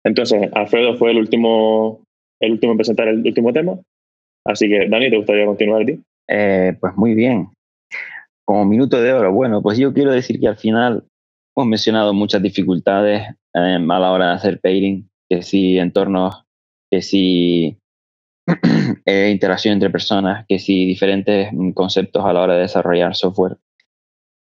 Entonces, 0.03 0.49
Alfredo 0.51 0.97
fue 0.97 1.11
el 1.11 1.19
último, 1.19 2.01
el 2.41 2.51
último 2.51 2.73
en 2.73 2.77
presentar 2.77 3.07
el 3.07 3.25
último 3.25 3.53
tema. 3.53 3.79
Así 4.43 4.67
que, 4.67 4.89
Dani, 4.89 5.09
¿te 5.09 5.17
gustaría 5.17 5.45
continuar 5.45 5.83
a 5.83 5.85
ti? 5.85 5.99
Eh, 6.27 6.75
pues 6.81 6.93
muy 6.97 7.15
bien. 7.15 7.47
Como 8.43 8.65
minuto 8.65 9.01
de 9.01 9.13
oro, 9.13 9.31
bueno, 9.31 9.61
pues 9.61 9.77
yo 9.77 9.93
quiero 9.93 10.11
decir 10.11 10.37
que 10.37 10.49
al 10.49 10.57
final 10.57 11.05
hemos 11.55 11.69
mencionado 11.69 12.13
muchas 12.13 12.43
dificultades 12.43 13.23
A 13.55 13.79
la 13.79 14.11
hora 14.11 14.29
de 14.29 14.33
hacer 14.33 14.59
pairing, 14.59 15.09
que 15.29 15.41
si 15.41 15.77
entornos, 15.77 16.43
que 16.91 17.01
si 17.01 17.77
eh, 19.05 19.29
interacción 19.31 19.73
entre 19.73 19.89
personas, 19.89 20.45
que 20.47 20.59
si 20.59 20.85
diferentes 20.85 21.49
conceptos 21.73 22.25
a 22.25 22.33
la 22.33 22.41
hora 22.41 22.55
de 22.55 22.61
desarrollar 22.63 23.15
software. 23.15 23.57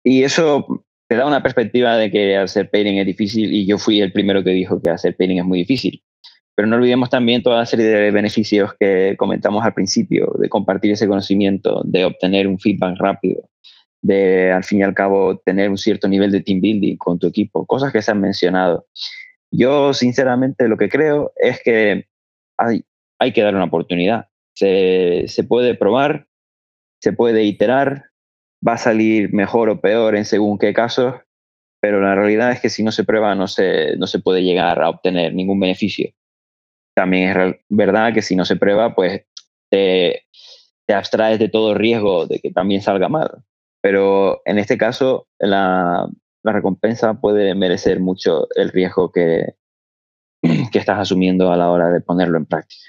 Y 0.04 0.24
eso 0.24 0.84
te 1.08 1.16
da 1.16 1.28
una 1.28 1.44
perspectiva 1.44 1.96
de 1.96 2.12
que 2.12 2.38
hacer 2.38 2.70
pairing 2.70 2.98
es 2.98 3.06
difícil 3.06 3.54
y 3.54 3.66
yo 3.66 3.78
fui 3.78 4.02
el 4.02 4.12
primero 4.12 4.44
que 4.44 4.50
dijo 4.50 4.82
que 4.82 4.90
hacer 4.90 5.16
pairing 5.16 5.40
es 5.40 5.46
muy 5.46 5.60
difícil. 5.60 6.04
Pero 6.56 6.68
no 6.68 6.78
olvidemos 6.78 7.12
también 7.12 7.44
toda 7.44 7.58
la 7.58 7.66
serie 7.68 7.86
de 7.86 8.10
beneficios 8.10 8.74
que 8.80 9.16
comentamos 9.16 9.64
al 9.64 9.76
principio, 9.76 10.34
de 10.40 10.50
compartir 10.50 10.92
ese 10.92 11.08
conocimiento, 11.08 11.84
de 11.86 12.04
obtener 12.04 12.48
un 12.48 12.58
feedback 12.58 12.98
rápido, 12.98 13.48
de 14.02 14.52
al 14.52 14.64
fin 14.64 14.80
y 14.80 14.84
al 14.84 14.94
cabo 14.94 15.38
tener 15.40 15.70
un 15.70 15.78
cierto 15.78 16.08
nivel 16.08 16.32
de 16.32 16.42
team 16.42 16.62
building 16.62 16.98
con 16.98 17.20
tu 17.20 17.28
equipo, 17.28 17.66
cosas 17.66 17.92
que 17.92 18.02
se 18.02 18.12
han 18.12 18.22
mencionado. 18.22 18.88
Yo 19.52 19.94
sinceramente 19.94 20.68
lo 20.68 20.78
que 20.78 20.90
creo 20.90 21.32
es 21.38 21.62
que 21.64 22.08
hay, 22.58 22.86
hay 23.20 23.34
que 23.34 23.42
dar 23.42 23.56
una 23.56 23.66
oportunidad. 23.66 24.28
Se, 24.56 25.26
se 25.28 25.44
puede 25.44 25.76
probar, 25.76 26.28
se 27.02 27.14
puede 27.14 27.44
iterar, 27.44 28.06
va 28.66 28.74
a 28.74 28.78
salir 28.78 29.34
mejor 29.34 29.70
o 29.70 29.82
peor 29.82 30.16
en 30.16 30.26
según 30.26 30.58
qué 30.58 30.74
casos, 30.74 31.16
pero 31.80 32.02
la 32.02 32.16
realidad 32.16 32.52
es 32.52 32.60
que 32.60 32.70
si 32.70 32.84
no 32.84 32.92
se 32.92 33.04
prueba 33.04 33.36
no 33.36 33.48
se, 33.48 33.96
no 33.98 34.08
se 34.08 34.20
puede 34.20 34.44
llegar 34.44 34.82
a 34.82 34.90
obtener 34.90 35.34
ningún 35.34 35.60
beneficio. 35.60 36.12
También 36.96 37.30
es 37.30 37.56
verdad 37.70 38.14
que 38.14 38.24
si 38.24 38.36
no 38.36 38.44
se 38.44 38.56
prueba, 38.56 38.96
pues 38.96 39.24
te, 39.70 40.24
te 40.88 40.94
abstraes 40.94 41.38
de 41.38 41.50
todo 41.50 41.76
riesgo 41.76 42.26
de 42.26 42.40
que 42.40 42.52
también 42.52 42.82
salga 42.82 43.10
mal. 43.10 43.44
Pero 43.88 44.42
en 44.44 44.58
este 44.58 44.78
caso, 44.78 45.28
la, 45.40 46.10
recompensa 46.44 47.22
puede 47.22 47.56
merecer 47.56 48.02
mucho 48.02 48.50
el 48.58 48.70
riesgo 48.70 49.14
que, 49.14 49.54
que 50.74 50.78
estás 50.78 51.00
asumiendo 51.00 51.54
a 51.54 51.56
la 51.56 51.70
hora 51.70 51.90
de 51.90 52.02
ponerlo 52.02 52.38
en 52.38 52.46
práctica. 52.46 52.84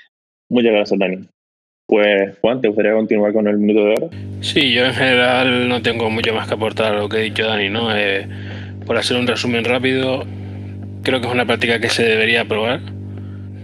Muchas 0.49 0.72
gracias, 0.72 0.99
Dani. 0.99 1.28
Pues, 1.86 2.36
Juan, 2.40 2.61
¿te 2.61 2.66
gustaría 2.66 2.94
continuar 2.94 3.32
con 3.32 3.46
el 3.46 3.59
minuto 3.59 3.86
de 3.86 3.94
oro? 3.94 4.11
Sí, 4.40 4.72
yo 4.72 4.86
en 4.86 4.92
general 4.92 5.68
no 5.68 5.82
tengo 5.82 6.11
mucho 6.11 6.34
más 6.34 6.49
que 6.49 6.55
aportar 6.55 6.92
a 6.96 6.99
lo 6.99 7.09
que 7.09 7.18
ha 7.18 7.20
dicho 7.20 7.46
Dani, 7.46 7.68
¿no? 7.68 7.96
Eh, 7.96 8.28
por 8.84 8.96
hacer 8.96 9.18
un 9.18 9.28
resumen 9.28 9.64
rápido, 9.64 10.24
creo 11.05 11.20
que 11.20 11.28
es 11.28 11.32
una 11.32 11.46
práctica 11.46 11.78
que 11.78 11.90
se 11.90 12.03
debería 12.03 12.44
probar. 12.44 12.80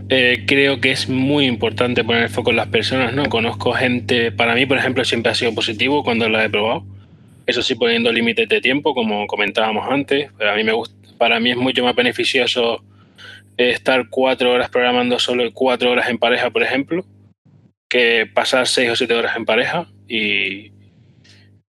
Eh, 0.09 0.45
creo 0.47 0.81
que 0.81 0.93
es 0.93 1.09
muy 1.09 1.47
importante 1.47 2.05
poner 2.05 2.23
el 2.23 2.31
foco 2.31 2.51
en 2.51 2.57
las 2.59 2.69
personas, 2.69 3.13
¿no? 3.13 3.25
Conozco 3.29 3.73
gente, 3.73 4.31
para 4.31 4.55
mí, 4.55 4.67
por 4.67 4.79
ejemplo, 4.79 5.05
siempre 5.05 5.33
ha 5.33 5.35
sido 5.35 5.53
positivo 5.53 6.05
cuando 6.05 6.29
la 6.29 6.45
he 6.45 6.49
probado. 6.49 6.94
Eso 7.47 7.63
sí, 7.63 7.75
poniendo 7.75 8.11
límites 8.13 8.49
de 8.49 8.61
tiempo, 8.61 8.95
como 8.95 9.27
comentábamos 9.27 9.87
antes. 9.91 10.31
a 10.41 10.55
mí 10.55 10.65
me 10.65 10.73
gusta, 10.73 10.97
para 11.19 11.41
mí 11.41 11.51
es 11.51 11.57
mucho 11.57 11.85
más 11.85 11.95
beneficioso 11.95 12.83
estar 13.57 14.09
cuatro 14.09 14.53
horas 14.53 14.71
programando 14.71 15.19
solo 15.19 15.53
cuatro 15.53 15.91
horas 15.91 16.09
en 16.09 16.19
pareja, 16.19 16.51
por 16.51 16.63
ejemplo, 16.63 17.05
que 17.89 18.29
pasar 18.33 18.67
seis 18.67 18.91
o 18.91 18.97
siete 18.97 19.15
horas 19.15 19.37
en 19.37 19.45
pareja. 19.45 19.87
Y, 20.09 20.73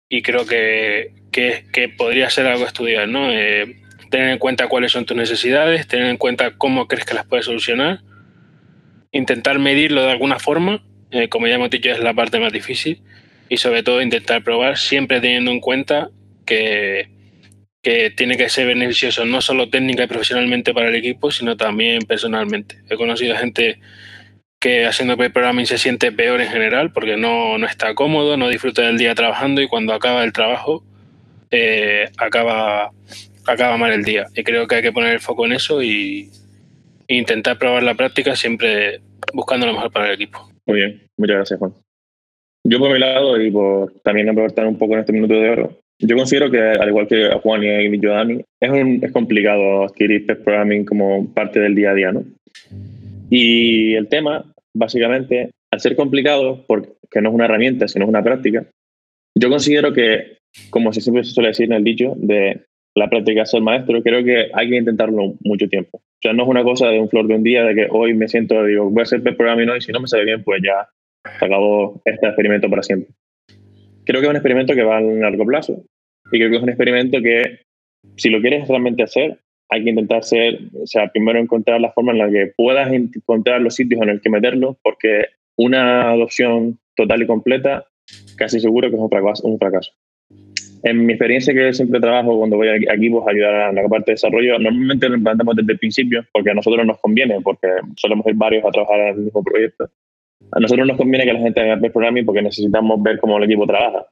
y 0.08 0.22
creo 0.22 0.46
que, 0.46 1.14
que, 1.30 1.64
que, 1.72 1.88
podría 1.88 2.28
ser 2.30 2.46
algo 2.46 2.64
a 2.64 2.68
estudiar, 2.68 3.08
¿no? 3.08 3.30
Eh, 3.32 3.80
tener 4.10 4.28
en 4.28 4.38
cuenta 4.38 4.68
cuáles 4.68 4.92
son 4.92 5.06
tus 5.06 5.16
necesidades, 5.16 5.88
tener 5.88 6.06
en 6.06 6.18
cuenta 6.18 6.52
cómo 6.58 6.86
crees 6.86 7.06
que 7.06 7.14
las 7.14 7.26
puedes 7.26 7.46
solucionar, 7.46 8.00
intentar 9.10 9.58
medirlo 9.58 10.02
de 10.02 10.12
alguna 10.12 10.38
forma, 10.38 10.84
eh, 11.10 11.28
como 11.28 11.46
ya 11.46 11.54
hemos 11.54 11.70
dicho, 11.70 11.90
es 11.90 12.00
la 12.00 12.14
parte 12.14 12.38
más 12.38 12.52
difícil 12.52 13.02
y 13.52 13.58
sobre 13.58 13.82
todo 13.82 14.00
intentar 14.00 14.42
probar 14.42 14.78
siempre 14.78 15.20
teniendo 15.20 15.50
en 15.50 15.60
cuenta 15.60 16.08
que, 16.46 17.10
que 17.82 18.10
tiene 18.10 18.38
que 18.38 18.48
ser 18.48 18.66
beneficioso 18.66 19.26
no 19.26 19.42
solo 19.42 19.68
técnica 19.68 20.04
y 20.04 20.06
profesionalmente 20.06 20.72
para 20.72 20.88
el 20.88 20.94
equipo, 20.94 21.30
sino 21.30 21.54
también 21.54 22.00
personalmente. 22.00 22.78
He 22.88 22.96
conocido 22.96 23.36
gente 23.36 23.78
que 24.58 24.86
haciendo 24.86 25.18
programming 25.18 25.66
se 25.66 25.76
siente 25.76 26.12
peor 26.12 26.40
en 26.40 26.48
general 26.48 26.94
porque 26.94 27.18
no, 27.18 27.58
no, 27.58 27.66
está 27.66 27.94
cómodo, 27.94 28.38
no 28.38 28.48
disfruta 28.48 28.80
del 28.80 28.96
día 28.96 29.14
trabajando 29.14 29.60
y 29.60 29.68
cuando 29.68 29.92
acaba 29.92 30.24
el 30.24 30.32
trabajo 30.32 30.82
eh, 31.50 32.08
acaba, 32.16 32.90
acaba 33.46 33.76
mal 33.76 33.92
el 33.92 34.02
día. 34.02 34.28
Y 34.34 34.44
creo 34.44 34.66
que 34.66 34.76
hay 34.76 34.82
que 34.82 34.92
poner 34.92 35.12
el 35.12 35.20
foco 35.20 35.44
en 35.44 35.52
eso 35.52 35.82
y, 35.82 36.30
intentar 37.06 37.58
probar 37.58 37.82
la 37.82 37.94
práctica 37.96 38.34
siempre 38.34 39.02
buscando 39.34 39.66
lo 39.66 39.74
mejor 39.74 39.92
para 39.92 40.06
el 40.06 40.14
equipo. 40.14 40.50
Muy 40.64 40.78
bien, 40.78 41.02
muchas 41.18 41.36
gracias 41.36 41.58
Juan. 41.58 41.74
Yo 42.64 42.78
por 42.78 42.92
mi 42.92 42.98
lado, 42.98 43.40
y 43.40 43.50
por 43.50 43.92
también 44.02 44.28
aportar 44.28 44.66
un 44.66 44.78
poco 44.78 44.94
en 44.94 45.00
este 45.00 45.12
minuto 45.12 45.34
de 45.34 45.50
oro, 45.50 45.78
yo 45.98 46.16
considero 46.16 46.50
que, 46.50 46.60
al 46.60 46.88
igual 46.88 47.06
que 47.06 47.30
Juan 47.42 47.62
y 47.62 48.00
yo, 48.00 48.10
Dani, 48.10 48.42
es, 48.60 48.70
un, 48.70 49.00
es 49.02 49.12
complicado 49.12 49.84
adquirir 49.84 50.26
test 50.26 50.42
programming 50.42 50.84
como 50.84 51.32
parte 51.32 51.60
del 51.60 51.74
día 51.74 51.90
a 51.90 51.94
día, 51.94 52.12
¿no? 52.12 52.24
Y 53.30 53.94
el 53.94 54.08
tema, 54.08 54.44
básicamente, 54.74 55.50
al 55.70 55.80
ser 55.80 55.96
complicado, 55.96 56.64
porque 56.66 57.20
no 57.20 57.28
es 57.30 57.34
una 57.34 57.44
herramienta, 57.44 57.88
sino 57.88 58.04
es 58.04 58.08
una 58.08 58.22
práctica, 58.22 58.64
yo 59.34 59.48
considero 59.48 59.92
que, 59.92 60.38
como 60.70 60.92
siempre 60.92 61.24
se 61.24 61.32
suele 61.32 61.48
decir 61.48 61.66
en 61.66 61.72
el 61.72 61.84
dicho, 61.84 62.14
de 62.16 62.62
la 62.94 63.08
práctica 63.08 63.42
es 63.42 63.54
el 63.54 63.62
maestro, 63.62 64.02
creo 64.02 64.22
que 64.24 64.50
hay 64.52 64.68
que 64.68 64.76
intentarlo 64.76 65.34
mucho 65.40 65.68
tiempo. 65.68 65.98
O 65.98 66.20
sea, 66.20 66.32
no 66.32 66.42
es 66.42 66.48
una 66.48 66.62
cosa 66.62 66.88
de 66.88 67.00
un 67.00 67.08
flor 67.08 67.26
de 67.26 67.34
un 67.34 67.42
día, 67.42 67.64
de 67.64 67.74
que 67.74 67.88
hoy 67.90 68.14
me 68.14 68.28
siento, 68.28 68.62
digo, 68.64 68.90
voy 68.90 69.00
a 69.00 69.02
hacer 69.04 69.22
test 69.22 69.36
programming 69.36 69.70
hoy, 69.70 69.80
si 69.80 69.92
no 69.92 70.00
me 70.00 70.08
sale 70.08 70.24
bien, 70.24 70.42
pues 70.44 70.60
ya 70.62 70.88
se 71.38 71.44
acabó 71.44 72.00
este 72.04 72.26
experimento 72.26 72.68
para 72.68 72.82
siempre. 72.82 73.14
Creo 74.04 74.20
que 74.20 74.26
es 74.26 74.30
un 74.30 74.36
experimento 74.36 74.74
que 74.74 74.82
va 74.82 74.98
a 74.98 75.00
largo 75.00 75.46
plazo 75.46 75.84
y 76.32 76.38
creo 76.38 76.50
que 76.50 76.56
es 76.56 76.62
un 76.62 76.68
experimento 76.68 77.20
que, 77.20 77.60
si 78.16 78.30
lo 78.30 78.40
quieres 78.40 78.66
realmente 78.68 79.02
hacer, 79.02 79.38
hay 79.68 79.84
que 79.84 79.90
intentar 79.90 80.24
ser, 80.24 80.58
o 80.82 80.86
sea, 80.86 81.08
primero 81.08 81.38
encontrar 81.38 81.80
la 81.80 81.92
forma 81.92 82.12
en 82.12 82.18
la 82.18 82.30
que 82.30 82.52
puedas 82.56 82.92
encontrar 82.92 83.62
los 83.62 83.74
sitios 83.74 84.02
en 84.02 84.10
el 84.10 84.20
que 84.20 84.28
meterlo, 84.28 84.76
porque 84.82 85.26
una 85.56 86.10
adopción 86.10 86.78
total 86.94 87.22
y 87.22 87.26
completa, 87.26 87.86
casi 88.36 88.60
seguro 88.60 88.90
que 88.90 88.96
es 88.96 89.02
un 89.02 89.08
fracaso. 89.08 89.46
Un 89.46 89.58
fracaso. 89.58 89.92
En 90.82 91.06
mi 91.06 91.12
experiencia 91.12 91.54
que 91.54 91.72
siempre 91.72 92.00
trabajo 92.00 92.36
cuando 92.36 92.56
voy 92.56 92.68
a 92.68 92.76
equipos 92.76 93.26
a 93.26 93.30
ayudar 93.30 93.54
a 93.54 93.72
la 93.72 93.88
parte 93.88 94.10
de 94.10 94.14
desarrollo, 94.14 94.58
normalmente 94.58 95.08
lo 95.08 95.16
implantamos 95.16 95.54
desde 95.54 95.72
el 95.72 95.78
principio 95.78 96.24
porque 96.32 96.50
a 96.50 96.54
nosotros 96.54 96.84
nos 96.84 96.98
conviene, 96.98 97.40
porque 97.40 97.68
solemos 97.96 98.26
ir 98.26 98.34
varios 98.34 98.64
a 98.64 98.70
trabajar 98.70 99.00
en 99.00 99.08
el 99.08 99.20
mismo 99.20 99.44
proyecto. 99.44 99.88
A 100.52 100.60
nosotros 100.60 100.86
nos 100.86 100.96
conviene 100.96 101.24
que 101.24 101.32
la 101.32 101.40
gente 101.40 101.60
haga 101.60 101.78
programming 101.78 102.26
porque 102.26 102.42
necesitamos 102.42 103.02
ver 103.02 103.18
cómo 103.18 103.38
el 103.38 103.44
equipo 103.44 103.66
trabaja. 103.66 104.06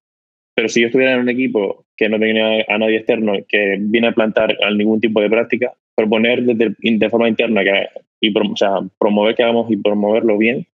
Pero 0.55 0.69
si 0.69 0.81
yo 0.81 0.87
estuviera 0.87 1.15
en 1.15 1.21
un 1.21 1.29
equipo 1.29 1.85
que 1.97 2.09
no 2.09 2.19
tenía 2.19 2.65
a 2.67 2.79
nadie 2.79 2.97
externo 2.97 3.35
que 3.47 3.77
viene 3.79 4.09
a 4.09 4.13
plantar 4.13 4.57
ningún 4.75 5.01
tipo 5.01 5.21
de 5.21 5.31
práctica, 5.31 5.73
proponer 5.95 6.43
desde, 6.43 6.75
de 6.79 7.11
forma 7.11 7.29
interna 7.29 7.63
que, 7.63 7.89
y 8.21 8.37
o 8.37 8.57
sea, 8.57 8.81
promover 8.99 9.35
que 9.35 9.43
hagamos 9.43 9.71
y 9.71 9.77
promoverlo 9.77 10.39
bien, 10.39 10.67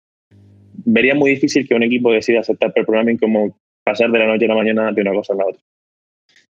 vería 0.86 1.16
muy 1.16 1.32
difícil 1.32 1.68
que 1.68 1.76
un 1.76 1.84
equipo 1.84 2.12
decida 2.12 2.40
aceptar 2.40 2.74
programming 2.74 3.18
como 3.18 3.58
pasar 3.84 4.12
de 4.12 4.20
la 4.20 4.28
noche 4.28 4.46
a 4.46 4.50
la 4.50 4.56
mañana 4.56 4.92
de 4.92 5.02
una 5.02 5.14
cosa 5.14 5.34
a 5.34 5.38
la 5.38 5.46
otra. 5.46 5.62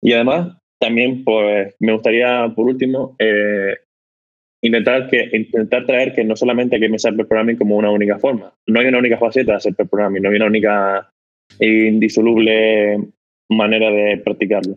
Y 0.00 0.12
además, 0.12 0.56
también 0.78 1.24
pues 1.24 1.74
me 1.78 1.92
gustaría, 1.92 2.52
por 2.54 2.66
último, 2.66 3.16
eh, 3.18 3.74
intentar, 4.64 5.08
que, 5.08 5.28
intentar 5.32 5.84
traer 5.84 6.14
que 6.14 6.24
no 6.24 6.36
solamente 6.36 6.80
que 6.80 6.88
pensar 6.88 7.12
el 7.12 7.26
programming 7.26 7.56
como 7.56 7.76
una 7.76 7.90
única 7.90 8.18
forma. 8.18 8.52
No 8.66 8.80
hay 8.80 8.86
una 8.86 8.98
única 8.98 9.18
faceta 9.18 9.52
de 9.52 9.56
hacer 9.58 9.74
programming, 9.74 10.22
no 10.22 10.30
hay 10.30 10.36
una 10.36 10.46
única 10.46 11.10
indisoluble 11.60 12.98
manera 13.50 13.90
de 13.90 14.16
practicarlo. 14.24 14.76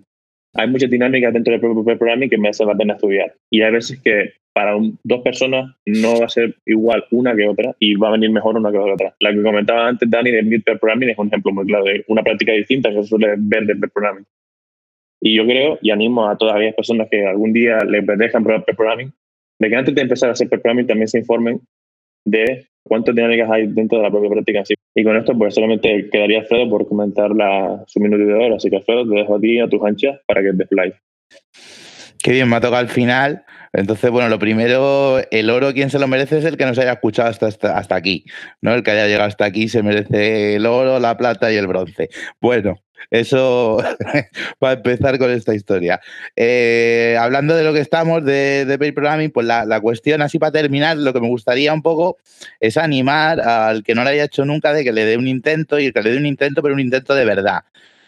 Hay 0.55 0.67
muchas 0.69 0.89
dinámicas 0.89 1.33
dentro 1.33 1.51
del 1.51 1.61
propio 1.61 1.97
programming 1.97 2.29
que 2.29 2.37
me 2.37 2.49
hace 2.49 2.65
la 2.65 2.75
pena 2.75 2.95
estudiar. 2.95 3.33
Y 3.49 3.61
hay 3.61 3.71
veces 3.71 4.01
que 4.01 4.33
para 4.53 4.75
dos 5.03 5.21
personas 5.21 5.73
no 5.85 6.19
va 6.19 6.25
a 6.25 6.29
ser 6.29 6.55
igual 6.65 7.05
una 7.11 7.35
que 7.35 7.47
otra 7.47 7.75
y 7.79 7.95
va 7.95 8.09
a 8.09 8.13
venir 8.13 8.31
mejor 8.31 8.57
una 8.57 8.71
que 8.71 8.77
otra. 8.77 9.15
La 9.19 9.31
que 9.31 9.41
comentaba 9.41 9.87
antes 9.87 10.09
Dani 10.09 10.31
de 10.31 10.43
Mid 10.43 10.63
Programming 10.63 11.09
es 11.09 11.17
un 11.17 11.27
ejemplo 11.27 11.53
muy 11.53 11.65
claro 11.65 11.85
de 11.85 12.03
una 12.07 12.23
práctica 12.23 12.51
distinta 12.51 12.89
que 12.89 13.03
se 13.03 13.07
suele 13.07 13.35
ver 13.37 13.67
de 13.67 13.87
Programming. 13.87 14.25
Y 15.21 15.35
yo 15.35 15.45
creo 15.45 15.79
y 15.81 15.91
animo 15.91 16.27
a 16.27 16.37
todas 16.37 16.55
aquellas 16.55 16.75
personas 16.75 17.07
que 17.09 17.25
algún 17.25 17.53
día 17.53 17.77
les 17.85 18.05
dejan 18.05 18.43
Programming 18.43 19.13
de 19.59 19.69
que 19.69 19.75
antes 19.75 19.95
de 19.95 20.01
empezar 20.01 20.29
a 20.29 20.33
hacer 20.33 20.49
Programming 20.49 20.87
también 20.87 21.07
se 21.07 21.19
informen 21.19 21.61
de 22.25 22.67
cuántas 22.83 23.15
dinámicas 23.15 23.49
hay 23.49 23.67
dentro 23.67 23.97
de 23.97 24.03
la 24.03 24.11
propia 24.11 24.29
práctica 24.29 24.63
Y 24.95 25.03
con 25.03 25.15
esto, 25.15 25.37
pues 25.37 25.55
solamente 25.55 26.09
quedaría 26.11 26.39
Alfredo 26.39 26.69
por 26.69 26.87
comentar 26.87 27.31
su 27.87 27.99
minuto 27.99 28.23
de 28.23 28.33
hora. 28.33 28.55
Así 28.57 28.69
que, 28.69 28.77
Alfredo, 28.77 29.07
te 29.07 29.15
dejo 29.15 29.35
a 29.35 29.39
ti, 29.39 29.59
a 29.59 29.67
tus 29.67 29.83
anchas, 29.83 30.19
para 30.25 30.41
que 30.41 30.53
te 30.53 30.63
explayes. 30.63 30.95
Qué 32.21 32.31
bien, 32.31 32.49
me 32.49 32.57
ha 32.57 32.61
tocado 32.61 32.81
al 32.81 32.89
final. 32.89 33.45
Entonces, 33.73 34.09
bueno, 34.09 34.27
lo 34.29 34.39
primero, 34.39 35.19
el 35.31 35.49
oro, 35.49 35.73
quien 35.73 35.89
se 35.89 35.99
lo 35.99 36.07
merece 36.07 36.39
es 36.39 36.45
el 36.45 36.57
que 36.57 36.65
nos 36.65 36.79
haya 36.79 36.93
escuchado 36.93 37.29
hasta, 37.29 37.47
hasta, 37.47 37.95
aquí, 37.95 38.25
¿no? 38.61 38.73
El 38.73 38.83
que 38.83 38.91
haya 38.91 39.07
llegado 39.07 39.27
hasta 39.27 39.45
aquí 39.45 39.67
se 39.67 39.83
merece 39.83 40.55
el 40.55 40.65
oro, 40.65 40.99
la 40.99 41.17
plata 41.17 41.51
y 41.51 41.55
el 41.55 41.67
bronce. 41.67 42.09
Bueno, 42.41 42.75
eso 43.09 43.77
para 44.59 44.73
empezar 44.73 45.17
con 45.17 45.31
esta 45.31 45.53
historia. 45.53 45.99
Eh, 46.35 47.17
hablando 47.19 47.55
de 47.55 47.63
lo 47.63 47.73
que 47.73 47.79
estamos, 47.79 48.23
de, 48.23 48.65
de 48.65 48.77
Programming, 48.93 49.31
pues 49.31 49.45
la, 49.45 49.65
la, 49.65 49.79
cuestión, 49.79 50.21
así 50.21 50.39
para 50.39 50.51
terminar, 50.51 50.97
lo 50.97 51.13
que 51.13 51.21
me 51.21 51.27
gustaría 51.27 51.73
un 51.73 51.81
poco 51.81 52.17
es 52.59 52.77
animar 52.77 53.39
al 53.39 53.83
que 53.83 53.95
no 53.95 54.03
lo 54.03 54.09
haya 54.09 54.25
hecho 54.25 54.45
nunca 54.45 54.73
de 54.73 54.83
que 54.83 54.91
le 54.91 55.05
dé 55.05 55.17
un 55.17 55.27
intento 55.27 55.79
y 55.79 55.91
que 55.91 56.01
le 56.01 56.11
dé 56.11 56.17
un 56.17 56.25
intento, 56.25 56.61
pero 56.61 56.73
un 56.73 56.79
intento 56.79 57.15
de 57.15 57.25
verdad. 57.25 57.63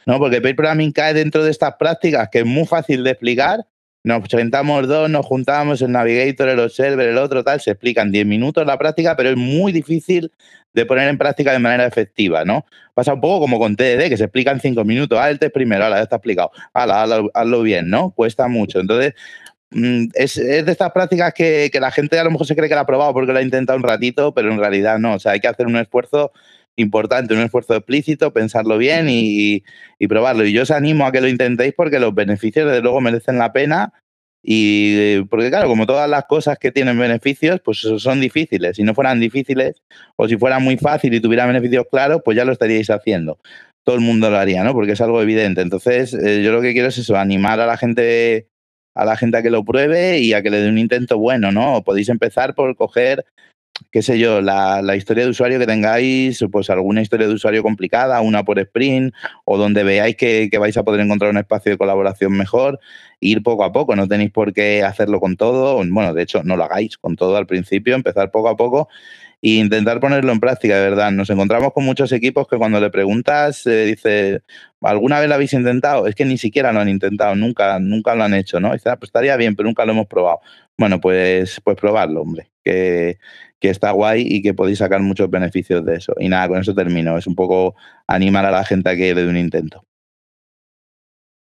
¿no? 0.05 0.17
Porque 0.17 0.41
Pair 0.41 0.55
Programming 0.55 0.91
cae 0.91 1.13
dentro 1.13 1.43
de 1.43 1.51
estas 1.51 1.75
prácticas 1.75 2.29
que 2.31 2.39
es 2.39 2.45
muy 2.45 2.65
fácil 2.65 3.03
de 3.03 3.11
explicar, 3.11 3.65
nos 4.09 4.27
sentamos 4.27 4.87
dos, 4.87 5.07
nos 5.09 5.23
juntamos, 5.23 5.81
el 5.83 5.91
Navigator, 5.91 6.49
el 6.49 6.59
Observer, 6.59 7.09
el 7.09 7.17
otro, 7.19 7.43
tal, 7.43 7.61
se 7.61 7.71
explican 7.71 8.11
10 8.11 8.25
minutos 8.25 8.65
la 8.65 8.77
práctica, 8.77 9.15
pero 9.15 9.29
es 9.29 9.37
muy 9.37 9.71
difícil 9.71 10.31
de 10.73 10.85
poner 10.85 11.09
en 11.09 11.17
práctica 11.17 11.51
de 11.51 11.59
manera 11.59 11.85
efectiva, 11.85 12.43
¿no? 12.43 12.65
Pasa 12.95 13.13
un 13.13 13.21
poco 13.21 13.39
como 13.39 13.59
con 13.59 13.75
TDD, 13.75 14.09
que 14.09 14.17
se 14.17 14.23
explica 14.23 14.51
en 14.51 14.59
5 14.59 14.83
minutos, 14.83 15.19
ah, 15.21 15.29
el 15.29 15.37
test 15.37 15.53
primero, 15.53 15.83
ahora 15.83 15.97
ya 15.97 16.03
está 16.03 16.15
explicado, 16.15 16.51
hazlo, 16.73 17.29
hazlo 17.33 17.61
bien, 17.61 17.89
¿no? 17.89 18.09
Cuesta 18.11 18.47
mucho. 18.47 18.79
Entonces, 18.79 19.13
mm, 19.69 20.05
es, 20.15 20.37
es, 20.37 20.65
de 20.65 20.71
estas 20.71 20.91
prácticas 20.91 21.31
que, 21.33 21.69
que, 21.71 21.79
la 21.79 21.91
gente 21.91 22.17
a 22.17 22.23
lo 22.23 22.31
mejor 22.31 22.47
se 22.47 22.55
cree 22.55 22.67
que 22.67 22.75
la 22.75 22.81
ha 22.81 22.85
probado 22.87 23.13
porque 23.13 23.31
lo 23.31 23.37
ha 23.37 23.43
intentado 23.43 23.77
un 23.77 23.83
ratito, 23.83 24.33
pero 24.33 24.51
en 24.51 24.57
realidad 24.57 24.97
no. 24.97 25.13
O 25.15 25.19
sea, 25.19 25.33
hay 25.33 25.39
que 25.39 25.47
hacer 25.47 25.67
un 25.67 25.77
esfuerzo 25.77 26.31
importante, 26.79 27.33
un 27.33 27.41
esfuerzo 27.41 27.75
explícito, 27.75 28.33
pensarlo 28.33 28.77
bien 28.77 29.07
y, 29.09 29.63
probarlo. 30.07 30.45
Y 30.45 30.53
yo 30.53 30.63
os 30.63 30.71
animo 30.71 31.05
a 31.05 31.11
que 31.11 31.21
lo 31.21 31.27
intentéis 31.27 31.73
porque 31.75 31.99
los 31.99 32.13
beneficios, 32.13 32.67
desde 32.67 32.81
luego, 32.81 33.01
merecen 33.01 33.37
la 33.37 33.53
pena. 33.53 33.93
Y 34.41 35.21
porque, 35.23 35.49
claro, 35.49 35.67
como 35.67 35.85
todas 35.85 36.09
las 36.09 36.25
cosas 36.25 36.57
que 36.57 36.71
tienen 36.71 36.97
beneficios, 36.97 37.59
pues 37.63 37.79
son 37.79 38.21
difíciles. 38.21 38.77
Si 38.77 38.83
no 38.83 38.93
fueran 38.93 39.19
difíciles 39.19 39.81
o 40.15 40.27
si 40.27 40.37
fuera 40.37 40.59
muy 40.59 40.77
fácil 40.77 41.13
y 41.13 41.19
tuviera 41.19 41.45
beneficios 41.45 41.85
claros, 41.91 42.21
pues 42.23 42.37
ya 42.37 42.45
lo 42.45 42.53
estaríais 42.53 42.89
haciendo. 42.89 43.37
Todo 43.83 43.95
el 43.95 44.01
mundo 44.01 44.29
lo 44.29 44.37
haría, 44.37 44.63
¿no? 44.63 44.73
Porque 44.73 44.93
es 44.93 45.01
algo 45.01 45.21
evidente. 45.21 45.61
Entonces, 45.61 46.13
eh, 46.13 46.41
yo 46.43 46.53
lo 46.53 46.61
que 46.61 46.71
quiero 46.71 46.87
es 46.87 46.97
eso, 46.97 47.17
animar 47.17 47.59
a 47.59 47.65
la 47.65 47.77
gente 47.77 48.47
a 48.95 49.05
la 49.05 49.15
gente 49.15 49.37
a 49.37 49.41
que 49.41 49.49
lo 49.49 49.63
pruebe 49.63 50.19
y 50.19 50.33
a 50.33 50.41
que 50.41 50.49
le 50.49 50.61
dé 50.61 50.69
un 50.69 50.77
intento 50.77 51.17
bueno, 51.17 51.51
¿no? 51.51 51.83
Podéis 51.83 52.09
empezar 52.09 52.53
por 52.53 52.75
coger 52.75 53.25
qué 53.91 54.01
sé 54.01 54.19
yo, 54.19 54.41
la, 54.41 54.81
la, 54.81 54.95
historia 54.95 55.23
de 55.23 55.29
usuario 55.29 55.59
que 55.59 55.65
tengáis, 55.65 56.43
pues 56.51 56.69
alguna 56.69 57.01
historia 57.01 57.27
de 57.27 57.33
usuario 57.33 57.63
complicada, 57.63 58.21
una 58.21 58.43
por 58.43 58.59
sprint, 58.59 59.13
o 59.45 59.57
donde 59.57 59.83
veáis 59.83 60.15
que, 60.15 60.49
que, 60.51 60.57
vais 60.57 60.77
a 60.77 60.83
poder 60.83 61.01
encontrar 61.01 61.31
un 61.31 61.37
espacio 61.37 61.71
de 61.71 61.77
colaboración 61.77 62.33
mejor, 62.33 62.79
ir 63.19 63.43
poco 63.43 63.63
a 63.63 63.71
poco, 63.71 63.95
no 63.95 64.07
tenéis 64.07 64.31
por 64.31 64.53
qué 64.53 64.83
hacerlo 64.83 65.19
con 65.19 65.37
todo, 65.37 65.83
bueno, 65.89 66.13
de 66.13 66.23
hecho, 66.23 66.43
no 66.43 66.55
lo 66.55 66.63
hagáis 66.63 66.97
con 66.97 67.15
todo 67.15 67.37
al 67.37 67.47
principio, 67.47 67.95
empezar 67.95 68.31
poco 68.31 68.49
a 68.49 68.57
poco 68.57 68.89
e 69.41 69.51
intentar 69.51 69.99
ponerlo 69.99 70.31
en 70.31 70.39
práctica, 70.39 70.75
de 70.75 70.89
verdad. 70.89 71.11
Nos 71.11 71.29
encontramos 71.29 71.73
con 71.73 71.85
muchos 71.85 72.11
equipos 72.11 72.47
que 72.47 72.57
cuando 72.57 72.79
le 72.79 72.89
preguntas, 72.89 73.65
eh, 73.67 73.85
dice, 73.85 74.41
¿alguna 74.81 75.19
vez 75.19 75.29
lo 75.29 75.35
habéis 75.35 75.53
intentado? 75.53 76.07
Es 76.07 76.15
que 76.15 76.25
ni 76.25 76.37
siquiera 76.37 76.73
lo 76.73 76.79
han 76.81 76.89
intentado, 76.89 77.35
nunca, 77.35 77.79
nunca 77.79 78.15
lo 78.15 78.23
han 78.23 78.33
hecho, 78.33 78.59
¿no? 78.59 78.73
Dice, 78.73 78.89
ah, 78.89 78.97
pues 78.97 79.09
estaría 79.09 79.35
bien, 79.37 79.55
pero 79.55 79.67
nunca 79.67 79.85
lo 79.85 79.93
hemos 79.93 80.07
probado. 80.07 80.41
Bueno, 80.77 80.99
pues, 80.99 81.61
pues 81.63 81.77
probarlo, 81.77 82.21
hombre, 82.21 82.48
que, 82.63 83.17
está 83.61 83.91
guay 83.91 84.23
y 84.25 84.41
que 84.41 84.53
podéis 84.53 84.79
sacar 84.79 85.01
muchos 85.01 85.29
beneficios 85.29 85.85
de 85.85 85.95
eso. 85.95 86.13
Y 86.19 86.29
nada, 86.29 86.47
con 86.47 86.59
eso 86.59 86.73
termino. 86.73 87.17
Es 87.17 87.27
un 87.27 87.35
poco 87.35 87.75
animar 88.07 88.45
a 88.45 88.51
la 88.51 88.63
gente 88.63 88.89
a 88.89 88.95
que 88.95 89.13
le 89.13 89.23
dé 89.23 89.29
un 89.29 89.37
intento. 89.37 89.83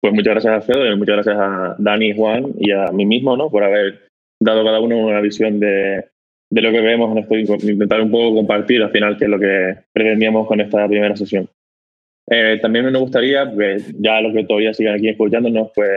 Pues 0.01 0.13
muchas 0.13 0.35
gracias 0.35 0.53
a 0.53 0.57
Alfredo 0.57 0.93
y 0.93 0.97
muchas 0.97 1.17
gracias 1.17 1.37
a 1.39 1.77
Dani, 1.79 2.15
Juan 2.15 2.53
y 2.59 2.71
a 2.73 2.93
mí 2.93 3.07
mismo, 3.07 3.37
¿no? 3.37 3.51
Por 3.51 3.65
haber 3.65 4.09
dado 4.39 4.65
cada 4.65 4.81
uno 4.81 4.99
una 4.99 5.21
visión 5.21 5.59
de, 5.59 6.05
de 6.51 6.61
lo 6.61 6.71
que 6.71 6.81
vemos 6.81 7.11
en 7.11 7.19
esto, 7.19 7.67
intentar 7.67 8.03
un 8.03 8.11
poco 8.11 8.35
compartir 8.35 8.83
al 8.83 8.91
final 8.91 9.17
qué 9.17 9.25
es 9.25 9.31
lo 9.31 9.39
que 9.39 9.77
pretendíamos 9.93 10.47
con 10.47 10.61
esta 10.61 10.87
primera 10.87 11.17
sesión. 11.17 11.49
Eh, 12.31 12.59
también 12.61 12.91
me 12.91 12.99
gustaría, 12.99 13.51
pues 13.51 13.93
ya 13.99 14.21
los 14.21 14.35
que 14.35 14.45
todavía 14.45 14.75
siguen 14.75 14.95
aquí 14.95 15.09
escuchándonos, 15.09 15.71
pues 15.75 15.91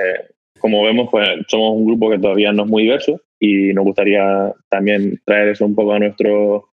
como 0.59 0.83
vemos, 0.83 1.09
pues 1.11 1.27
somos 1.47 1.75
un 1.75 1.85
grupo 1.85 2.09
que 2.09 2.19
todavía 2.19 2.51
no 2.51 2.63
es 2.63 2.69
muy 2.69 2.83
diverso 2.83 3.21
y 3.39 3.73
nos 3.73 3.85
gustaría 3.85 4.53
también 4.69 5.19
traer 5.25 5.49
eso 5.49 5.65
un 5.65 5.75
poco 5.75 5.93
a 5.93 5.99
nuestro, 5.99 6.69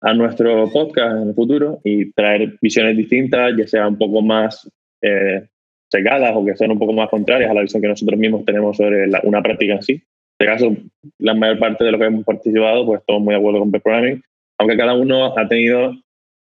a 0.00 0.14
nuestro 0.14 0.70
podcast 0.70 1.22
en 1.22 1.28
el 1.28 1.34
futuro 1.34 1.80
y 1.84 2.12
traer 2.12 2.56
visiones 2.60 2.96
distintas, 2.96 3.54
ya 3.56 3.66
sea 3.66 3.88
un 3.88 3.98
poco 3.98 4.22
más 4.22 4.70
eh, 5.02 5.48
secadas 5.90 6.32
o 6.34 6.44
que 6.44 6.56
sean 6.56 6.72
un 6.72 6.78
poco 6.78 6.92
más 6.92 7.08
contrarias 7.08 7.50
a 7.50 7.54
la 7.54 7.62
visión 7.62 7.82
que 7.82 7.88
nosotros 7.88 8.18
mismos 8.18 8.44
tenemos 8.44 8.76
sobre 8.76 9.06
la, 9.06 9.20
una 9.24 9.42
práctica 9.42 9.74
en 9.74 9.82
sí 9.82 10.02
este 10.40 10.52
caso, 10.52 10.76
la 11.18 11.34
mayor 11.34 11.58
parte 11.58 11.82
de 11.82 11.90
lo 11.90 11.98
que 11.98 12.04
hemos 12.04 12.24
participado, 12.24 12.86
pues 12.86 13.00
estamos 13.00 13.22
muy 13.22 13.34
de 13.34 13.40
acuerdo 13.40 13.58
con 13.58 13.72
Programming, 13.72 14.22
aunque 14.58 14.76
cada 14.76 14.94
uno 14.94 15.36
ha 15.36 15.48
tenido 15.48 15.94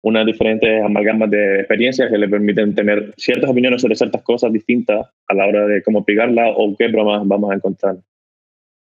unas 0.01 0.26
diferentes 0.26 0.84
amalgamas 0.84 1.30
de 1.30 1.60
experiencias 1.60 2.10
que 2.10 2.18
le 2.18 2.28
permiten 2.28 2.74
tener 2.74 3.14
ciertas 3.18 3.51
opiniones 3.51 3.84
sobre 3.84 3.95
ciertas 3.95 4.24
cosas 4.24 4.51
distintas 4.51 5.08
a 5.28 5.34
la 5.36 5.45
hora 5.45 5.68
de 5.68 5.84
cómo 5.84 5.99
aplicarla 5.99 6.49
o 6.58 6.76
qué 6.76 6.88
bromas 6.88 7.22
vamos 7.28 7.51
a 7.51 7.56
encontrar. 7.56 7.97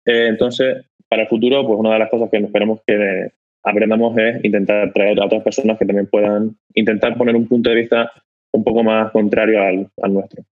Eh, 0.06 0.28
entonces, 0.28 0.86
para 1.08 1.24
el 1.24 1.28
futuro, 1.28 1.66
pues 1.66 1.80
una 1.80 1.94
de 1.94 2.00
las 2.00 2.10
cosas 2.10 2.30
que 2.30 2.38
esperamos 2.38 2.82
que 2.86 3.32
aprendamos 3.64 4.18
es 4.18 4.44
intentar 4.44 4.92
traer 4.94 5.20
a 5.20 5.26
otras 5.26 5.44
personas 5.44 5.78
que 5.78 5.86
también 5.86 6.08
puedan 6.08 6.58
intentar 6.74 7.18
poner 7.18 7.36
un 7.36 7.48
punto 7.48 7.70
de 7.70 7.76
vista 7.76 8.12
un 8.54 8.64
poco 8.64 8.84
más 8.84 9.12
contrario 9.12 9.62
al, 9.62 9.90
al 10.02 10.14
nuestro. 10.14 10.44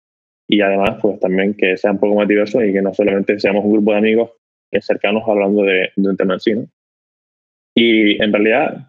Y 0.48 0.62
además, 0.62 0.98
pues 1.02 1.20
también 1.20 1.54
que 1.54 1.78
sea 1.78 1.92
un 1.92 2.00
poco 2.00 2.16
más 2.16 2.28
diverso 2.28 2.64
y 2.64 2.74
que 2.74 2.82
no 2.82 2.94
solamente 2.94 3.40
seamos 3.40 3.66
un 3.66 3.74
grupo 3.74 3.92
de 3.92 3.98
amigos 3.98 4.32
cercanos 4.82 5.24
hablando 5.28 5.64
de, 5.64 5.92
de 5.96 6.10
un 6.10 6.18
tema 6.18 6.36
en 6.36 6.40
sí. 6.40 6.54
¿no? 6.54 6.66
Y 7.76 8.22
en 8.22 8.32
realidad, 8.32 8.88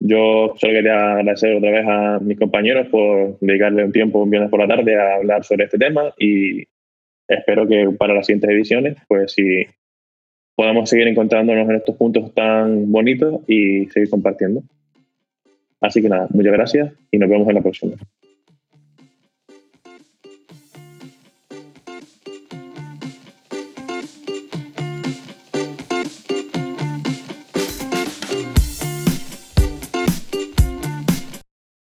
yo 0.00 0.54
solo 0.56 0.72
quería 0.72 1.12
agradecer 1.12 1.56
otra 1.56 1.70
vez 1.70 1.86
a 1.86 2.18
mis 2.20 2.38
compañeros 2.38 2.88
por 2.88 3.38
dedicarle 3.40 3.84
un 3.84 3.92
tiempo 3.92 4.22
un 4.22 4.30
viernes 4.30 4.50
por 4.50 4.60
la 4.60 4.68
tarde 4.68 4.96
a 4.96 5.16
hablar 5.16 5.44
sobre 5.44 5.64
este 5.64 5.78
tema 5.78 6.14
y 6.18 6.64
espero 7.28 7.68
que 7.68 7.88
para 7.98 8.14
las 8.14 8.26
siguientes 8.26 8.50
ediciones, 8.50 8.96
pues 9.08 9.32
sí, 9.32 9.66
podamos 10.54 10.90
seguir 10.90 11.08
encontrándonos 11.08 11.68
en 11.68 11.76
estos 11.76 11.96
puntos 11.96 12.34
tan 12.34 12.90
bonitos 12.90 13.40
y 13.46 13.86
seguir 13.86 14.10
compartiendo. 14.10 14.62
Así 15.80 16.02
que 16.02 16.08
nada, 16.08 16.28
muchas 16.30 16.52
gracias 16.52 16.92
y 17.10 17.18
nos 17.18 17.28
vemos 17.28 17.48
en 17.48 17.54
la 17.54 17.62
próxima. 17.62 17.94